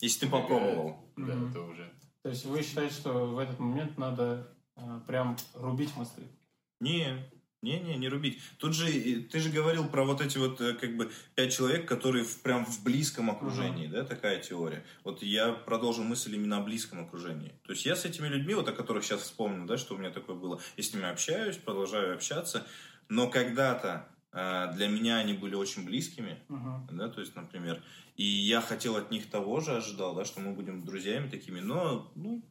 Если 0.00 0.26
ты 0.26 0.28
попробовал. 0.30 1.12
да, 1.16 1.34
Мгм. 1.34 1.52
то 1.52 1.60
уже. 1.62 1.92
то 2.22 2.28
есть 2.30 2.44
вы 2.44 2.62
считаете, 2.62 2.94
что 2.94 3.26
в 3.26 3.38
этот 3.38 3.58
момент 3.58 3.96
надо 3.98 4.48
а, 4.74 5.00
прям 5.06 5.36
рубить 5.54 5.96
мосты? 5.96 6.22
Не, 6.80 7.24
не, 7.62 7.80
не, 7.80 7.96
не 7.96 8.08
рубить. 8.08 8.38
Тут 8.58 8.74
же, 8.74 8.86
ты 9.22 9.40
же 9.40 9.50
говорил 9.50 9.88
про 9.88 10.04
вот 10.04 10.20
эти 10.20 10.36
вот, 10.38 10.60
э, 10.60 10.74
как 10.74 10.94
бы, 10.96 11.10
пять 11.34 11.52
человек, 11.54 11.88
которые 11.88 12.22
в, 12.24 12.42
прям 12.42 12.66
в 12.66 12.84
близком 12.84 13.30
окружении, 13.30 13.86
да, 13.86 14.04
такая 14.04 14.40
теория. 14.40 14.84
Вот 15.04 15.22
я 15.22 15.52
продолжу 15.52 16.02
мысль 16.04 16.34
именно 16.34 16.58
о 16.58 16.62
близком 16.62 17.00
окружении. 17.00 17.54
То 17.64 17.72
есть 17.72 17.86
я 17.86 17.96
с 17.96 18.04
этими 18.04 18.28
людьми, 18.28 18.54
вот 18.54 18.68
о 18.68 18.72
которых 18.72 19.04
сейчас 19.04 19.22
вспомнил, 19.22 19.66
да, 19.66 19.78
что 19.78 19.94
у 19.94 19.98
меня 19.98 20.10
такое 20.10 20.36
было, 20.36 20.60
я 20.76 20.82
с 20.82 20.92
ними 20.92 21.06
общаюсь, 21.08 21.56
продолжаю 21.56 22.14
общаться, 22.14 22.66
но 23.08 23.30
когда-то 23.30 24.06
для 24.74 24.88
меня 24.88 25.16
они 25.16 25.32
были 25.32 25.54
очень 25.54 25.84
близкими, 25.84 26.38
Мгм. 26.48 26.88
да, 26.92 27.08
то 27.08 27.20
есть, 27.20 27.34
например, 27.34 27.82
и 28.16 28.24
я 28.24 28.60
хотел 28.60 28.96
от 28.96 29.10
них 29.10 29.30
того 29.30 29.60
же, 29.60 29.76
ожидал, 29.76 30.14
да, 30.14 30.24
что 30.24 30.40
мы 30.40 30.52
будем 30.52 30.84
друзьями 30.84 31.28
такими, 31.28 31.60
но, 31.60 32.12
ну, 32.14 32.42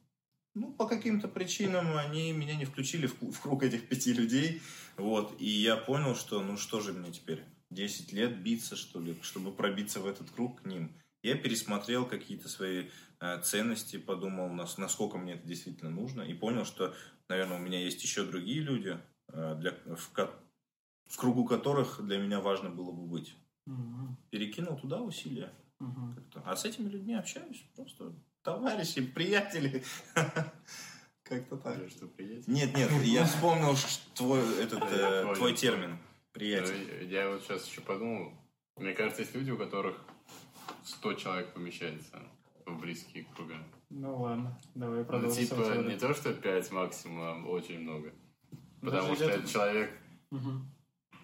ну, 0.55 0.73
по 0.73 0.87
каким-то 0.87 1.27
причинам 1.27 1.97
они 1.97 2.31
меня 2.31 2.55
не 2.55 2.65
включили 2.65 3.07
в, 3.07 3.21
в 3.21 3.39
круг 3.41 3.61
этих 3.63 3.87
пяти 3.89 4.13
людей, 4.13 4.61
вот, 4.97 5.35
и 5.39 5.49
я 5.49 5.75
понял, 5.75 6.15
что, 6.15 6.41
ну, 6.41 6.57
что 6.57 6.79
же 6.79 6.93
мне 6.93 7.11
теперь, 7.11 7.43
10 7.69 8.13
лет 8.13 8.41
биться, 8.41 8.75
что 8.75 8.99
ли, 9.01 9.17
чтобы 9.21 9.51
пробиться 9.51 9.99
в 9.99 10.07
этот 10.07 10.29
круг 10.31 10.61
к 10.61 10.65
ним. 10.65 10.91
Я 11.23 11.35
пересмотрел 11.35 12.05
какие-то 12.05 12.47
свои 12.47 12.89
э, 13.19 13.41
ценности, 13.41 13.97
подумал, 13.97 14.49
нас- 14.49 14.77
насколько 14.77 15.17
мне 15.17 15.33
это 15.33 15.47
действительно 15.47 15.89
нужно, 15.89 16.21
и 16.21 16.33
понял, 16.33 16.65
что, 16.65 16.93
наверное, 17.27 17.57
у 17.57 17.61
меня 17.61 17.79
есть 17.79 18.03
еще 18.03 18.23
другие 18.23 18.61
люди, 18.61 18.97
э, 19.29 19.55
для, 19.59 19.71
в, 19.95 20.11
в 21.07 21.17
кругу 21.17 21.45
которых 21.45 22.01
для 22.03 22.17
меня 22.17 22.39
важно 22.41 22.69
было 22.69 22.91
бы 22.91 23.05
быть 23.07 23.35
Мгм. 23.65 24.17
перекинул 24.29 24.77
туда 24.77 25.01
усилия. 25.01 25.51
Как-то. 25.79 26.41
А 26.45 26.55
с 26.55 26.65
этими 26.65 26.87
людьми 26.89 27.13
общаюсь. 27.15 27.63
Просто 27.75 28.13
товарищи, 28.43 29.01
приятели. 29.05 29.83
Как-то 31.23 31.57
так. 31.57 31.77
Я 31.81 31.89
что, 31.89 32.07
приятель? 32.07 32.53
Нет, 32.53 32.75
нет, 32.77 32.91
я 33.03 33.25
вспомнил 33.25 33.75
твой, 34.13 34.41
этот, 34.61 34.83
э, 34.91 35.33
твой 35.35 35.53
термин. 35.53 35.97
Приятель. 36.31 36.99
Ну, 37.01 37.07
Я 37.07 37.29
вот 37.29 37.41
сейчас 37.43 37.67
еще 37.67 37.81
подумал, 37.81 38.31
мне 38.77 38.93
кажется, 38.93 39.21
есть 39.21 39.33
люди, 39.33 39.49
у 39.51 39.57
которых 39.57 39.99
100 40.83 41.13
человек 41.15 41.53
помещается 41.53 42.19
в 42.65 42.79
близкие 42.79 43.25
круга. 43.35 43.55
Ну 43.89 44.21
ладно, 44.21 44.59
давай 44.75 44.99
Ну, 44.99 45.05
продолжим. 45.05 45.43
типа, 45.43 45.55
свою 45.55 45.73
теорию. 45.73 45.91
не 45.91 45.97
то, 45.99 46.13
что 46.13 46.33
5 46.33 46.71
максимум, 46.71 47.21
а 47.21 47.47
очень 47.47 47.79
много. 47.79 48.13
Даже 48.81 48.97
Потому 48.97 49.15
что 49.15 49.25
идет- 49.25 49.35
этот 49.37 49.49
человек 49.51 49.91
Мгм. 50.31 50.71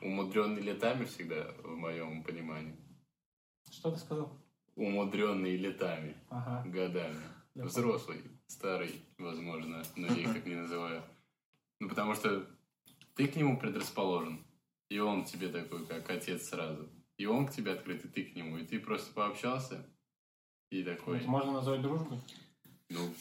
Умудренный 0.02 0.62
летами 0.62 1.06
всегда, 1.06 1.52
в 1.64 1.76
моем 1.76 2.24
понимании. 2.24 2.76
Что 3.70 3.92
ты 3.92 4.00
сказал? 4.00 4.38
Умудренный 4.76 5.58
летами, 5.58 6.16
Ага. 6.30 6.64
годами. 6.70 7.22
Я 7.56 7.66
Взрослый, 7.66 8.22
старый, 8.48 9.02
возможно, 9.18 9.84
многие 9.96 10.22
их 10.22 10.34
так 10.34 10.46
не 10.46 10.56
называют. 10.56 11.04
Ну, 11.80 11.90
потому 11.90 12.16
что 12.16 12.48
ты 13.16 13.28
к 13.28 13.36
нему 13.36 13.58
предрасположен, 13.60 14.46
и 14.90 15.00
он 15.00 15.26
тебе 15.26 15.50
такой, 15.50 15.86
как 15.86 16.10
отец 16.10 16.48
сразу. 16.50 16.90
И 17.18 17.26
он 17.26 17.46
к 17.48 17.52
тебе 17.52 17.74
открыт, 17.74 18.04
и 18.06 18.08
ты 18.08 18.24
к 18.24 18.36
нему. 18.36 18.58
И 18.58 18.66
ты 18.66 18.80
просто 18.80 19.14
пообщался, 19.14 19.86
и 20.72 20.84
такой, 20.84 21.20
Это 21.20 21.28
можно 21.28 21.52
назвать 21.52 21.82
дружбой? 21.82 22.20
ну, 22.90 23.14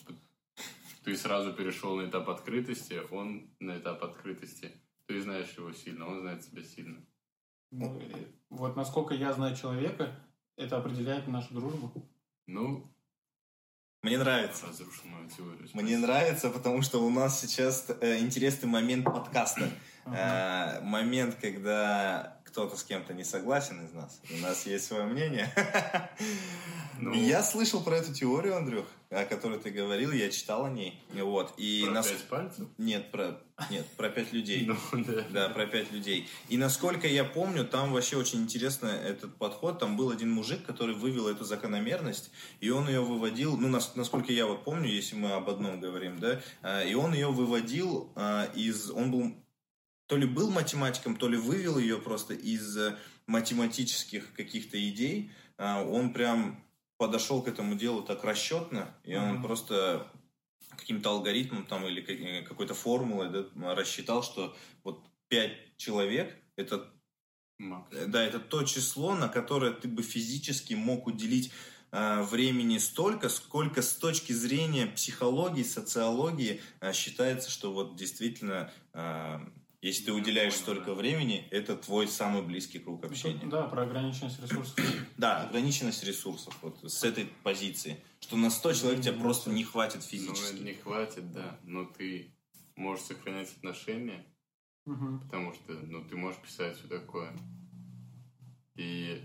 ты 1.05 1.17
сразу 1.17 1.53
перешел 1.53 1.97
на 1.97 2.09
этап 2.09 2.29
открытости, 2.29 3.01
он 3.11 3.51
на 3.59 3.79
этап 3.79 4.03
открытости. 4.05 4.71
Ты 5.11 5.21
знаешь 5.21 5.53
его 5.57 5.73
сильно, 5.73 6.07
он 6.07 6.21
знает 6.21 6.41
тебя 6.49 6.63
сильно. 6.63 7.05
Ну, 7.73 8.01
вот 8.49 8.77
насколько 8.77 9.13
я 9.13 9.33
знаю 9.33 9.57
человека, 9.57 10.15
это 10.55 10.77
определяет 10.77 11.27
нашу 11.27 11.53
дружбу. 11.53 12.09
Ну, 12.47 12.89
Мне 14.03 14.19
нравится. 14.19 14.69
разрушил 14.69 15.07
мою 15.07 15.29
теорию. 15.29 15.69
Мне 15.75 15.99
нравится, 15.99 16.49
потому 16.51 16.83
что 16.83 17.05
у 17.05 17.11
нас 17.11 17.41
сейчас 17.41 17.91
э, 18.01 18.19
интересный 18.21 18.69
момент 18.69 19.05
подкаста. 19.05 19.69
Ага. 20.05 20.79
Э, 20.79 20.81
момент, 20.85 21.35
когда 21.41 22.41
кто-то 22.45 22.77
с 22.77 22.85
кем-то 22.85 23.13
не 23.13 23.25
согласен 23.25 23.85
из 23.85 23.93
нас. 23.93 24.21
У 24.33 24.37
нас 24.37 24.65
есть 24.67 24.87
свое 24.87 25.05
мнение. 25.05 25.53
Ну. 27.03 27.15
Я 27.15 27.43
слышал 27.43 27.83
про 27.83 27.97
эту 27.97 28.13
теорию, 28.13 28.59
Андрюх, 28.59 28.85
о 29.09 29.25
которой 29.25 29.59
ты 29.59 29.71
говорил, 29.71 30.13
я 30.13 30.29
читал 30.29 30.67
о 30.67 30.71
ней. 30.71 31.03
Вот. 31.15 31.55
И 31.57 31.85
Про 31.87 31.95
нас... 31.95 32.09
пять 32.09 32.29
пальцев? 32.29 32.69
Нет, 32.77 33.11
про... 33.11 33.41
Нет, 33.71 33.87
про 33.97 34.09
пять 34.09 34.33
людей. 34.33 34.65
Ну, 34.67 34.77
да. 35.05 35.25
Да, 35.31 35.49
про 35.51 35.67
пять 35.67 35.93
людей. 35.93 36.29
И 36.49 36.57
насколько 36.57 37.07
я 37.07 37.25
помню, 37.25 37.65
там 37.67 37.93
вообще 37.93 38.17
очень 38.17 38.41
интересно 38.43 38.87
этот 38.87 39.37
подход. 39.37 39.79
Там 39.79 39.97
был 39.97 40.11
один 40.11 40.31
мужик, 40.31 40.65
который 40.65 40.95
вывел 40.95 41.29
эту 41.29 41.45
закономерность, 41.45 42.31
и 42.61 42.71
он 42.71 42.89
ее 42.89 43.01
выводил, 43.01 43.57
ну, 43.57 43.69
нас- 43.69 43.95
насколько 43.97 44.33
я 44.33 44.47
вот 44.47 44.65
помню, 44.65 44.89
если 44.89 45.17
мы 45.17 45.33
об 45.33 45.51
одном 45.51 45.81
говорим, 45.81 46.19
да, 46.19 46.41
а, 46.63 46.83
и 46.83 46.95
он 46.95 47.13
ее 47.13 47.29
выводил 47.31 48.13
а, 48.17 48.45
из... 48.55 48.91
Он 48.91 49.11
был 49.11 49.35
то 50.07 50.17
ли 50.17 50.27
был 50.27 50.51
математиком, 50.51 51.15
то 51.17 51.29
ли 51.29 51.37
вывел 51.37 51.79
ее 51.79 51.97
просто 51.99 52.35
из 52.35 52.77
э, 52.77 52.97
математических 53.29 54.33
каких-то 54.33 54.77
идей. 54.89 55.31
А, 55.57 55.83
Он 55.85 56.13
прям 56.13 56.65
подошел 56.99 57.43
к 57.43 57.49
этому 57.49 57.77
делу 57.77 58.03
так 58.03 58.25
расчетно, 58.25 58.93
и 59.05 59.15
он 59.15 59.35
Мгм. 59.35 59.43
просто 59.45 60.07
каким-то 60.81 61.11
алгоритмом 61.11 61.65
там 61.67 61.87
или 61.87 62.03
э, 62.03 62.43
какой-то 62.43 62.75
формулой 62.75 63.31
да, 63.31 63.75
рассчитал, 63.75 64.23
что 64.23 64.57
вот 64.83 65.07
пять 65.29 65.77
человек 65.77 66.37
это. 66.57 66.93
Э, 67.93 68.07
Да, 68.07 68.23
это 68.25 68.41
то 68.41 68.63
число, 68.65 69.15
на 69.15 69.29
которое 69.29 69.73
ты 69.73 69.89
бы 69.89 70.03
физически 70.03 70.75
мог 70.75 71.07
уделить 71.07 71.53
э, 71.93 72.23
времени 72.23 72.79
столько, 72.79 73.29
сколько 73.29 73.83
с 73.83 73.95
точки 73.95 74.33
зрения 74.33 74.87
психологии, 74.87 75.63
социологии 75.63 76.61
э, 76.81 76.93
считается, 76.93 77.51
что 77.51 77.73
вот 77.73 77.97
действительно, 77.97 78.73
э, 78.95 79.39
если 79.83 80.05
ты 80.05 80.13
уделяешь 80.13 80.55
столько 80.55 80.95
времени, 80.95 81.47
это 81.51 81.77
твой 81.77 82.07
самый 82.07 82.43
близкий 82.43 82.79
круг 82.79 83.05
общения. 83.05 83.47
Да, 83.47 83.63
про 83.67 83.83
ограниченность 83.83 84.41
ресурсов. 84.41 84.79
Да, 85.17 85.43
ограниченность 85.45 86.05
ресурсов, 86.05 86.57
вот 86.63 86.79
с 86.91 87.03
этой 87.05 87.27
позиции, 87.43 88.03
что 88.21 88.37
на 88.37 88.51
100 88.51 88.73
человек 88.75 89.01
тебе 89.03 89.15
просто 89.15 89.51
не 89.51 89.65
хватит 89.65 89.97
Ну, 89.97 90.03
физически. 90.03 90.63
не 90.63 90.75
хватит, 90.75 91.33
да. 91.33 91.59
Но 91.65 91.85
ты 91.85 92.35
можешь 92.77 93.05
сохранять 93.07 93.51
отношения, 93.57 94.25
Мгм. 94.85 95.21
потому 95.21 95.55
что, 95.55 95.73
ну, 95.73 96.05
ты 96.05 96.17
можешь 96.17 96.41
писать 96.41 96.77
все 96.79 96.89
такое. 96.89 97.33
И 98.77 99.23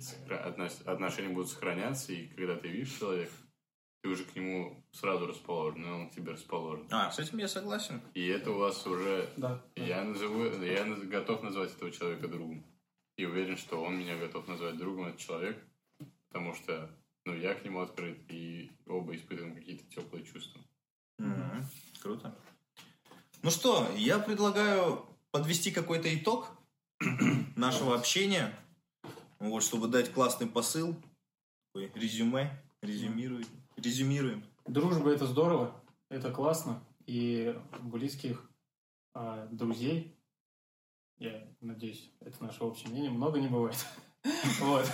отношения 0.85 1.29
будут 1.29 1.49
сохраняться, 1.49 2.11
и 2.11 2.27
когда 2.27 2.55
ты 2.55 2.67
видишь 2.67 2.97
человека, 2.99 3.31
ты 4.05 4.11
уже 4.11 4.23
к 4.23 4.35
нему 4.35 4.85
сразу 4.91 5.25
расположен, 5.25 5.83
и 5.83 5.89
он 5.89 6.09
к 6.11 6.13
тебе 6.13 6.33
расположен. 6.33 6.85
А, 6.91 7.11
с 7.11 7.17
этим 7.17 7.39
я 7.39 7.47
согласен. 7.47 7.99
И 8.13 8.27
это 8.27 8.51
у 8.51 8.59
вас 8.59 8.85
уже... 8.85 9.27
Да. 9.35 9.65
Я 9.75 10.03
назову... 10.03 10.43
Я 10.61 10.85
готов 10.85 11.41
назвать 11.41 11.73
этого 11.73 11.89
человека 11.89 12.27
другом. 12.27 12.63
И 13.17 13.25
уверен, 13.25 13.57
что 13.57 13.81
он 13.81 13.97
меня 13.97 14.15
готов 14.15 14.47
назвать 14.47 14.77
другом, 14.77 15.07
этот 15.07 15.19
человек. 15.19 15.57
Потому 16.27 16.53
что, 16.53 16.87
ну, 17.25 17.33
я 17.33 17.55
к 17.55 17.65
нему 17.65 17.79
открыт, 17.81 18.19
и 18.29 18.69
оба 18.85 19.15
испытываем 19.15 19.55
какие-то 19.55 19.83
теплые 19.85 20.23
чувства. 20.23 20.61
Мгм. 21.17 21.65
Круто. 21.99 22.35
Ну 23.41 23.49
что, 23.49 23.89
я 23.97 24.19
предлагаю 24.19 25.03
подвести 25.31 25.71
какой-то 25.71 26.15
итог 26.15 26.51
нашего 27.55 27.95
общения, 27.95 28.53
вот, 29.39 29.63
чтобы 29.63 29.87
дать 29.87 30.13
классный 30.13 30.45
посыл, 30.45 30.95
резюме, 31.73 32.51
резюмируем, 32.83 33.47
резюмируем. 33.77 34.43
Дружба 34.65 35.11
это 35.11 35.25
здорово, 35.25 35.81
это 36.09 36.31
классно. 36.31 36.83
И 37.05 37.55
близких 37.81 38.49
а, 39.13 39.47
друзей, 39.47 40.17
я 41.17 41.47
надеюсь, 41.61 42.11
это 42.19 42.43
наше 42.43 42.63
общее 42.63 42.89
мнение, 42.89 43.11
много 43.11 43.39
не 43.39 43.47
бывает. 43.47 43.77
Вот. 44.59 44.89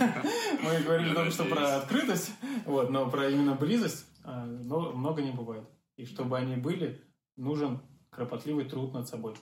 Мы 0.61 0.81
говорили 0.81 1.13
только 1.13 1.31
что 1.31 1.45
про 1.45 1.77
открытость, 1.77 2.31
вот, 2.65 2.89
но 2.89 3.09
про 3.09 3.29
именно 3.29 3.55
близость 3.55 4.05
а, 4.23 4.45
но 4.45 4.91
много 4.91 5.21
не 5.21 5.31
бывает. 5.31 5.67
И 5.97 6.05
чтобы 6.05 6.37
они 6.37 6.55
были, 6.55 7.01
нужен 7.35 7.81
кропотливый 8.09 8.65
труд 8.65 8.93
над 8.93 9.07
собой. 9.07 9.35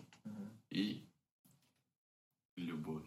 И 0.69 1.09
любовь. 2.55 3.05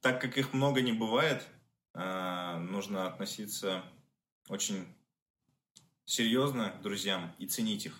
Так 0.00 0.20
как 0.20 0.36
их 0.36 0.52
много 0.52 0.82
не 0.82 0.92
бывает, 0.92 1.46
а, 1.94 2.58
нужно 2.58 3.06
относиться 3.06 3.84
очень 4.48 4.86
серьезно 6.04 6.78
друзьям 6.82 7.34
и 7.38 7.46
ценить 7.46 7.86
их. 7.86 7.98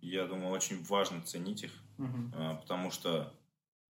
Я 0.00 0.26
думаю, 0.26 0.50
очень 0.50 0.82
важно 0.84 1.22
ценить 1.22 1.64
их. 1.64 1.72
А, 2.34 2.54
потому 2.54 2.90
что 2.90 3.34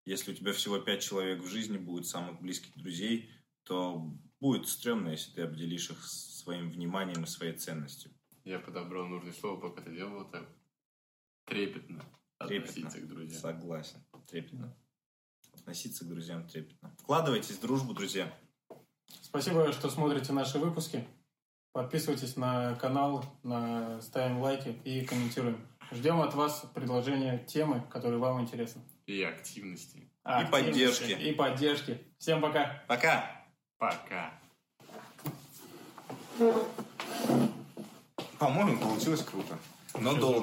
если 0.05 0.33
у 0.33 0.35
тебя 0.35 0.53
всего 0.53 0.79
пять 0.79 1.03
человек 1.03 1.43
в 1.43 1.49
жизни 1.49 1.77
будет 1.77 2.07
самых 2.07 2.41
близких 2.41 2.75
друзей, 2.77 3.31
то 3.65 4.11
будет 4.41 4.67
стрёмно, 4.67 5.11
если 5.11 5.33
ты 5.33 5.43
обделишь 5.43 5.91
их 5.91 6.03
своим 6.03 6.71
вниманием 6.71 7.25
и 7.25 7.27
своей 7.27 7.53
ценностью. 7.53 8.11
Я 8.45 8.59
подобрал 8.59 9.07
нужное 9.07 9.35
слово, 9.35 9.61
пока 9.61 9.83
ты 9.83 9.95
делал. 9.95 10.25
Трепетно. 11.45 12.05
Трепетно. 12.05 12.05
Относиться 12.39 13.01
к 13.01 13.09
друзьям. 13.09 13.41
Согласен. 13.41 14.05
Трепетно. 14.27 14.75
Относиться 15.53 16.05
к 16.05 16.09
друзьям 16.09 16.49
трепетно. 16.49 16.97
Вкладывайтесь 16.99 17.57
в 17.57 17.61
дружбу, 17.61 17.93
друзья. 17.93 18.35
Спасибо, 19.21 19.71
что 19.73 19.91
смотрите 19.91 20.33
наши 20.33 20.59
выпуски. 20.59 21.07
Подписывайтесь 21.73 22.37
на 22.37 22.75
канал, 22.77 23.25
на... 23.43 24.01
ставим 24.01 24.41
лайки 24.41 24.69
и 24.85 25.05
комментируем. 25.05 25.67
Ждем 25.91 26.21
от 26.21 26.35
вас 26.35 26.67
предложения 26.75 27.39
темы, 27.39 27.83
которые 27.91 28.19
вам 28.19 28.43
интересны. 28.43 28.83
И 29.07 29.23
активности. 29.23 30.11
А, 30.23 30.43
И 30.43 30.47
поддержки. 30.51 31.13
И 31.13 31.33
поддержки. 31.33 31.99
Всем 32.19 32.43
пока. 32.43 32.85
Пока! 32.87 33.47
Пока. 33.79 34.35
По-моему, 38.39 38.79
получилось 38.79 39.23
круто. 39.23 39.59
Но 39.99 40.15
долго. 40.15 40.37